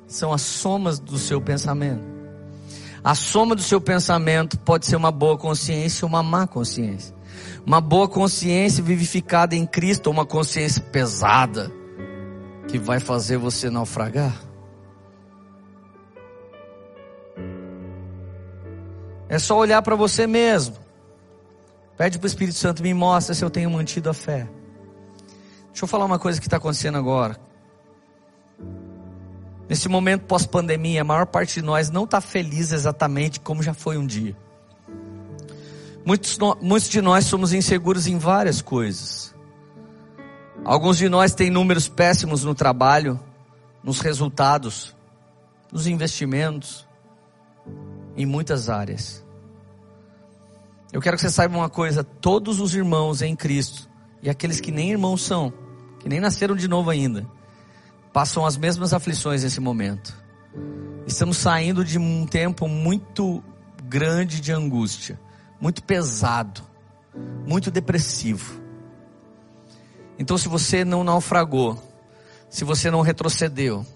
são 0.07 0.33
as 0.33 0.43
somas 0.43 0.99
do 0.99 1.17
seu 1.17 1.41
pensamento. 1.41 2.03
A 3.03 3.15
soma 3.15 3.55
do 3.55 3.63
seu 3.63 3.81
pensamento 3.81 4.59
pode 4.59 4.87
ser 4.87 4.97
uma 4.97 5.11
boa 5.11 5.37
consciência 5.37 6.05
ou 6.05 6.09
uma 6.09 6.23
má 6.23 6.47
consciência. 6.47 7.15
Uma 7.67 7.81
boa 7.81 8.09
consciência 8.09 8.83
vivificada 8.83 9.57
em 9.57 9.67
Cristo 9.67 10.07
ou 10.09 10.13
uma 10.13 10.27
consciência 10.27 10.81
pesada 10.81 11.73
que 12.69 12.79
vai 12.79 13.01
fazer 13.01 13.39
você 13.39 13.71
naufragar. 13.71 14.35
É 19.29 19.39
só 19.39 19.59
olhar 19.59 19.83
para 19.83 19.97
você 19.97 20.27
mesmo. 20.27 20.77
Pede 21.97 22.19
para 22.19 22.27
o 22.27 22.29
Espírito 22.29 22.57
Santo, 22.59 22.83
me 22.83 22.93
mostra 22.95 23.35
se 23.35 23.45
eu 23.45 23.51
tenho 23.51 23.71
mantido 23.71 24.11
a 24.11 24.15
fé. 24.15 24.49
Deixa 25.73 25.85
eu 25.85 25.89
falar 25.89 26.05
uma 26.05 26.19
coisa 26.19 26.39
que 26.39 26.47
está 26.47 26.59
acontecendo 26.59 26.99
agora. 26.99 27.41
Nesse 29.69 29.89
momento 29.89 30.27
pós-pandemia, 30.27 31.01
a 31.01 31.05
maior 31.05 31.27
parte 31.27 31.55
de 31.55 31.63
nós 31.63 31.89
não 31.89 32.05
está 32.05 32.21
feliz 32.21 32.73
exatamente 32.73 33.41
como 33.41 33.63
já 33.63 33.73
foi 33.73 33.97
um 33.97 34.07
dia. 34.07 34.37
Muitos, 36.05 36.39
muitos 36.61 36.91
de 36.91 37.01
nós 37.01 37.25
somos 37.25 37.55
inseguros 37.55 38.07
em 38.07 38.19
várias 38.19 38.61
coisas. 38.61 39.35
Alguns 40.63 40.99
de 40.99 41.09
nós 41.09 41.35
têm 41.35 41.49
números 41.49 41.89
péssimos 41.89 42.45
no 42.45 42.55
trabalho, 42.55 43.19
nos 43.83 44.01
resultados, 44.01 44.95
nos 45.73 45.87
investimentos, 45.87 46.87
em 48.15 48.27
muitas 48.27 48.69
áreas. 48.69 49.25
Eu 50.93 51.01
quero 51.01 51.17
que 51.17 51.23
você 51.23 51.31
saiba 51.31 51.57
uma 51.57 51.71
coisa: 51.71 52.05
todos 52.05 52.61
os 52.61 52.75
irmãos 52.75 53.23
em 53.23 53.35
Cristo, 53.35 53.89
e 54.23 54.29
aqueles 54.29 54.61
que 54.61 54.71
nem 54.71 54.91
irmãos 54.91 55.23
são, 55.23 55.53
que 56.03 56.09
nem 56.09 56.21
nasceram 56.21 56.57
de 56.57 56.67
novo 56.67 56.91
ainda, 56.91 57.25
passam 58.13 58.45
as 58.45 58.57
mesmas 58.57 58.93
aflições 58.93 59.45
nesse 59.45 59.61
momento. 59.61 60.15
Estamos 61.07 61.39
saindo 61.39 61.85
de 61.85 61.97
um 61.99 62.27
tempo 62.27 62.67
muito 62.67 63.43
grande 63.85 64.41
de 64.41 64.53
angústia, 64.53 65.19
muito 65.61 65.83
pesado, 65.83 66.63
muito 67.47 67.71
depressivo. 67.71 68.61
Então, 70.19 70.37
se 70.37 70.49
você 70.49 70.85
não 70.85 71.05
naufragou, 71.05 71.81
se 72.51 72.65
você 72.65 72.91
não 72.91 73.01
retrocedeu, 73.01 73.87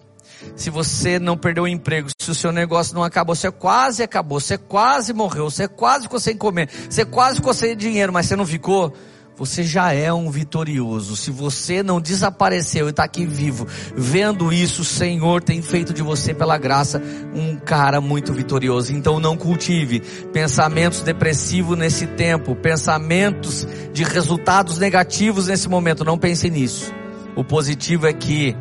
se 0.55 0.71
você 0.71 1.19
não 1.19 1.37
perdeu 1.37 1.65
o 1.65 1.69
emprego, 1.69 2.09
se 2.21 2.31
o 2.31 2.35
seu 2.35 2.53
negócio 2.53 2.95
não 2.95 3.03
acabou, 3.03 3.35
você 3.35 3.51
quase 3.51 4.03
acabou, 4.03 4.39
você 4.39 4.57
quase 4.57 5.13
morreu, 5.13 5.51
você 5.51 5.67
quase 5.67 6.05
ficou 6.05 6.21
sem 6.21 6.37
comer, 6.37 6.71
você 6.89 7.05
quase 7.05 7.37
ficou 7.37 7.53
sem 7.53 7.77
dinheiro, 7.77 8.13
mas 8.13 8.27
você 8.27 8.37
não 8.37 8.47
ficou, 8.47 8.95
você 9.37 9.63
já 9.63 9.93
é 9.93 10.13
um 10.13 10.31
vitorioso. 10.31 11.15
Se 11.15 11.31
você 11.31 11.83
não 11.83 12.01
desapareceu 12.01 12.87
e 12.87 12.91
está 12.91 13.05
aqui 13.05 13.27
vivo, 13.27 13.67
vendo 13.95 14.53
isso, 14.53 14.83
o 14.83 14.85
Senhor 14.85 15.43
tem 15.43 15.61
feito 15.61 15.93
de 15.93 16.03
você, 16.03 16.33
pela 16.33 16.57
graça, 16.57 17.03
um 17.35 17.57
cara 17.57 18.01
muito 18.01 18.33
vitorioso. 18.33 18.95
Então 18.95 19.21
não 19.21 19.37
cultive 19.37 20.01
pensamentos 20.33 21.01
depressivos 21.01 21.77
nesse 21.77 22.07
tempo, 22.07 22.57
pensamentos 22.57 23.67
de 23.93 24.05
resultados 24.05 24.79
negativos 24.79 25.49
nesse 25.49 25.69
momento. 25.69 26.05
Não 26.05 26.17
pense 26.17 26.49
nisso. 26.49 26.93
O 27.37 27.45
positivo 27.45 28.07
é 28.07 28.15
que, 28.15 28.57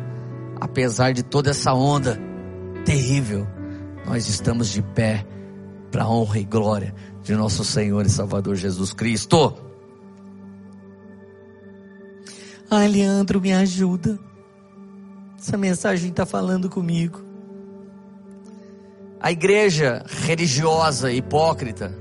apesar 0.60 1.12
de 1.12 1.22
toda 1.22 1.50
essa 1.50 1.72
onda 1.72 2.20
terrível, 2.84 3.46
nós 4.06 4.28
estamos 4.28 4.68
de 4.70 4.82
pé 4.82 5.26
para 5.90 6.04
a 6.04 6.10
honra 6.10 6.38
e 6.38 6.44
glória 6.44 6.94
de 7.22 7.34
nosso 7.34 7.64
Senhor 7.64 8.04
e 8.04 8.10
Salvador 8.10 8.54
Jesus 8.54 8.92
Cristo. 8.92 9.65
Ai, 12.70 12.88
Leandro, 12.88 13.40
me 13.40 13.52
ajuda. 13.52 14.18
Essa 15.38 15.56
mensagem 15.56 16.10
está 16.10 16.26
falando 16.26 16.68
comigo. 16.68 17.22
A 19.20 19.30
igreja 19.30 20.04
religiosa, 20.06 21.12
hipócrita, 21.12 21.94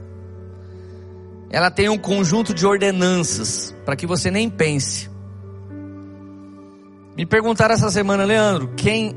ela 1.49 1.69
tem 1.69 1.87
um 1.87 1.97
conjunto 1.97 2.53
de 2.53 2.65
ordenanças 2.65 3.73
para 3.85 3.95
que 3.95 4.07
você 4.07 4.31
nem 4.31 4.49
pense. 4.49 5.09
Me 7.15 7.25
perguntaram 7.25 7.73
essa 7.73 7.89
semana, 7.89 8.25
Leandro, 8.25 8.73
quem 8.75 9.15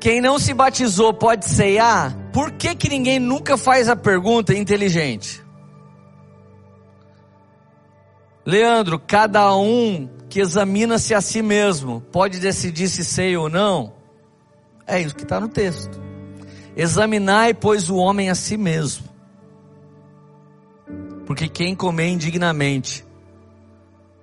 quem 0.00 0.20
não 0.20 0.38
se 0.38 0.54
batizou 0.54 1.12
pode 1.12 1.46
ceiar? 1.46 2.16
Por 2.32 2.52
que 2.52 2.74
que 2.74 2.88
ninguém 2.88 3.18
nunca 3.18 3.58
faz 3.58 3.86
a 3.86 3.94
pergunta 3.94 4.54
inteligente? 4.54 5.44
Leandro, 8.44 8.98
cada 8.98 9.54
um 9.54 10.08
que 10.28 10.40
examina-se 10.40 11.14
a 11.14 11.20
si 11.20 11.42
mesmo 11.42 12.00
pode 12.12 12.38
decidir 12.38 12.88
se 12.88 13.04
sei 13.04 13.36
ou 13.36 13.48
não. 13.48 13.92
É 14.86 15.00
isso 15.00 15.14
que 15.14 15.24
está 15.24 15.38
no 15.38 15.48
texto. 15.48 16.00
Examinai, 16.76 17.52
pois, 17.52 17.90
o 17.90 17.96
homem 17.96 18.30
a 18.30 18.34
si 18.34 18.56
mesmo. 18.56 19.08
Porque 21.26 21.48
quem 21.48 21.74
comer 21.74 22.08
indignamente, 22.08 23.04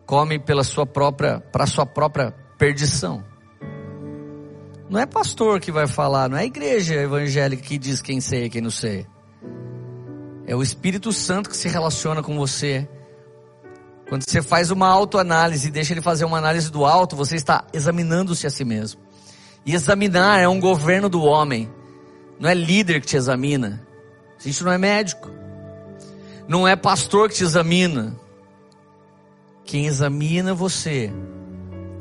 come 0.05 0.39
pela 0.39 0.63
sua 0.63 0.85
própria, 0.85 1.39
para 1.39 1.67
sua 1.67 1.85
própria 1.85 2.31
perdição. 2.57 3.23
Não 4.89 4.99
é 4.99 5.05
pastor 5.05 5.59
que 5.59 5.71
vai 5.71 5.85
falar, 5.85 6.29
não 6.29 6.37
é 6.37 6.41
a 6.41 6.45
igreja 6.45 6.95
evangélica 6.95 7.61
que 7.61 7.77
diz 7.77 8.01
quem 8.01 8.21
sei 8.21 8.45
e 8.45 8.49
quem 8.49 8.61
não 8.61 8.71
sei. 8.71 9.05
É 10.45 10.55
o 10.55 10.63
Espírito 10.63 11.11
Santo 11.11 11.49
que 11.49 11.57
se 11.57 11.67
relaciona 11.67 12.23
com 12.23 12.37
você 12.37 12.87
quando 14.09 14.23
você 14.27 14.41
faz 14.41 14.71
uma 14.71 14.87
autoanálise 14.87 15.67
e 15.67 15.71
deixa 15.71 15.93
ele 15.93 16.01
fazer 16.01 16.23
uma 16.23 16.37
análise 16.37 16.71
do 16.71 16.85
alto, 16.85 17.15
você 17.15 17.35
está 17.35 17.65
examinando-se 17.73 18.47
a 18.47 18.49
si 18.49 18.63
mesmo. 18.63 19.01
E 19.65 19.73
examinar 19.73 20.39
é 20.39 20.47
um 20.47 20.59
governo 20.59 21.09
do 21.09 21.23
homem. 21.23 21.69
Não 22.39 22.49
é 22.49 22.53
líder 22.53 23.01
que 23.01 23.07
te 23.07 23.17
examina. 23.17 23.85
A 24.39 24.43
gente 24.43 24.63
não 24.63 24.71
é 24.71 24.77
médico. 24.77 25.29
Não 26.47 26.65
é 26.65 26.75
pastor 26.75 27.27
que 27.27 27.35
te 27.35 27.43
examina. 27.43 28.15
Quem 29.65 29.87
examina 29.87 30.53
você 30.53 31.11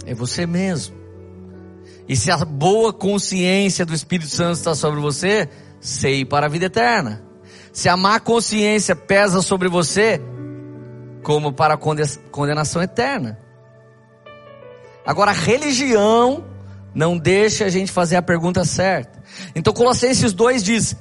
é 0.04 0.14
você 0.14 0.46
mesmo. 0.46 0.94
E 2.08 2.14
se 2.14 2.30
a 2.30 2.36
boa 2.36 2.92
consciência 2.92 3.84
do 3.84 3.92
Espírito 3.92 4.30
Santo 4.30 4.52
está 4.52 4.76
sobre 4.76 5.00
você, 5.00 5.48
sei 5.80 6.24
para 6.24 6.46
a 6.46 6.48
vida 6.48 6.66
eterna. 6.66 7.24
Se 7.72 7.88
a 7.88 7.96
má 7.96 8.20
consciência 8.20 8.94
pesa 8.94 9.42
sobre 9.42 9.68
você, 9.68 10.20
como 11.26 11.52
para 11.52 11.74
a 11.74 11.76
condenação 12.30 12.80
eterna. 12.80 13.36
Agora, 15.04 15.32
a 15.32 15.34
religião 15.34 16.44
não 16.94 17.18
deixa 17.18 17.64
a 17.64 17.68
gente 17.68 17.90
fazer 17.90 18.14
a 18.14 18.22
pergunta 18.22 18.64
certa. 18.64 19.20
Então, 19.52 19.72
Colossenses 19.72 20.32
2 20.32 20.62
diz: 20.62 20.94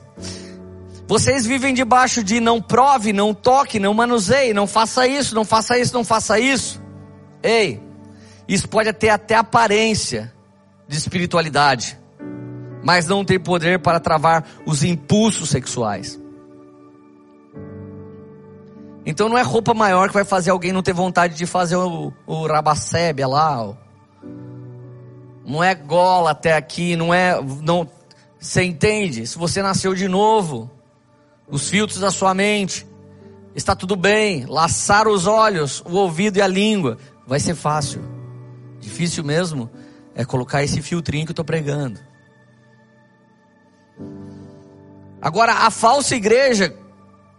Vocês 1.08 1.46
vivem 1.46 1.76
debaixo 1.76 2.24
de 2.24 2.40
não 2.40 2.60
prove, 2.60 3.14
não 3.14 3.36
toque, 3.36 3.80
não 3.80 3.94
manuseie, 3.94 4.52
não 4.52 4.66
faça 4.66 5.06
isso, 5.06 5.36
não 5.36 5.46
faça 5.46 5.78
isso, 5.78 5.94
não 5.94 6.04
faça 6.04 6.40
isso. 6.40 6.82
Ei, 7.44 7.80
isso 8.48 8.68
pode 8.68 8.92
ter 8.94 9.10
até 9.10 9.36
aparência 9.36 10.34
de 10.88 10.98
espiritualidade, 10.98 12.00
mas 12.84 13.06
não 13.06 13.24
tem 13.24 13.40
poder 13.40 13.78
para 13.78 14.00
travar 14.00 14.44
os 14.66 14.84
impulsos 14.84 15.52
sexuais. 15.52 16.20
Então 19.06 19.30
não 19.30 19.38
é 19.38 19.44
roupa 19.44 19.74
maior 19.74 20.08
que 20.08 20.14
vai 20.14 20.26
fazer 20.26 20.50
alguém 20.50 20.72
não 20.72 20.82
ter 20.82 20.94
vontade 20.94 21.36
de 21.36 21.46
fazer 21.46 21.76
o, 21.76 22.12
o 22.26 22.48
rabacébia 22.48 23.28
lá. 23.28 23.78
Não 25.46 25.64
é 25.64 25.76
gola 25.76 26.32
até 26.32 26.54
aqui, 26.54 26.96
não 26.96 27.14
é. 27.14 27.40
Não, 27.62 27.88
você 28.40 28.64
entende? 28.64 29.28
Se 29.28 29.38
você 29.38 29.62
nasceu 29.62 29.94
de 29.94 30.08
novo, 30.08 30.72
os 31.48 31.70
filtros 31.70 32.00
da 32.00 32.10
sua 32.10 32.34
mente, 32.34 32.88
está 33.54 33.76
tudo 33.76 33.96
bem. 33.96 34.46
Laçar 34.48 35.08
os 35.08 35.28
olhos, 35.28 35.84
o 35.86 35.94
ouvido 35.94 36.38
e 36.38 36.42
a 36.42 36.48
língua, 36.48 36.98
vai 37.28 37.40
ser 37.40 37.54
fácil. 37.54 38.04
Difícil 38.80 39.24
mesmo 39.24 39.70
é 40.16 40.26
colocar 40.26 40.64
esse 40.64 40.82
filtrinho 40.82 41.26
que 41.26 41.32
eu 41.32 41.34
estou 41.34 41.46
pregando. 41.46 42.00
Agora, 45.22 45.54
a 45.54 45.70
falsa 45.70 46.16
igreja 46.16 46.76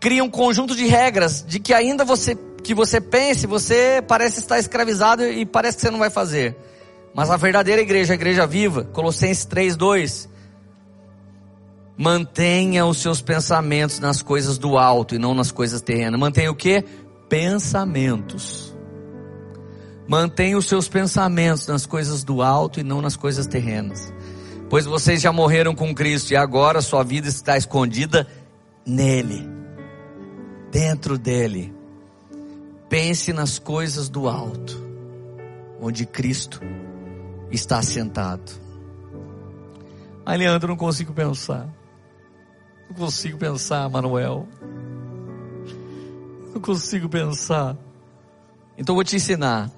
cria 0.01 0.22
um 0.22 0.30
conjunto 0.30 0.74
de 0.74 0.86
regras 0.86 1.44
de 1.47 1.59
que 1.59 1.72
ainda 1.72 2.05
você 2.05 2.36
que 2.62 2.74
você 2.74 3.01
pense, 3.01 3.47
você 3.47 4.03
parece 4.07 4.40
estar 4.40 4.59
escravizado 4.59 5.22
e 5.24 5.47
parece 5.47 5.76
que 5.76 5.82
você 5.82 5.90
não 5.90 6.01
vai 6.01 6.11
fazer. 6.11 6.57
Mas 7.14 7.30
a 7.30 7.36
verdadeira 7.36 7.80
igreja, 7.80 8.12
a 8.12 8.16
igreja 8.16 8.44
viva, 8.44 8.82
Colossenses 8.92 9.47
3:2, 9.47 10.28
mantenha 11.97 12.84
os 12.84 12.99
seus 12.99 13.22
pensamentos 13.22 14.01
nas 14.01 14.20
coisas 14.20 14.59
do 14.59 14.76
alto 14.76 15.14
e 15.14 15.18
não 15.18 15.32
nas 15.32 15.53
coisas 15.53 15.80
terrenas. 15.80 16.18
Mantenha 16.18 16.51
o 16.51 16.57
que? 16.57 16.84
Pensamentos. 17.28 18.76
Mantenha 20.09 20.59
os 20.59 20.66
seus 20.66 20.88
pensamentos 20.88 21.68
nas 21.68 21.86
coisas 21.86 22.24
do 22.24 22.42
alto 22.42 22.80
e 22.80 22.82
não 22.82 23.01
nas 23.01 23.16
coisas 23.16 23.47
terrenas. 23.47 24.12
Pois 24.68 24.84
vocês 24.86 25.22
já 25.22 25.32
morreram 25.32 25.74
com 25.74 25.94
Cristo 25.94 26.32
e 26.32 26.36
agora 26.36 26.82
sua 26.82 27.05
vida 27.05 27.28
está 27.28 27.57
escondida 27.57 28.26
nele 28.84 29.55
dentro 30.77 31.16
dele. 31.16 31.74
pense 32.87 33.33
nas 33.33 33.59
coisas 33.59 34.11
do 34.11 34.29
alto, 34.29 34.79
onde 35.81 36.05
Cristo 36.05 36.61
está 37.51 37.81
sentado. 37.81 38.53
Ai, 40.27 40.37
Leandro, 40.37 40.68
não 40.68 40.77
consigo 40.77 41.14
pensar. 41.14 41.66
Não 42.91 42.95
consigo 42.95 43.39
pensar, 43.39 43.89
Manuel. 43.89 44.47
Não 46.53 46.61
consigo 46.61 47.09
pensar. 47.09 47.74
Então 48.77 48.93
eu 48.93 48.97
vou 48.97 49.05
te 49.05 49.16
ensinar. 49.16 49.70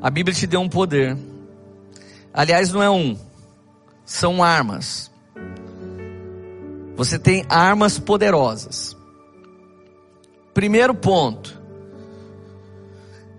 A 0.00 0.08
Bíblia 0.10 0.32
te 0.32 0.46
deu 0.46 0.60
um 0.60 0.68
poder. 0.68 1.18
Aliás, 2.32 2.70
não 2.70 2.80
é 2.80 2.88
um, 2.88 3.18
são 4.04 4.44
armas. 4.44 5.10
Você 6.94 7.18
tem 7.18 7.44
armas 7.48 7.98
poderosas. 7.98 8.99
Primeiro 10.60 10.92
ponto. 10.92 11.58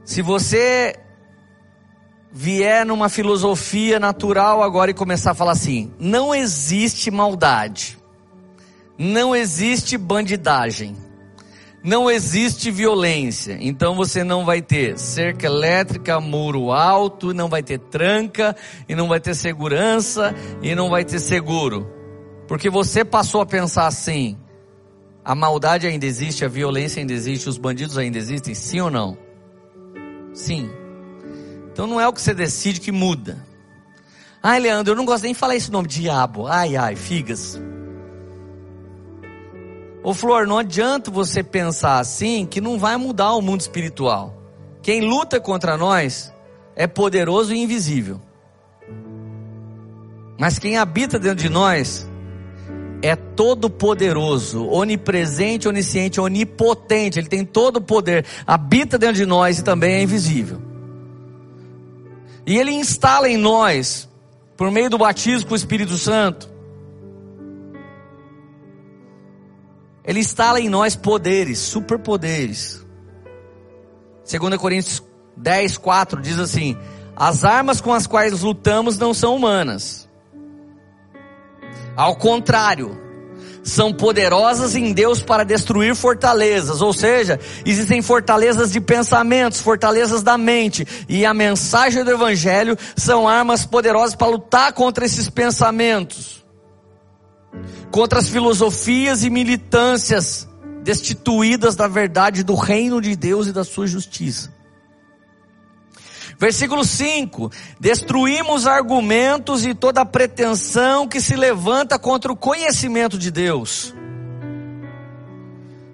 Se 0.03 0.23
você 0.23 0.95
vier 2.31 2.83
numa 2.83 3.09
filosofia 3.09 3.99
natural 3.99 4.63
agora 4.63 4.89
e 4.89 4.93
começar 4.95 5.29
a 5.29 5.35
falar 5.35 5.51
assim: 5.51 5.93
não 5.99 6.33
existe 6.33 7.11
maldade, 7.11 7.99
não 8.97 9.35
existe 9.35 9.99
bandidagem, 9.99 10.97
não 11.83 12.09
existe 12.09 12.71
violência, 12.71 13.55
então 13.61 13.93
você 13.93 14.23
não 14.23 14.43
vai 14.43 14.59
ter 14.59 14.97
cerca 14.97 15.45
elétrica, 15.45 16.19
muro 16.19 16.71
alto, 16.71 17.35
não 17.35 17.49
vai 17.49 17.61
ter 17.61 17.77
tranca, 17.77 18.55
e 18.89 18.95
não 18.95 19.07
vai 19.07 19.19
ter 19.19 19.35
segurança, 19.35 20.33
e 20.59 20.73
não 20.73 20.89
vai 20.89 21.05
ter 21.05 21.19
seguro, 21.19 21.87
porque 22.47 22.67
você 22.67 23.05
passou 23.05 23.41
a 23.41 23.45
pensar 23.45 23.85
assim: 23.85 24.39
a 25.23 25.35
maldade 25.35 25.85
ainda 25.85 26.05
existe, 26.05 26.43
a 26.43 26.47
violência 26.47 26.99
ainda 26.99 27.13
existe, 27.13 27.47
os 27.47 27.57
bandidos 27.57 27.97
ainda 27.97 28.17
existem, 28.17 28.55
sim 28.55 28.81
ou 28.81 28.89
não? 28.89 29.17
Sim. 30.33 30.69
Então 31.71 31.85
não 31.85 32.01
é 32.01 32.07
o 32.07 32.13
que 32.13 32.21
você 32.21 32.33
decide 32.33 32.81
que 32.81 32.91
muda. 32.91 33.45
Ai, 34.41 34.59
Leandro, 34.59 34.93
eu 34.93 34.97
não 34.97 35.05
gosto 35.05 35.23
nem 35.23 35.33
de 35.33 35.39
falar 35.39 35.55
esse 35.55 35.71
nome, 35.71 35.87
diabo. 35.87 36.47
Ai, 36.47 36.75
ai, 36.75 36.95
figas. 36.95 37.61
Ô 40.03 40.15
Flor, 40.15 40.47
não 40.47 40.57
adianta 40.57 41.11
você 41.11 41.43
pensar 41.43 41.99
assim 41.99 42.45
que 42.45 42.59
não 42.59 42.79
vai 42.79 42.97
mudar 42.97 43.33
o 43.33 43.41
mundo 43.41 43.61
espiritual. 43.61 44.35
Quem 44.81 45.01
luta 45.01 45.39
contra 45.39 45.77
nós 45.77 46.33
é 46.75 46.87
poderoso 46.87 47.53
e 47.53 47.59
invisível. 47.59 48.19
Mas 50.39 50.57
quem 50.57 50.75
habita 50.75 51.19
dentro 51.19 51.37
de 51.37 51.49
nós 51.49 52.09
é 53.01 53.15
todo 53.15 53.69
poderoso, 53.69 54.67
onipresente, 54.67 55.67
onisciente, 55.67 56.19
onipotente. 56.21 57.19
Ele 57.19 57.27
tem 57.27 57.43
todo 57.43 57.77
o 57.77 57.81
poder, 57.81 58.25
habita 58.45 58.97
dentro 58.97 59.15
de 59.15 59.25
nós 59.25 59.59
e 59.59 59.63
também 59.63 59.95
é 59.95 60.03
invisível. 60.03 60.61
E 62.45 62.57
ele 62.57 62.71
instala 62.71 63.29
em 63.29 63.37
nós, 63.37 64.09
por 64.55 64.69
meio 64.71 64.89
do 64.89 64.97
batismo 64.97 65.47
com 65.47 65.53
o 65.53 65.57
Espírito 65.57 65.97
Santo, 65.97 66.49
ele 70.03 70.19
instala 70.19 70.59
em 70.59 70.69
nós 70.69 70.95
poderes, 70.95 71.59
superpoderes. 71.59 72.85
2 74.29 74.57
Coríntios 74.57 75.03
10, 75.37 75.77
4 75.77 76.21
diz 76.21 76.39
assim: 76.39 76.77
As 77.15 77.43
armas 77.43 77.79
com 77.79 77.93
as 77.93 78.07
quais 78.07 78.41
lutamos 78.41 78.97
não 78.97 79.13
são 79.13 79.35
humanas. 79.35 80.09
Ao 82.01 82.15
contrário, 82.15 82.99
são 83.61 83.93
poderosas 83.93 84.75
em 84.75 84.91
Deus 84.91 85.21
para 85.21 85.43
destruir 85.43 85.93
fortalezas, 85.93 86.81
ou 86.81 86.91
seja, 86.91 87.39
existem 87.63 88.01
fortalezas 88.01 88.71
de 88.71 88.81
pensamentos, 88.81 89.61
fortalezas 89.61 90.23
da 90.23 90.35
mente, 90.35 90.83
e 91.07 91.27
a 91.27 91.31
mensagem 91.31 92.03
do 92.03 92.09
Evangelho 92.09 92.75
são 92.95 93.27
armas 93.27 93.67
poderosas 93.67 94.15
para 94.15 94.29
lutar 94.29 94.73
contra 94.73 95.05
esses 95.05 95.29
pensamentos, 95.29 96.43
contra 97.91 98.17
as 98.17 98.29
filosofias 98.29 99.23
e 99.23 99.29
militâncias 99.29 100.49
destituídas 100.81 101.75
da 101.75 101.87
verdade 101.87 102.41
do 102.41 102.55
reino 102.55 102.99
de 102.99 103.15
Deus 103.15 103.45
e 103.45 103.51
da 103.51 103.63
sua 103.63 103.85
justiça. 103.85 104.51
Versículo 106.41 106.83
5: 106.83 107.51
Destruímos 107.79 108.65
argumentos 108.65 109.63
e 109.63 109.75
toda 109.75 110.03
pretensão 110.03 111.07
que 111.07 111.21
se 111.21 111.35
levanta 111.35 111.99
contra 111.99 112.31
o 112.31 112.35
conhecimento 112.35 113.15
de 113.15 113.29
Deus. 113.29 113.93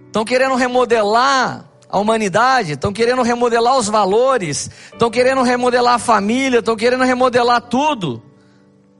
Estão 0.06 0.24
querendo 0.24 0.56
remodelar 0.56 1.70
a 1.90 2.00
humanidade, 2.00 2.72
estão 2.72 2.94
querendo 2.94 3.24
remodelar 3.24 3.78
os 3.78 3.90
valores, 3.90 4.72
estão 4.94 5.12
querendo 5.12 5.44
remodelar 5.44 5.96
a 5.96 6.00
família, 6.00 6.60
estão 6.60 6.78
querendo 6.78 7.04
remodelar 7.04 7.60
tudo. 7.64 8.24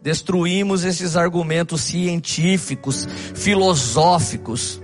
Destruímos 0.02 0.84
esses 0.84 1.16
argumentos 1.16 1.80
científicos, 1.80 3.08
filosóficos 3.34 4.82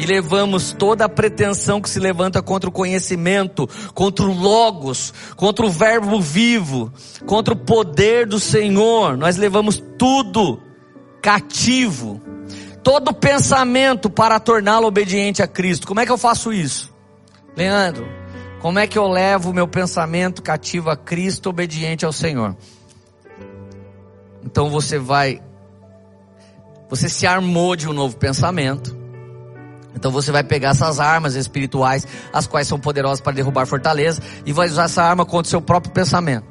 e 0.00 0.06
levamos 0.06 0.72
toda 0.72 1.04
a 1.04 1.08
pretensão 1.10 1.78
que 1.78 1.90
se 1.90 2.00
levanta 2.00 2.40
contra 2.40 2.70
o 2.70 2.72
conhecimento, 2.72 3.68
contra 3.92 4.24
o 4.24 4.32
Logos, 4.32 5.12
contra 5.36 5.66
o 5.66 5.68
Verbo 5.68 6.18
vivo, 6.18 6.90
contra 7.26 7.52
o 7.52 7.56
poder 7.56 8.26
do 8.26 8.40
Senhor. 8.40 9.18
Nós 9.18 9.36
levamos 9.36 9.82
tudo 9.98 10.58
cativo, 11.20 12.18
todo 12.82 13.12
pensamento 13.12 14.08
para 14.08 14.40
torná-lo 14.40 14.86
obediente 14.86 15.42
a 15.42 15.46
Cristo. 15.46 15.86
Como 15.86 16.00
é 16.00 16.06
que 16.06 16.12
eu 16.12 16.16
faço 16.16 16.50
isso? 16.50 16.90
Leandro, 17.54 18.08
como 18.58 18.78
é 18.78 18.86
que 18.86 18.96
eu 18.96 19.06
levo 19.06 19.50
o 19.50 19.54
meu 19.54 19.68
pensamento 19.68 20.40
cativo 20.40 20.88
a 20.88 20.96
Cristo, 20.96 21.50
obediente 21.50 22.06
ao 22.06 22.12
Senhor? 22.12 22.56
Então 24.42 24.70
você 24.70 24.98
vai, 24.98 25.42
você 26.88 27.06
se 27.06 27.26
armou 27.26 27.76
de 27.76 27.86
um 27.86 27.92
novo 27.92 28.16
pensamento 28.16 28.98
então 29.94 30.10
você 30.10 30.30
vai 30.30 30.44
pegar 30.44 30.70
essas 30.70 31.00
armas 31.00 31.34
espirituais, 31.34 32.06
as 32.32 32.46
quais 32.46 32.66
são 32.66 32.78
poderosas 32.78 33.20
para 33.20 33.32
derrubar 33.32 33.66
fortaleza, 33.66 34.22
e 34.46 34.52
vai 34.52 34.68
usar 34.68 34.84
essa 34.84 35.02
arma 35.02 35.24
contra 35.24 35.46
o 35.46 35.50
seu 35.50 35.60
próprio 35.60 35.92
pensamento. 35.92 36.46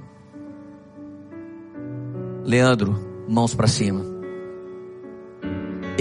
Leandro, 2.44 3.26
mãos 3.28 3.54
para 3.54 3.68
cima. 3.68 4.19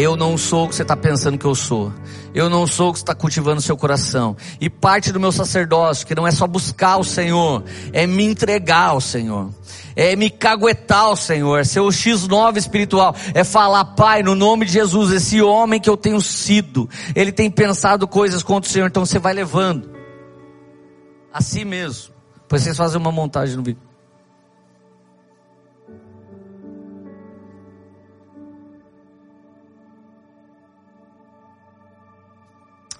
Eu 0.00 0.14
não 0.14 0.38
sou 0.38 0.64
o 0.64 0.68
que 0.68 0.76
você 0.76 0.82
está 0.82 0.96
pensando 0.96 1.36
que 1.36 1.44
eu 1.44 1.56
sou. 1.56 1.92
Eu 2.32 2.48
não 2.48 2.68
sou 2.68 2.90
o 2.90 2.92
que 2.92 3.00
está 3.00 3.16
cultivando 3.16 3.56
no 3.56 3.60
seu 3.60 3.76
coração. 3.76 4.36
E 4.60 4.70
parte 4.70 5.10
do 5.10 5.18
meu 5.18 5.32
sacerdócio, 5.32 6.06
que 6.06 6.14
não 6.14 6.24
é 6.24 6.30
só 6.30 6.46
buscar 6.46 6.98
o 6.98 7.02
Senhor, 7.02 7.64
é 7.92 8.06
me 8.06 8.22
entregar 8.22 8.90
ao 8.90 9.00
Senhor. 9.00 9.50
É 9.96 10.14
me 10.14 10.30
caguetar 10.30 11.00
ao 11.00 11.16
Senhor, 11.16 11.58
é 11.58 11.64
ser 11.64 11.80
o 11.80 11.88
X9 11.88 12.58
espiritual. 12.58 13.12
É 13.34 13.42
falar, 13.42 13.84
Pai, 13.86 14.22
no 14.22 14.36
nome 14.36 14.66
de 14.66 14.72
Jesus, 14.74 15.10
esse 15.10 15.42
homem 15.42 15.80
que 15.80 15.90
eu 15.90 15.96
tenho 15.96 16.20
sido, 16.20 16.88
ele 17.12 17.32
tem 17.32 17.50
pensado 17.50 18.06
coisas 18.06 18.40
contra 18.44 18.70
o 18.70 18.72
Senhor, 18.72 18.86
então 18.86 19.04
você 19.04 19.18
vai 19.18 19.34
levando. 19.34 19.90
Assim 21.32 21.64
mesmo. 21.64 22.14
Depois 22.42 22.62
vocês 22.62 22.76
fazem 22.76 23.00
uma 23.00 23.10
montagem 23.10 23.56
no 23.56 23.64
vídeo. 23.64 23.87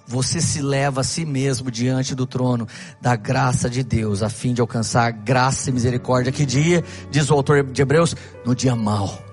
Você 0.09 0.41
se 0.41 0.59
leva 0.59 1.01
a 1.01 1.03
si 1.03 1.23
mesmo 1.23 1.69
diante 1.69 2.15
do 2.15 2.25
trono 2.25 2.67
da 2.99 3.15
graça 3.15 3.69
de 3.69 3.83
Deus, 3.83 4.23
a 4.23 4.29
fim 4.29 4.55
de 4.55 4.59
alcançar 4.59 5.11
graça 5.11 5.69
e 5.69 5.73
misericórdia. 5.73 6.31
Que 6.31 6.47
dia, 6.47 6.83
diz 7.11 7.29
o 7.29 7.33
autor 7.35 7.63
de 7.63 7.79
Hebreus, 7.79 8.15
no 8.43 8.55
dia 8.55 8.75
mau. 8.75 9.23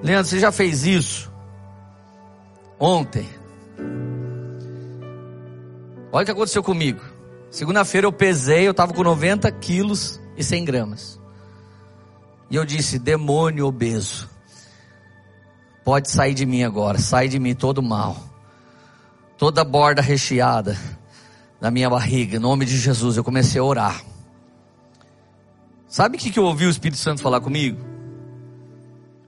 Leandro, 0.00 0.30
você 0.30 0.38
já 0.38 0.52
fez 0.52 0.86
isso? 0.86 1.28
Ontem. 2.78 3.28
Olha 6.12 6.22
o 6.22 6.24
que 6.24 6.30
aconteceu 6.30 6.62
comigo. 6.62 7.00
Segunda-feira 7.50 8.06
eu 8.06 8.12
pesei, 8.12 8.64
eu 8.64 8.70
estava 8.70 8.92
com 8.92 9.02
90 9.02 9.50
quilos 9.50 10.20
e 10.36 10.44
100 10.44 10.64
gramas. 10.64 11.20
E 12.48 12.54
eu 12.54 12.64
disse, 12.64 12.96
demônio 12.96 13.66
obeso. 13.66 14.30
Pode 15.84 16.10
sair 16.10 16.32
de 16.32 16.46
mim 16.46 16.62
agora, 16.62 16.98
sai 16.98 17.28
de 17.28 17.38
mim 17.38 17.54
todo 17.54 17.82
mal, 17.82 18.16
toda 19.36 19.62
borda 19.62 20.00
recheada 20.00 20.78
na 21.60 21.70
minha 21.70 21.90
barriga, 21.90 22.36
em 22.36 22.40
nome 22.40 22.64
de 22.64 22.76
Jesus. 22.76 23.16
Eu 23.16 23.24
comecei 23.24 23.60
a 23.60 23.64
orar. 23.64 24.02
Sabe 25.86 26.16
o 26.16 26.20
que, 26.20 26.30
que 26.30 26.38
eu 26.38 26.44
ouvi 26.44 26.66
o 26.66 26.70
Espírito 26.70 26.98
Santo 26.98 27.22
falar 27.22 27.40
comigo? 27.40 27.78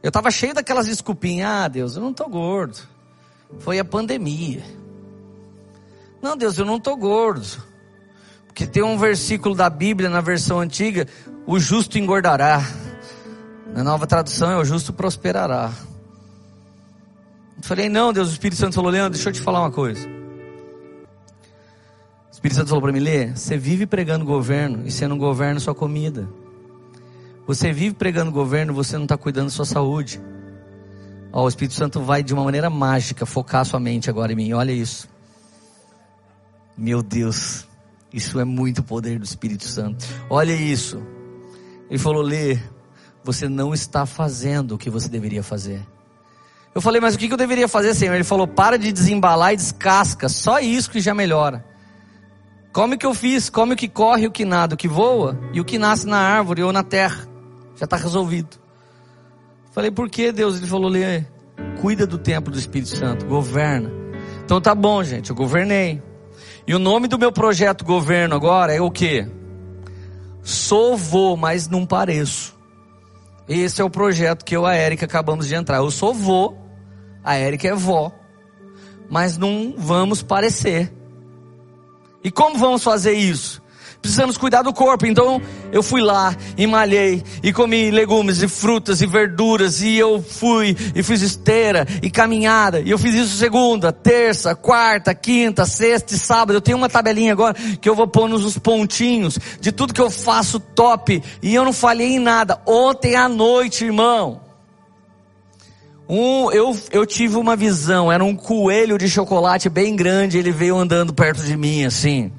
Eu 0.02 0.08
estava 0.08 0.30
cheio 0.30 0.54
daquelas 0.54 0.86
desculpinhas. 0.86 1.48
Ah, 1.48 1.68
Deus, 1.68 1.96
eu 1.96 2.02
não 2.02 2.10
estou 2.10 2.28
gordo. 2.28 2.78
Foi 3.58 3.78
a 3.78 3.84
pandemia. 3.84 4.62
Não, 6.22 6.36
Deus, 6.36 6.58
eu 6.58 6.64
não 6.64 6.76
estou 6.76 6.96
gordo. 6.96 7.62
Porque 8.46 8.66
tem 8.66 8.82
um 8.82 8.96
versículo 8.96 9.54
da 9.54 9.68
Bíblia 9.68 10.08
na 10.08 10.20
versão 10.20 10.60
antiga: 10.60 11.06
o 11.46 11.58
justo 11.58 11.98
engordará. 11.98 12.62
Na 13.74 13.84
nova 13.84 14.06
tradução 14.06 14.50
é 14.50 14.56
o 14.56 14.64
justo 14.64 14.92
prosperará. 14.92 15.72
Eu 17.56 17.62
falei, 17.62 17.88
não, 17.88 18.12
Deus, 18.12 18.28
o 18.28 18.32
Espírito 18.32 18.58
Santo 18.58 18.74
falou, 18.74 18.90
Leandro, 18.90 19.12
deixa 19.12 19.28
eu 19.28 19.32
te 19.32 19.40
falar 19.40 19.60
uma 19.60 19.70
coisa. 19.70 20.06
O 22.28 22.32
Espírito 22.32 22.56
Santo 22.56 22.68
falou 22.68 22.82
para 22.82 22.92
mim, 22.92 23.00
Lê, 23.00 23.34
você 23.34 23.56
vive 23.56 23.86
pregando 23.86 24.24
governo 24.24 24.86
e 24.86 24.90
você 24.90 25.08
não 25.08 25.16
governa 25.16 25.58
sua 25.58 25.74
comida. 25.74 26.28
Você 27.46 27.72
vive 27.72 27.94
pregando 27.94 28.30
governo, 28.30 28.74
você 28.74 28.96
não 28.96 29.04
está 29.04 29.16
cuidando 29.16 29.46
da 29.46 29.52
sua 29.52 29.64
saúde. 29.64 30.20
Ó, 31.32 31.44
o 31.44 31.48
Espírito 31.48 31.74
Santo 31.74 32.00
vai 32.00 32.22
de 32.22 32.34
uma 32.34 32.44
maneira 32.44 32.68
mágica 32.68 33.24
focar 33.24 33.64
sua 33.64 33.80
mente 33.80 34.10
agora 34.10 34.32
em 34.32 34.36
mim. 34.36 34.52
Olha 34.52 34.72
isso. 34.72 35.08
Meu 36.76 37.02
Deus, 37.02 37.66
isso 38.12 38.38
é 38.38 38.44
muito 38.44 38.82
poder 38.82 39.18
do 39.18 39.24
Espírito 39.24 39.64
Santo. 39.64 40.04
Olha 40.28 40.52
isso. 40.52 41.00
Ele 41.88 41.98
falou: 41.98 42.20
Lê, 42.22 42.58
você 43.24 43.48
não 43.48 43.72
está 43.72 44.04
fazendo 44.04 44.74
o 44.74 44.78
que 44.78 44.90
você 44.90 45.08
deveria 45.08 45.42
fazer. 45.42 45.86
Eu 46.76 46.82
falei, 46.82 47.00
mas 47.00 47.14
o 47.14 47.18
que 47.18 47.32
eu 47.32 47.38
deveria 47.38 47.66
fazer, 47.66 47.94
Senhor? 47.94 48.14
Ele 48.14 48.22
falou: 48.22 48.46
para 48.46 48.78
de 48.78 48.92
desembalar 48.92 49.54
e 49.54 49.56
descasca. 49.56 50.28
Só 50.28 50.60
isso 50.60 50.90
que 50.90 51.00
já 51.00 51.14
melhora. 51.14 51.64
Come 52.70 52.96
o 52.96 52.98
que 52.98 53.06
eu 53.06 53.14
fiz, 53.14 53.48
come 53.48 53.72
o 53.72 53.76
que 53.76 53.88
corre, 53.88 54.26
o 54.26 54.30
que 54.30 54.44
nada, 54.44 54.74
o 54.74 54.76
que 54.76 54.86
voa 54.86 55.40
e 55.54 55.60
o 55.60 55.64
que 55.64 55.78
nasce 55.78 56.06
na 56.06 56.18
árvore 56.18 56.62
ou 56.62 56.74
na 56.74 56.82
terra. 56.82 57.26
Já 57.76 57.86
está 57.86 57.96
resolvido. 57.96 58.58
Falei, 59.72 59.90
por 59.90 60.10
que 60.10 60.30
Deus? 60.30 60.58
Ele 60.58 60.66
falou, 60.66 60.90
Lê, 60.90 61.24
cuida 61.80 62.06
do 62.06 62.18
templo 62.18 62.52
do 62.52 62.58
Espírito 62.58 62.94
Santo, 62.94 63.24
governa. 63.24 63.90
Então 64.44 64.60
tá 64.60 64.74
bom, 64.74 65.02
gente, 65.02 65.30
eu 65.30 65.36
governei. 65.36 66.02
E 66.66 66.74
o 66.74 66.78
nome 66.78 67.08
do 67.08 67.18
meu 67.18 67.32
projeto 67.32 67.86
governo 67.86 68.36
agora 68.36 68.74
é 68.74 68.82
o 68.82 68.90
quê? 68.90 69.26
Sou 70.42 70.94
vô, 70.94 71.38
mas 71.38 71.70
não 71.70 71.86
pareço. 71.86 72.54
Esse 73.48 73.80
é 73.80 73.84
o 73.84 73.88
projeto 73.88 74.44
que 74.44 74.54
eu 74.54 74.64
e 74.64 74.66
a 74.66 74.74
Érica 74.74 75.06
acabamos 75.06 75.48
de 75.48 75.54
entrar. 75.54 75.78
Eu 75.78 75.90
sou 75.90 76.12
vô, 76.12 76.65
a 77.26 77.34
Érica 77.34 77.66
é 77.68 77.74
vó, 77.74 78.12
mas 79.10 79.36
não 79.36 79.74
vamos 79.76 80.22
parecer. 80.22 80.92
E 82.22 82.30
como 82.30 82.56
vamos 82.56 82.82
fazer 82.82 83.12
isso? 83.12 83.60
precisamos 84.06 84.38
cuidar 84.38 84.62
do 84.62 84.72
corpo. 84.72 85.04
Então 85.04 85.42
eu 85.72 85.82
fui 85.82 86.00
lá 86.00 86.34
e 86.56 86.66
malhei 86.66 87.22
e 87.42 87.52
comi 87.52 87.90
legumes 87.90 88.40
e 88.40 88.48
frutas 88.48 89.02
e 89.02 89.06
verduras 89.06 89.82
e 89.82 89.96
eu 89.96 90.22
fui 90.22 90.76
e 90.94 91.02
fiz 91.02 91.22
esteira 91.22 91.86
e 92.00 92.10
caminhada. 92.10 92.80
E 92.80 92.90
eu 92.90 92.98
fiz 92.98 93.14
isso 93.14 93.36
segunda, 93.36 93.92
terça, 93.92 94.54
quarta, 94.54 95.14
quinta, 95.14 95.66
sexta 95.66 96.14
e 96.14 96.18
sábado. 96.18 96.54
Eu 96.54 96.60
tenho 96.60 96.78
uma 96.78 96.88
tabelinha 96.88 97.32
agora 97.32 97.54
que 97.80 97.88
eu 97.88 97.94
vou 97.94 98.06
pôr 98.06 98.28
nos 98.28 98.56
pontinhos 98.58 99.38
de 99.60 99.72
tudo 99.72 99.92
que 99.92 100.00
eu 100.00 100.10
faço 100.10 100.60
top 100.60 101.22
e 101.42 101.54
eu 101.54 101.64
não 101.64 101.72
falhei 101.72 102.14
em 102.14 102.20
nada. 102.20 102.60
Ontem 102.64 103.16
à 103.16 103.28
noite, 103.28 103.84
irmão, 103.84 104.45
um, 106.08 106.50
eu, 106.52 106.78
eu 106.92 107.04
tive 107.04 107.36
uma 107.36 107.56
visão, 107.56 108.10
era 108.10 108.24
um 108.24 108.36
coelho 108.36 108.96
de 108.96 109.08
chocolate 109.08 109.68
bem 109.68 109.96
grande, 109.96 110.38
ele 110.38 110.52
veio 110.52 110.76
andando 110.76 111.12
perto 111.12 111.42
de 111.42 111.56
mim 111.56 111.84
assim. 111.84 112.32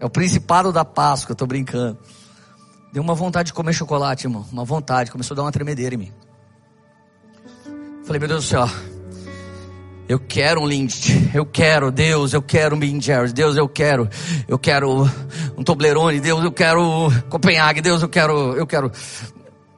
É 0.00 0.06
o 0.06 0.10
principado 0.10 0.72
da 0.72 0.84
Páscoa, 0.84 1.32
eu 1.32 1.36
tô 1.36 1.46
brincando. 1.46 1.98
Deu 2.92 3.02
uma 3.02 3.14
vontade 3.14 3.48
de 3.48 3.52
comer 3.52 3.72
chocolate, 3.72 4.26
irmão. 4.26 4.46
Uma 4.52 4.64
vontade, 4.64 5.10
começou 5.10 5.34
a 5.34 5.36
dar 5.36 5.42
uma 5.42 5.52
tremedeira 5.52 5.94
em 5.94 5.98
mim. 5.98 6.12
Falei, 8.04 8.20
meu 8.20 8.28
Deus 8.28 8.44
do 8.44 8.48
céu. 8.48 8.68
Eu 10.06 10.20
quero 10.20 10.60
um 10.60 10.66
Lindt, 10.66 11.30
eu 11.32 11.46
quero, 11.46 11.90
Deus, 11.90 12.34
eu 12.34 12.42
quero 12.42 12.76
um 12.76 12.78
Ben 12.78 13.00
Jerry's, 13.00 13.32
Deus, 13.32 13.56
eu 13.56 13.66
quero, 13.66 14.06
eu 14.46 14.58
quero 14.58 15.10
um 15.56 15.64
Toblerone, 15.64 16.20
Deus, 16.20 16.44
eu 16.44 16.52
quero 16.52 17.10
Copenhague, 17.30 17.80
Deus, 17.80 18.02
eu 18.02 18.08
quero, 18.08 18.54
eu 18.54 18.66
quero 18.66 18.92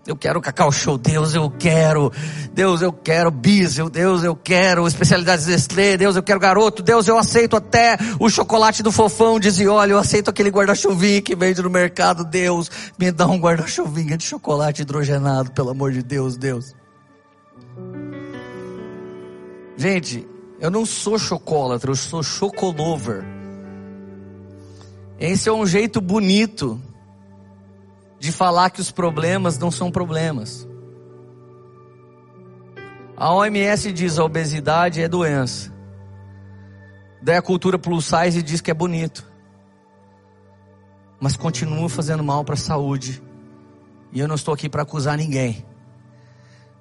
eu 0.07 0.17
quero 0.17 0.41
Cacau 0.41 0.71
Show, 0.71 0.97
Deus, 0.97 1.35
eu 1.35 1.51
quero. 1.51 2.13
Deus, 2.53 2.81
eu 2.81 2.93
quero 2.93 3.31
Bisel, 3.31 3.91
Deus, 3.91 4.23
eu 4.23 4.37
quero 4.37 4.87
especialidades 4.87 5.47
Nestlé, 5.47 5.97
Deus, 5.97 6.17
eu 6.17 6.23
quero 6.23 6.41
garoto, 6.41 6.83
Deus, 6.83 7.07
eu 7.09 7.19
aceito 7.19 7.57
até 7.57 7.99
o 8.19 8.31
chocolate 8.31 8.83
do 8.83 8.93
fofão, 8.93 9.39
dizia, 9.39 9.71
olha, 9.71 9.93
eu 9.93 9.99
aceito 9.99 10.31
aquele 10.31 10.51
guarda-chuvinho 10.51 11.23
que 11.23 11.35
vende 11.35 11.61
no 11.61 11.69
mercado, 11.69 12.25
Deus, 12.25 12.71
me 12.99 13.11
dá 13.11 13.27
um 13.27 13.39
guarda-chuvinho 13.39 14.17
de 14.17 14.25
chocolate 14.25 14.83
hidrogenado, 14.83 15.51
pelo 15.51 15.71
amor 15.71 15.93
de 15.93 16.03
Deus, 16.03 16.37
Deus. 16.37 16.75
Gente, 19.77 20.27
eu 20.59 20.71
não 20.71 20.87
sou 20.87 21.19
chocolatra, 21.19 21.91
eu 21.91 21.97
sou 21.97 22.23
chocolover. 22.23 23.23
Esse 25.19 25.49
é 25.49 25.53
um 25.53 25.67
jeito 25.67 26.01
bonito 26.01 26.81
de 28.27 28.33
falar 28.33 28.71
que 28.71 28.81
os 28.81 28.91
problemas 28.91 29.57
não 29.57 29.71
são 29.71 29.89
problemas. 29.89 30.69
A 33.17 33.33
OMS 33.33 33.93
diz 33.93 34.19
a 34.19 34.25
obesidade 34.25 35.01
é 35.01 35.07
doença. 35.07 35.73
Daí 37.23 37.37
a 37.37 37.43
cultura 37.43 37.79
plus 37.79 38.05
size 38.05 38.43
diz 38.43 38.61
que 38.61 38.69
é 38.69 38.75
bonito. 38.75 39.25
Mas 41.21 41.37
continua 41.37 41.89
fazendo 41.89 42.25
mal 42.25 42.45
para 42.45 42.55
a 42.55 42.59
saúde. 42.59 43.23
E 44.13 44.19
eu 44.19 44.27
não 44.27 44.35
estou 44.35 44.53
aqui 44.53 44.69
para 44.69 44.83
acusar 44.83 45.17
ninguém. 45.17 45.65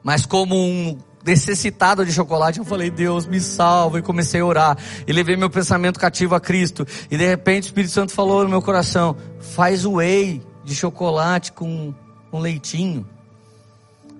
Mas 0.03 0.25
como 0.25 0.55
um 0.55 0.97
necessitado 1.23 2.03
de 2.03 2.11
chocolate, 2.11 2.57
eu 2.57 2.65
falei, 2.65 2.89
Deus 2.89 3.27
me 3.27 3.39
salva, 3.39 3.99
e 3.99 4.01
comecei 4.01 4.41
a 4.41 4.45
orar, 4.45 4.77
e 5.07 5.13
levei 5.13 5.35
meu 5.35 5.49
pensamento 5.49 5.99
cativo 5.99 6.33
a 6.35 6.39
Cristo, 6.39 6.85
e 7.09 7.17
de 7.17 7.25
repente 7.25 7.63
o 7.63 7.67
Espírito 7.67 7.91
Santo 7.91 8.11
falou 8.11 8.43
no 8.43 8.49
meu 8.49 8.61
coração, 8.61 9.15
faz 9.39 9.85
o 9.85 9.93
whey, 9.93 10.43
de 10.66 10.76
chocolate 10.76 11.51
com, 11.51 11.93
com 12.32 12.39
leitinho. 12.39 13.07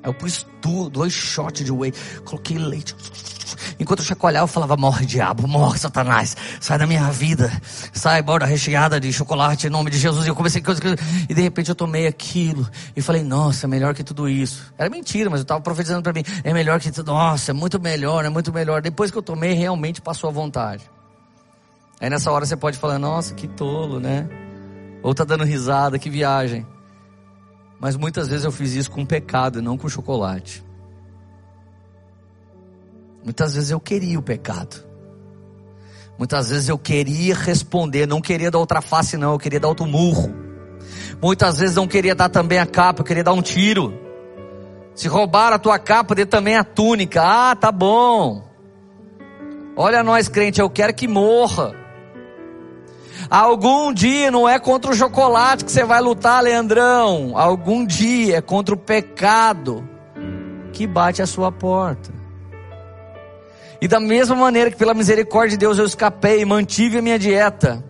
Aí 0.04 0.10
eu 0.10 0.14
pus 0.14 0.46
tudo, 0.62 0.90
dois 0.92 1.12
shots 1.12 1.66
de 1.66 1.72
whey, 1.72 1.92
coloquei 2.24 2.58
leite. 2.58 2.96
Enquanto 3.80 4.00
eu 4.00 4.06
chacoalhava, 4.06 4.44
eu 4.44 4.48
falava: 4.48 4.78
morre, 4.78 5.06
diabo, 5.06 5.48
morre, 5.48 5.80
Satanás, 5.80 6.36
sai 6.60 6.78
da 6.78 6.88
minha 6.88 7.10
vida, 7.12 7.52
sai, 7.92 8.22
borda 8.22 8.46
recheada 8.46 9.00
de 9.00 9.12
chocolate 9.12 9.68
em 9.68 9.70
nome 9.70 9.90
de 9.90 9.98
Jesus. 9.98 10.26
E 10.26 10.30
eu 10.30 10.36
comecei 10.36 10.62
e 11.30 11.34
de 11.34 11.42
repente 11.42 11.70
eu 11.70 11.76
tomei 11.76 12.08
aquilo 12.08 12.68
e 12.96 13.02
falei: 13.02 13.24
nossa, 13.24 13.68
melhor 13.68 13.94
que 13.94 14.04
tudo 14.04 14.30
isso. 14.30 14.72
Era 14.78 14.90
mentira, 14.90 15.30
mas 15.30 15.40
eu 15.40 15.44
estava 15.44 15.62
profetizando 15.62 16.04
para 16.04 16.14
mim: 16.14 16.24
é 16.44 16.54
melhor 16.54 16.80
que 16.80 16.92
tudo, 16.92 17.12
nossa, 17.12 17.52
é 17.52 17.54
muito 17.54 17.80
melhor, 17.80 18.24
é 18.26 18.30
muito 18.30 18.54
melhor. 18.54 18.82
Depois 18.82 19.12
que 19.12 19.18
eu 19.18 19.24
tomei, 19.24 19.54
realmente 19.54 20.02
passou 20.02 20.30
a 20.30 20.34
vontade. 20.34 20.90
Aí 22.00 22.10
nessa 22.10 22.32
hora 22.32 22.46
você 22.46 22.56
pode 22.56 22.78
falar: 22.78 23.00
nossa, 23.00 23.34
que 23.34 23.48
tolo, 23.48 24.00
né? 24.00 24.45
Ou 25.06 25.12
está 25.12 25.24
dando 25.24 25.44
risada, 25.44 26.00
que 26.00 26.10
viagem. 26.10 26.66
Mas 27.80 27.96
muitas 27.96 28.28
vezes 28.28 28.44
eu 28.44 28.52
fiz 28.52 28.74
isso 28.74 28.90
com 28.90 29.06
pecado 29.06 29.60
e 29.60 29.62
não 29.62 29.78
com 29.78 29.88
chocolate. 29.88 30.66
Muitas 33.24 33.54
vezes 33.54 33.70
eu 33.70 33.80
queria 33.80 34.18
o 34.18 34.22
pecado. 34.24 34.84
Muitas 36.18 36.50
vezes 36.50 36.70
eu 36.70 36.78
queria 36.80 37.36
responder, 37.36 38.08
não 38.08 38.20
queria 38.20 38.50
dar 38.50 38.58
outra 38.58 38.82
face, 38.82 39.16
não, 39.16 39.34
eu 39.34 39.38
queria 39.38 39.60
dar 39.60 39.68
outro 39.68 39.86
murro. 39.86 40.34
Muitas 41.22 41.60
vezes 41.60 41.76
não 41.76 41.88
queria 41.88 42.16
dar 42.16 42.30
também 42.30 42.58
a 42.58 42.66
capa, 42.66 43.02
eu 43.02 43.06
queria 43.06 43.24
dar 43.24 43.34
um 43.34 43.44
tiro. 43.44 43.94
Se 44.96 45.08
roubaram 45.08 45.58
a 45.58 45.60
tua 45.60 45.78
capa, 45.78 46.16
dê 46.16 46.26
também 46.26 46.56
a 46.56 46.64
túnica. 46.64 47.22
Ah, 47.22 47.56
tá 47.56 47.72
bom. 47.72 48.44
Olha 49.78 50.02
nós, 50.02 50.28
crente, 50.28 50.60
eu 50.60 50.70
quero 50.70 50.96
que 50.96 51.08
morra. 51.08 51.85
Algum 53.30 53.94
dia 53.94 54.30
não 54.30 54.48
é 54.48 54.60
contra 54.60 54.92
o 54.92 54.96
chocolate 54.96 55.66
que 55.66 55.72
você 55.72 55.84
vai 55.84 56.02
lutar, 56.02 56.44
Leandrão. 56.44 57.32
Algum 57.36 57.86
dia 57.86 58.38
é 58.38 58.42
contra 58.42 58.76
o 58.76 58.78
pecado 58.78 59.88
que 60.72 60.86
bate 60.86 61.22
a 61.22 61.28
sua 61.28 61.52
porta. 61.52 62.14
E 63.82 63.88
da 63.88 64.00
mesma 64.00 64.36
maneira 64.36 64.72
que 64.72 64.78
pela 64.78 64.94
misericórdia 64.94 65.52
de 65.52 65.58
Deus 65.58 65.78
eu 65.78 65.86
escapei 65.86 66.42
e 66.42 66.46
mantive 66.46 66.98
a 66.98 67.02
minha 67.02 67.20
dieta, 67.20 67.84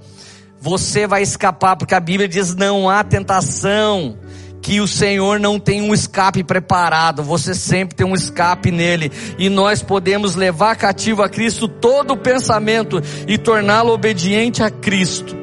você 0.60 1.06
vai 1.06 1.22
escapar, 1.22 1.76
porque 1.76 1.94
a 1.94 2.00
Bíblia 2.00 2.28
diz: 2.28 2.56
não 2.56 2.90
há 2.90 3.04
tentação 3.04 4.18
que 4.66 4.82
o 4.82 4.88
Senhor 4.88 5.40
não 5.40 5.60
tem 5.60 5.80
um 5.80 5.94
escape 5.94 6.44
preparado, 6.44 7.22
você 7.22 7.54
sempre 7.54 7.96
tem 7.96 8.04
um 8.04 8.16
escape 8.16 8.72
nele, 8.72 9.12
e 9.38 9.48
nós 9.48 9.84
podemos 9.84 10.34
levar 10.34 10.76
cativo 10.76 11.22
a 11.22 11.30
Cristo 11.30 11.68
todo 11.68 12.16
o 12.16 12.18
pensamento 12.18 13.00
e 13.28 13.38
torná-lo 13.38 13.94
obediente 13.94 14.64
a 14.64 14.72
Cristo. 14.72 15.38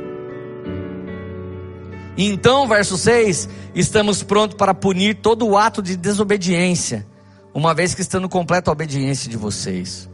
Então, 2.18 2.66
verso 2.66 2.98
6, 2.98 3.48
estamos 3.76 4.24
prontos 4.24 4.56
para 4.56 4.74
punir 4.74 5.14
todo 5.14 5.46
o 5.46 5.56
ato 5.56 5.80
de 5.80 5.96
desobediência, 5.96 7.06
uma 7.54 7.72
vez 7.72 7.94
que 7.94 8.02
estando 8.02 8.28
completa 8.28 8.72
a 8.72 8.72
obediência 8.72 9.30
de 9.30 9.36
vocês. 9.36 10.10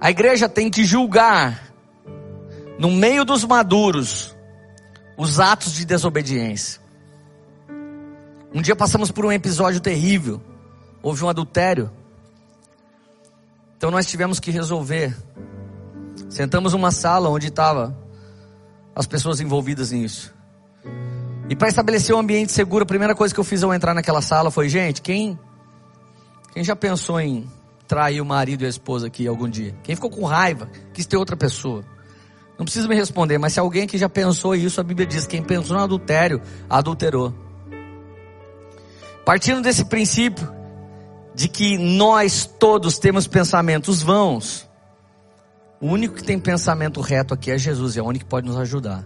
A 0.00 0.12
igreja 0.12 0.48
tem 0.48 0.70
que 0.70 0.84
julgar, 0.84 1.72
no 2.78 2.88
meio 2.92 3.24
dos 3.24 3.44
maduros, 3.44 4.31
os 5.16 5.40
atos 5.40 5.72
de 5.72 5.84
desobediência. 5.84 6.80
Um 8.54 8.60
dia 8.60 8.76
passamos 8.76 9.10
por 9.10 9.24
um 9.24 9.32
episódio 9.32 9.80
terrível, 9.80 10.40
houve 11.02 11.24
um 11.24 11.28
adultério. 11.28 11.90
Então 13.76 13.90
nós 13.90 14.06
tivemos 14.06 14.38
que 14.38 14.50
resolver. 14.50 15.16
Sentamos 16.28 16.72
numa 16.72 16.90
sala 16.90 17.28
onde 17.28 17.48
estava 17.48 17.96
as 18.94 19.06
pessoas 19.06 19.40
envolvidas 19.40 19.90
nisso. 19.90 20.32
E 21.48 21.56
para 21.56 21.68
estabelecer 21.68 22.14
um 22.14 22.18
ambiente 22.18 22.52
seguro, 22.52 22.84
a 22.84 22.86
primeira 22.86 23.14
coisa 23.14 23.34
que 23.34 23.40
eu 23.40 23.44
fiz 23.44 23.62
ao 23.62 23.74
entrar 23.74 23.94
naquela 23.94 24.22
sala 24.22 24.50
foi, 24.50 24.68
gente, 24.68 25.02
quem 25.02 25.38
Quem 26.52 26.62
já 26.62 26.76
pensou 26.76 27.18
em 27.18 27.50
trair 27.88 28.20
o 28.20 28.24
marido 28.24 28.62
e 28.62 28.66
a 28.66 28.68
esposa 28.68 29.06
aqui 29.06 29.26
algum 29.26 29.48
dia? 29.48 29.74
Quem 29.82 29.94
ficou 29.94 30.10
com 30.10 30.24
raiva, 30.24 30.68
quis 30.92 31.06
ter 31.06 31.16
outra 31.16 31.36
pessoa? 31.36 31.84
Não 32.62 32.64
precisa 32.64 32.86
me 32.86 32.94
responder, 32.94 33.38
mas 33.38 33.54
se 33.54 33.58
alguém 33.58 33.88
que 33.88 33.98
já 33.98 34.08
pensou 34.08 34.54
isso, 34.54 34.80
a 34.80 34.84
Bíblia 34.84 35.04
diz: 35.04 35.26
quem 35.26 35.42
pensou 35.42 35.76
no 35.76 35.82
adultério, 35.82 36.40
adulterou. 36.70 37.34
Partindo 39.24 39.60
desse 39.60 39.84
princípio 39.84 40.48
de 41.34 41.48
que 41.48 41.76
nós 41.76 42.46
todos 42.46 43.00
temos 43.00 43.26
pensamentos 43.26 44.00
vãos, 44.00 44.64
o 45.80 45.88
único 45.88 46.14
que 46.14 46.22
tem 46.22 46.38
pensamento 46.38 47.00
reto 47.00 47.34
aqui 47.34 47.50
é 47.50 47.58
Jesus, 47.58 47.96
é 47.96 48.00
o 48.00 48.06
único 48.06 48.26
que 48.26 48.30
pode 48.30 48.46
nos 48.46 48.56
ajudar. 48.56 49.04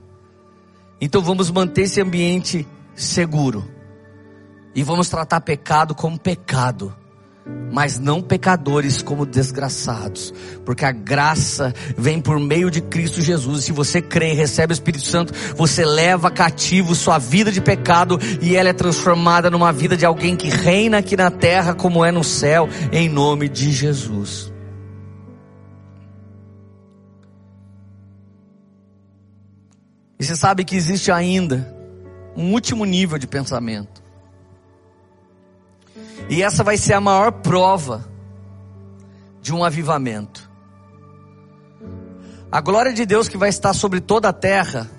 Então 1.00 1.22
vamos 1.22 1.50
manter 1.50 1.84
esse 1.84 1.98
ambiente 1.98 2.68
seguro. 2.94 3.66
E 4.74 4.82
vamos 4.82 5.08
tratar 5.08 5.40
pecado 5.40 5.94
como 5.94 6.18
pecado 6.18 6.94
mas 7.70 7.98
não 7.98 8.22
pecadores 8.22 9.02
como 9.02 9.26
desgraçados, 9.26 10.32
porque 10.64 10.84
a 10.84 10.92
graça 10.92 11.74
vem 11.96 12.20
por 12.20 12.40
meio 12.40 12.70
de 12.70 12.80
Cristo 12.80 13.20
Jesus. 13.20 13.64
Se 13.64 13.72
você 13.72 14.00
crê 14.00 14.32
e 14.32 14.34
recebe 14.34 14.72
o 14.72 14.74
Espírito 14.74 15.04
Santo, 15.04 15.32
você 15.54 15.84
leva 15.84 16.30
cativo 16.30 16.94
sua 16.94 17.18
vida 17.18 17.52
de 17.52 17.60
pecado 17.60 18.18
e 18.40 18.56
ela 18.56 18.70
é 18.70 18.72
transformada 18.72 19.50
numa 19.50 19.72
vida 19.72 19.96
de 19.96 20.06
alguém 20.06 20.36
que 20.36 20.48
reina 20.48 20.98
aqui 20.98 21.16
na 21.16 21.30
terra 21.30 21.74
como 21.74 22.04
é 22.04 22.10
no 22.10 22.24
céu, 22.24 22.68
em 22.90 23.08
nome 23.08 23.48
de 23.48 23.70
Jesus. 23.70 24.52
E 30.18 30.24
você 30.24 30.34
sabe 30.34 30.64
que 30.64 30.74
existe 30.74 31.12
ainda 31.12 31.76
um 32.34 32.52
último 32.52 32.84
nível 32.84 33.18
de 33.18 33.26
pensamento. 33.26 34.05
E 36.28 36.42
essa 36.42 36.64
vai 36.64 36.76
ser 36.76 36.94
a 36.94 37.00
maior 37.00 37.30
prova 37.30 38.04
de 39.40 39.54
um 39.54 39.62
avivamento. 39.62 40.50
A 42.50 42.60
glória 42.60 42.92
de 42.92 43.06
Deus 43.06 43.28
que 43.28 43.36
vai 43.36 43.48
estar 43.48 43.72
sobre 43.72 44.00
toda 44.00 44.28
a 44.28 44.32
terra, 44.32 44.90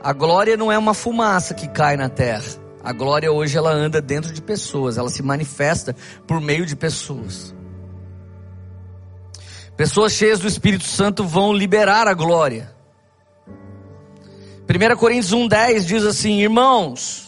a 0.00 0.12
glória 0.12 0.56
não 0.56 0.70
é 0.70 0.78
uma 0.78 0.94
fumaça 0.94 1.54
que 1.54 1.66
cai 1.68 1.96
na 1.96 2.08
terra. 2.08 2.44
A 2.82 2.92
glória 2.92 3.32
hoje 3.32 3.58
ela 3.58 3.72
anda 3.72 4.00
dentro 4.00 4.32
de 4.32 4.40
pessoas, 4.40 4.96
ela 4.96 5.10
se 5.10 5.22
manifesta 5.22 5.96
por 6.26 6.40
meio 6.40 6.64
de 6.64 6.76
pessoas. 6.76 7.54
Pessoas 9.76 10.12
cheias 10.12 10.40
do 10.40 10.48
Espírito 10.48 10.84
Santo 10.84 11.24
vão 11.24 11.52
liberar 11.52 12.06
a 12.08 12.14
glória. 12.14 12.74
1 14.68 14.96
Coríntios 14.96 15.32
1,10 15.32 15.84
diz 15.84 16.04
assim: 16.04 16.40
Irmãos, 16.40 17.27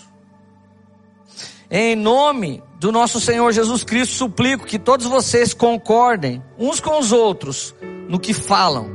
em 1.70 1.94
nome 1.94 2.62
do 2.80 2.90
nosso 2.90 3.20
Senhor 3.20 3.52
Jesus 3.52 3.84
Cristo, 3.84 4.14
suplico 4.14 4.66
que 4.66 4.78
todos 4.78 5.06
vocês 5.06 5.54
concordem 5.54 6.42
uns 6.58 6.80
com 6.80 6.98
os 6.98 7.12
outros 7.12 7.74
no 8.08 8.18
que 8.18 8.34
falam, 8.34 8.90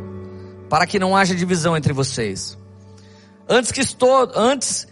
para 0.69 0.85
que 0.85 0.99
não 0.99 1.15
haja 1.15 1.33
divisão 1.33 1.77
entre 1.77 1.93
vocês. 1.93 2.57
Antes 3.47 3.71
que, 3.71 3.79
estou, 3.79 4.29
antes 4.35 4.87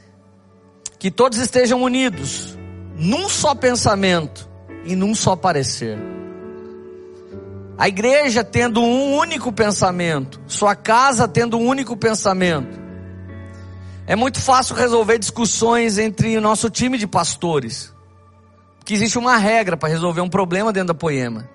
que 0.98 1.12
todos 1.12 1.40
estejam 1.40 1.82
unidos 1.82 2.58
num 2.96 3.28
só 3.28 3.54
pensamento 3.54 4.48
e 4.86 4.96
num 4.96 5.14
só 5.14 5.36
parecer. 5.36 5.98
A 7.78 7.88
igreja 7.88 8.44
tendo 8.44 8.82
um 8.82 9.18
único 9.18 9.52
pensamento, 9.52 10.40
sua 10.48 10.76
casa 10.76 11.28
tendo 11.28 11.58
um 11.58 11.66
único 11.66 11.98
pensamento. 11.98 12.83
É 14.06 14.16
muito 14.16 14.40
fácil 14.42 14.76
resolver 14.76 15.18
discussões 15.18 15.98
entre 15.98 16.38
o 16.38 16.42
nosso 16.42 16.70
time 16.70 16.98
de 16.98 17.08
pastores 17.08 17.94
que 18.84 18.94
existe 18.94 19.18
uma 19.18 19.38
regra 19.38 19.78
para 19.78 19.90
resolver 19.90 20.22
um 20.22 20.30
problema 20.30 20.74
dentro 20.74 20.90
da 20.90 20.94
poema. 20.94 21.50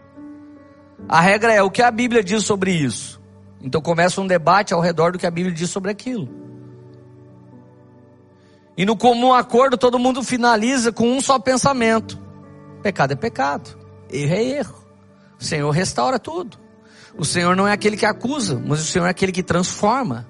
A 1.09 1.21
regra 1.21 1.53
é 1.53 1.63
o 1.63 1.71
que 1.71 1.83
a 1.83 1.91
Bíblia 1.91 2.25
diz 2.25 2.45
sobre 2.45 2.73
isso. 2.73 3.21
Então 3.61 3.81
começa 3.81 4.21
um 4.21 4.27
debate 4.27 4.73
ao 4.73 4.81
redor 4.81 5.13
do 5.13 5.19
que 5.19 5.27
a 5.27 5.31
Bíblia 5.31 5.55
diz 5.55 5.71
sobre 5.71 5.91
aquilo. 5.91 6.29
E 8.77 8.87
no 8.87 8.97
comum 8.97 9.35
acordo 9.35 9.77
todo 9.77 9.99
mundo 9.99 10.23
finaliza 10.23 10.93
com 10.93 11.11
um 11.11 11.21
só 11.21 11.39
pensamento: 11.39 12.19
pecado 12.83 13.13
é 13.13 13.17
pecado, 13.17 13.77
erro 14.11 14.35
é 14.35 14.43
erro. 14.43 14.75
O 15.39 15.45
Senhor 15.45 15.71
restaura 15.71 16.19
tudo. 16.19 16.59
O 17.17 17.25
Senhor 17.25 17.57
não 17.57 17.67
é 17.67 17.73
aquele 17.73 17.97
que 17.97 18.07
acusa, 18.07 18.61
mas 18.65 18.81
o 18.81 18.85
Senhor 18.85 19.07
é 19.07 19.11
aquele 19.11 19.33
que 19.33 19.43
transforma. 19.43 20.27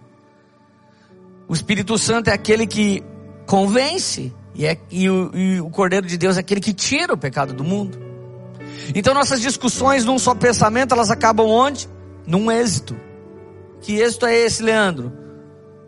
O 1.49 1.55
Espírito 1.55 1.96
Santo 1.96 2.28
é 2.28 2.32
aquele 2.34 2.66
que 2.66 3.03
convence. 3.46 4.32
E, 4.55 4.66
é, 4.66 4.78
e, 4.90 5.09
o, 5.09 5.34
e 5.34 5.61
o 5.61 5.70
Cordeiro 5.70 6.07
de 6.07 6.18
Deus 6.18 6.36
é 6.36 6.40
aquele 6.40 6.61
que 6.61 6.74
tira 6.74 7.14
o 7.14 7.18
pecado 7.18 7.55
do 7.55 7.64
mundo. 7.64 7.99
Então 8.94 9.14
nossas 9.14 9.40
discussões 9.40 10.05
num 10.05 10.18
só 10.18 10.34
pensamento, 10.34 10.92
elas 10.92 11.11
acabam 11.11 11.46
onde? 11.46 11.88
Num 12.26 12.51
êxito. 12.51 12.94
Que 13.80 14.01
êxito 14.01 14.26
é 14.26 14.34
esse, 14.36 14.62
Leandro? 14.62 15.12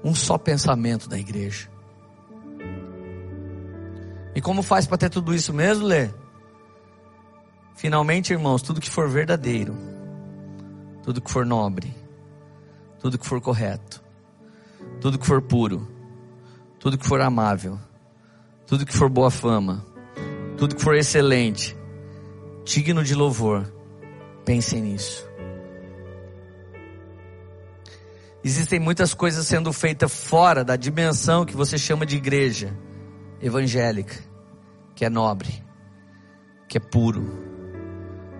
Um 0.02 0.14
só 0.14 0.38
pensamento 0.38 1.08
da 1.08 1.18
igreja. 1.18 1.68
E 4.34 4.40
como 4.40 4.62
faz 4.62 4.86
para 4.86 4.96
ter 4.96 5.10
tudo 5.10 5.34
isso 5.34 5.52
mesmo, 5.52 5.86
Lê? 5.86 6.08
Finalmente, 7.74 8.32
irmãos, 8.32 8.62
tudo 8.62 8.80
que 8.80 8.90
for 8.90 9.08
verdadeiro, 9.08 9.76
tudo 11.02 11.20
que 11.20 11.30
for 11.30 11.44
nobre, 11.44 11.94
tudo 12.98 13.18
que 13.18 13.26
for 13.26 13.40
correto, 13.40 14.02
tudo 15.00 15.18
que 15.18 15.26
for 15.26 15.40
puro, 15.40 15.88
tudo 16.78 16.98
que 16.98 17.06
for 17.06 17.20
amável, 17.20 17.78
tudo 18.66 18.84
que 18.84 18.96
for 18.96 19.08
boa 19.08 19.30
fama, 19.30 19.84
tudo 20.56 20.76
que 20.76 20.82
for 20.82 20.94
excelente, 20.94 21.76
digno 22.64 23.02
de 23.02 23.14
louvor, 23.14 23.72
pensem 24.44 24.82
nisso. 24.82 25.26
Existem 28.44 28.78
muitas 28.78 29.12
coisas 29.12 29.46
sendo 29.46 29.72
feitas 29.72 30.12
fora 30.12 30.64
da 30.64 30.76
dimensão 30.76 31.44
que 31.44 31.56
você 31.56 31.76
chama 31.76 32.06
de 32.06 32.16
igreja 32.16 32.76
evangélica, 33.40 34.16
que 34.94 35.04
é 35.04 35.10
nobre, 35.10 35.62
que 36.68 36.76
é 36.76 36.80
puro, 36.80 37.38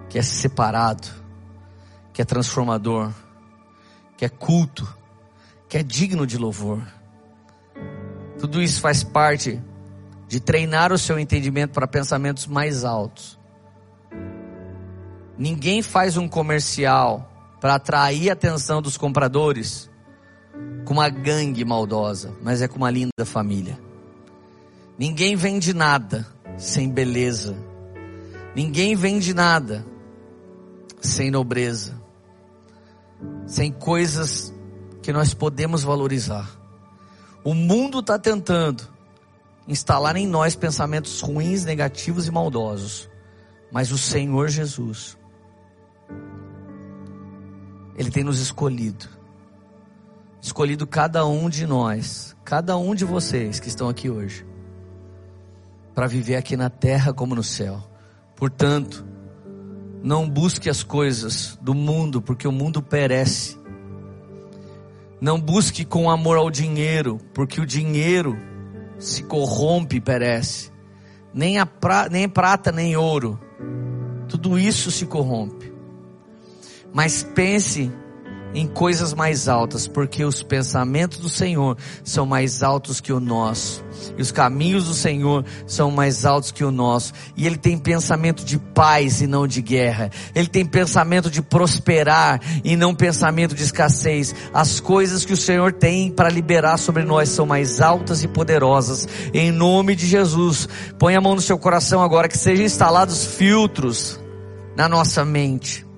que 0.09 0.19
é 0.19 0.23
separado, 0.23 1.09
que 2.13 2.23
é 2.23 2.25
transformador, 2.25 3.13
que 4.17 4.25
é 4.25 4.29
culto, 4.29 5.00
que 5.71 5.79
é 5.79 5.85
digno 5.85 6.27
de 6.27 6.37
louvor. 6.37 6.83
Tudo 8.41 8.61
isso 8.61 8.81
faz 8.81 9.05
parte 9.05 9.63
de 10.27 10.41
treinar 10.41 10.93
o 10.93 10.99
seu 10.99 11.17
entendimento 11.17 11.71
para 11.71 11.87
pensamentos 11.87 12.49
mais 12.49 12.85
altos. 12.85 13.39
Ninguém 15.39 15.81
faz 15.81 16.17
um 16.17 16.29
comercial 16.29 17.31
para 17.61 17.77
atrair 17.77 18.31
a 18.31 18.33
atenção 18.33 18.83
dos 18.83 18.97
compradores 18.97 19.89
com 20.85 20.95
uma 20.95 21.09
gangue 21.09 21.65
maldosa, 21.65 22.35
mas 22.43 22.61
é 22.61 22.67
com 22.67 22.77
uma 22.77 22.91
linda 22.91 23.25
família. 23.25 23.79
Ninguém 24.99 25.37
vende 25.37 25.73
nada 25.73 26.27
sem 26.59 26.91
beleza. 26.91 27.57
Ninguém 28.57 28.97
vende 28.97 29.33
nada 29.33 29.87
sem 31.01 31.31
nobreza. 31.31 31.95
Sem 33.47 33.71
coisas 33.71 34.53
que 35.11 35.13
nós 35.13 35.35
podemos 35.35 35.83
valorizar. 35.83 36.49
O 37.43 37.53
mundo 37.53 37.99
está 37.99 38.17
tentando 38.17 38.85
instalar 39.67 40.15
em 40.15 40.25
nós 40.25 40.55
pensamentos 40.55 41.21
ruins, 41.21 41.65
negativos 41.65 42.29
e 42.29 42.31
maldosos. 42.31 43.11
Mas 43.73 43.91
o 43.91 43.99
Senhor 43.99 44.49
Jesus, 44.49 45.19
Ele 47.97 48.09
tem 48.09 48.23
nos 48.23 48.39
escolhido. 48.39 49.09
Escolhido 50.41 50.87
cada 50.87 51.27
um 51.27 51.51
de 51.51 51.67
nós, 51.67 52.37
cada 52.45 52.77
um 52.77 52.95
de 52.95 53.05
vocês 53.05 53.59
que 53.59 53.67
estão 53.67 53.89
aqui 53.89 54.09
hoje, 54.09 54.47
para 55.93 56.07
viver 56.07 56.37
aqui 56.37 56.57
na 56.57 56.71
terra 56.71 57.13
como 57.13 57.35
no 57.35 57.43
céu. 57.43 57.83
Portanto, 58.37 59.05
não 60.05 60.31
busque 60.31 60.71
as 60.71 60.85
coisas 60.85 61.59
do 61.61 61.75
mundo, 61.75 62.23
porque 62.23 62.47
o 62.47 62.53
mundo 62.53 62.81
perece. 62.81 63.60
Não 65.21 65.39
busque 65.39 65.85
com 65.85 66.11
amor 66.11 66.39
ao 66.39 66.51
dinheiro, 66.51 67.19
porque 67.35 67.61
o 67.61 67.67
dinheiro 67.67 68.39
se 68.99 69.23
corrompe 69.25 69.97
e 69.97 70.01
perece. 70.01 70.71
Nem, 71.33 71.59
a 71.59 71.67
pra, 71.67 72.09
nem 72.09 72.29
prata, 72.29 72.73
nem 72.73 72.97
ouro. 72.97 73.39
Tudo 74.29 74.59
isso 74.59 74.91
se 74.91 75.07
corrompe. 75.07 75.73
Mas 76.93 77.23
pense 77.23 77.93
em 78.55 78.67
coisas 78.67 79.15
mais 79.15 79.49
altas, 79.49 79.87
porque 79.87 80.25
os 80.25 80.43
pensamentos 80.43 81.19
do 81.19 81.29
Senhor 81.29 81.77
são 82.03 82.27
mais 82.27 82.63
altos 82.63 83.01
que 83.01 83.13
o 83.13 83.21
nosso, 83.21 83.85
e 84.17 84.23
os 84.23 84.33
caminhos 84.33 84.87
do 84.87 84.95
Senhor 84.95 85.45
são 85.67 85.91
mais 85.91 86.25
altos 86.25 86.51
que 86.51 86.65
o 86.65 86.71
nosso, 86.71 87.13
e 87.37 87.47
Ele 87.47 87.57
tem 87.57 87.79
pensamento 87.79 88.45
de 88.45 88.59
paz 88.59 89.21
e 89.21 89.27
não 89.27 89.47
de 89.47 89.63
guerra, 89.63 90.11
Ele 90.35 90.49
tem 90.49 90.65
pensamento 90.65 91.31
de 91.31 91.43
prosperar 91.43 92.41
e 92.65 92.77
não 92.77 92.95
pensamento 92.95 93.55
de 93.55 93.63
escassez. 93.63 94.35
As 94.53 94.81
coisas 94.81 95.25
que 95.25 95.33
o 95.33 95.37
Senhor 95.37 95.73
tem 95.73 96.11
para 96.11 96.29
liberar 96.29 96.77
sobre 96.77 97.05
nós 97.05 97.29
são 97.29 97.47
mais 97.47 97.81
altas 97.81 98.23
e 98.23 98.29
poderosas, 98.29 99.09
em 99.33 99.53
nome 99.53 99.95
de 99.95 100.07
Jesus. 100.07 100.69
Põe 100.99 101.17
a 101.17 101.21
mão 101.21 101.35
no 101.35 101.41
seu 101.41 101.59
coração 101.59 102.03
agora, 102.03 102.29
que 102.29 102.39
sejam 102.39 102.65
instalados 102.65 103.25
filtros 103.25 104.21
na 104.77 104.89
nossa 104.89 105.25
mente. 105.25 105.90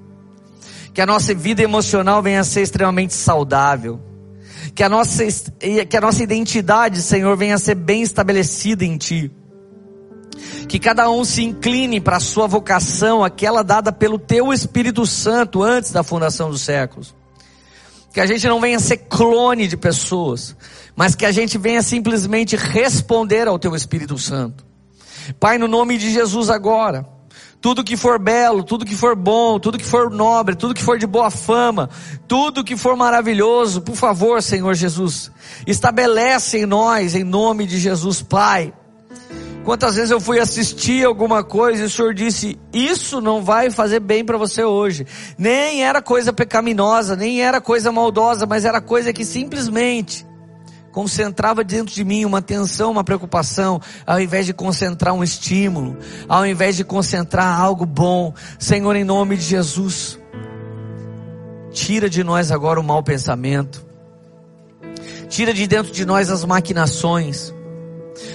Que 0.92 1.00
a 1.00 1.06
nossa 1.06 1.34
vida 1.34 1.62
emocional 1.62 2.22
venha 2.22 2.40
a 2.40 2.44
ser 2.44 2.62
extremamente 2.62 3.14
saudável. 3.14 4.00
Que 4.74 4.82
a 4.82 4.88
nossa, 4.88 5.24
que 5.88 5.96
a 5.96 6.00
nossa 6.00 6.22
identidade, 6.22 7.02
Senhor, 7.02 7.36
venha 7.36 7.54
a 7.54 7.58
ser 7.58 7.74
bem 7.74 8.02
estabelecida 8.02 8.84
em 8.84 8.96
Ti. 8.96 9.30
Que 10.68 10.78
cada 10.78 11.10
um 11.10 11.24
se 11.24 11.42
incline 11.42 12.00
para 12.00 12.16
a 12.16 12.20
sua 12.20 12.46
vocação, 12.46 13.24
aquela 13.24 13.62
dada 13.62 13.92
pelo 13.92 14.18
Teu 14.18 14.52
Espírito 14.52 15.06
Santo 15.06 15.62
antes 15.62 15.92
da 15.92 16.02
fundação 16.02 16.50
dos 16.50 16.62
séculos. 16.62 17.14
Que 18.12 18.20
a 18.20 18.26
gente 18.26 18.46
não 18.46 18.60
venha 18.60 18.78
ser 18.78 18.98
clone 18.98 19.66
de 19.66 19.76
pessoas, 19.76 20.54
mas 20.94 21.14
que 21.14 21.24
a 21.24 21.32
gente 21.32 21.56
venha 21.56 21.82
simplesmente 21.82 22.56
responder 22.56 23.48
ao 23.48 23.58
Teu 23.58 23.74
Espírito 23.74 24.18
Santo. 24.18 24.64
Pai, 25.38 25.56
no 25.58 25.68
nome 25.68 25.96
de 25.96 26.10
Jesus 26.10 26.50
agora, 26.50 27.06
tudo 27.62 27.84
que 27.84 27.96
for 27.96 28.18
belo, 28.18 28.64
tudo 28.64 28.84
que 28.84 28.96
for 28.96 29.14
bom, 29.14 29.60
tudo 29.60 29.78
que 29.78 29.84
for 29.84 30.10
nobre, 30.10 30.56
tudo 30.56 30.74
que 30.74 30.82
for 30.82 30.98
de 30.98 31.06
boa 31.06 31.30
fama, 31.30 31.88
tudo 32.26 32.64
que 32.64 32.76
for 32.76 32.96
maravilhoso, 32.96 33.80
por 33.80 33.94
favor, 33.94 34.42
Senhor 34.42 34.74
Jesus, 34.74 35.30
estabelece 35.64 36.58
em 36.58 36.66
nós, 36.66 37.14
em 37.14 37.22
nome 37.22 37.64
de 37.64 37.78
Jesus, 37.78 38.20
Pai. 38.20 38.74
Quantas 39.64 39.94
vezes 39.94 40.10
eu 40.10 40.20
fui 40.20 40.40
assistir 40.40 41.06
alguma 41.06 41.44
coisa 41.44 41.82
e 41.82 41.86
o 41.86 41.90
Senhor 41.90 42.12
disse: 42.12 42.58
Isso 42.72 43.20
não 43.20 43.40
vai 43.40 43.70
fazer 43.70 44.00
bem 44.00 44.24
para 44.24 44.36
você 44.36 44.64
hoje. 44.64 45.06
Nem 45.38 45.84
era 45.84 46.02
coisa 46.02 46.32
pecaminosa, 46.32 47.14
nem 47.14 47.42
era 47.42 47.60
coisa 47.60 47.92
maldosa, 47.92 48.44
mas 48.44 48.64
era 48.64 48.80
coisa 48.80 49.12
que 49.12 49.24
simplesmente 49.24 50.26
concentrava 50.92 51.64
dentro 51.64 51.94
de 51.94 52.04
mim 52.04 52.24
uma 52.24 52.42
tensão, 52.42 52.90
uma 52.90 53.02
preocupação, 53.02 53.80
ao 54.06 54.20
invés 54.20 54.46
de 54.46 54.52
concentrar 54.52 55.14
um 55.14 55.24
estímulo, 55.24 55.96
ao 56.28 56.46
invés 56.46 56.76
de 56.76 56.84
concentrar 56.84 57.58
algo 57.58 57.86
bom. 57.86 58.32
Senhor, 58.58 58.94
em 58.94 59.02
nome 59.02 59.36
de 59.36 59.42
Jesus, 59.42 60.18
tira 61.72 62.08
de 62.08 62.22
nós 62.22 62.52
agora 62.52 62.78
o 62.78 62.84
mau 62.84 63.02
pensamento, 63.02 63.84
tira 65.28 65.54
de 65.54 65.66
dentro 65.66 65.90
de 65.90 66.04
nós 66.04 66.30
as 66.30 66.44
maquinações. 66.44 67.52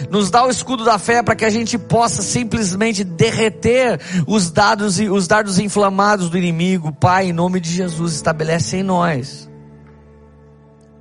Nos 0.10 0.32
dá 0.32 0.43
o 0.43 0.49
escudo 0.49 0.84
da 0.84 0.97
fé 0.97 1.22
para 1.22 1.36
que 1.36 1.45
a 1.45 1.49
gente 1.51 1.78
possa 1.78 2.24
simplesmente 2.24 3.03
derreter 3.03 4.01
os 4.26 4.49
dados 4.49 4.99
e 4.99 5.08
os 5.08 5.28
dardos 5.28 5.60
inflamados 5.60 6.30
do 6.32 6.38
inimigo. 6.38 6.91
Pai, 6.91 7.28
em 7.28 7.34
nome 7.34 7.60
de 7.60 7.72
Jesus, 7.72 8.16
estabelece 8.16 8.78
em 8.78 8.84
nós 8.84 9.47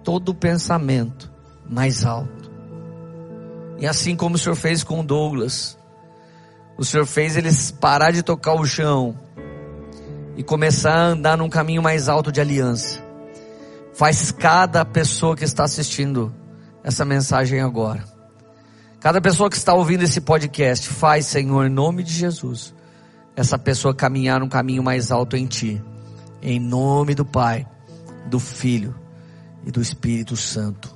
todo 0.05 0.29
o 0.29 0.35
pensamento 0.35 1.36
mais 1.69 2.05
alto. 2.05 2.51
E 3.79 3.87
assim 3.87 4.17
como 4.17 4.37
o 4.37 4.39
Senhor 4.39 4.55
fez 4.55 4.83
com 4.83 5.05
Douglas, 5.05 5.77
o 6.79 6.85
Senhor 6.85 7.07
fez 7.07 7.37
eles 7.37 7.71
parar 7.71 8.11
de 8.11 8.23
tocar 8.23 8.55
o 8.55 8.65
chão 8.65 9.17
e 10.37 10.43
começar 10.43 10.95
a 10.95 11.07
andar 11.09 11.39
num 11.39 11.49
caminho 11.49 11.83
mais 11.83 12.09
alto 12.09 12.31
de 12.31 12.41
aliança. 12.41 13.03
Faz 13.95 14.31
cada 14.31 14.85
pessoa 14.85 15.37
que 15.37 15.45
está 15.45 15.65
assistindo 15.65 16.35
essa 16.85 17.05
mensagem 17.05 17.61
agora. 17.61 18.05
Cada 19.01 19.21
pessoa 19.21 19.49
que 19.49 19.57
está 19.57 19.73
ouvindo 19.73 20.03
esse 20.03 20.21
podcast, 20.21 20.89
faz, 20.89 21.27
Senhor, 21.27 21.67
em 21.67 21.71
nome 21.71 22.03
de 22.03 22.13
Jesus, 22.13 22.75
essa 23.35 23.59
pessoa 23.59 23.95
caminhar 23.95 24.41
num 24.41 24.49
caminho 24.49 24.83
mais 24.83 25.11
alto 25.11 25.37
em 25.37 25.47
Ti. 25.47 25.83
Em 26.43 26.61
nome 26.61 27.15
do 27.15 27.25
Pai, 27.25 27.67
do 28.27 28.39
Filho 28.39 28.95
e 29.65 29.71
do 29.71 29.81
Espírito 29.81 30.37
Santo. 30.37 30.96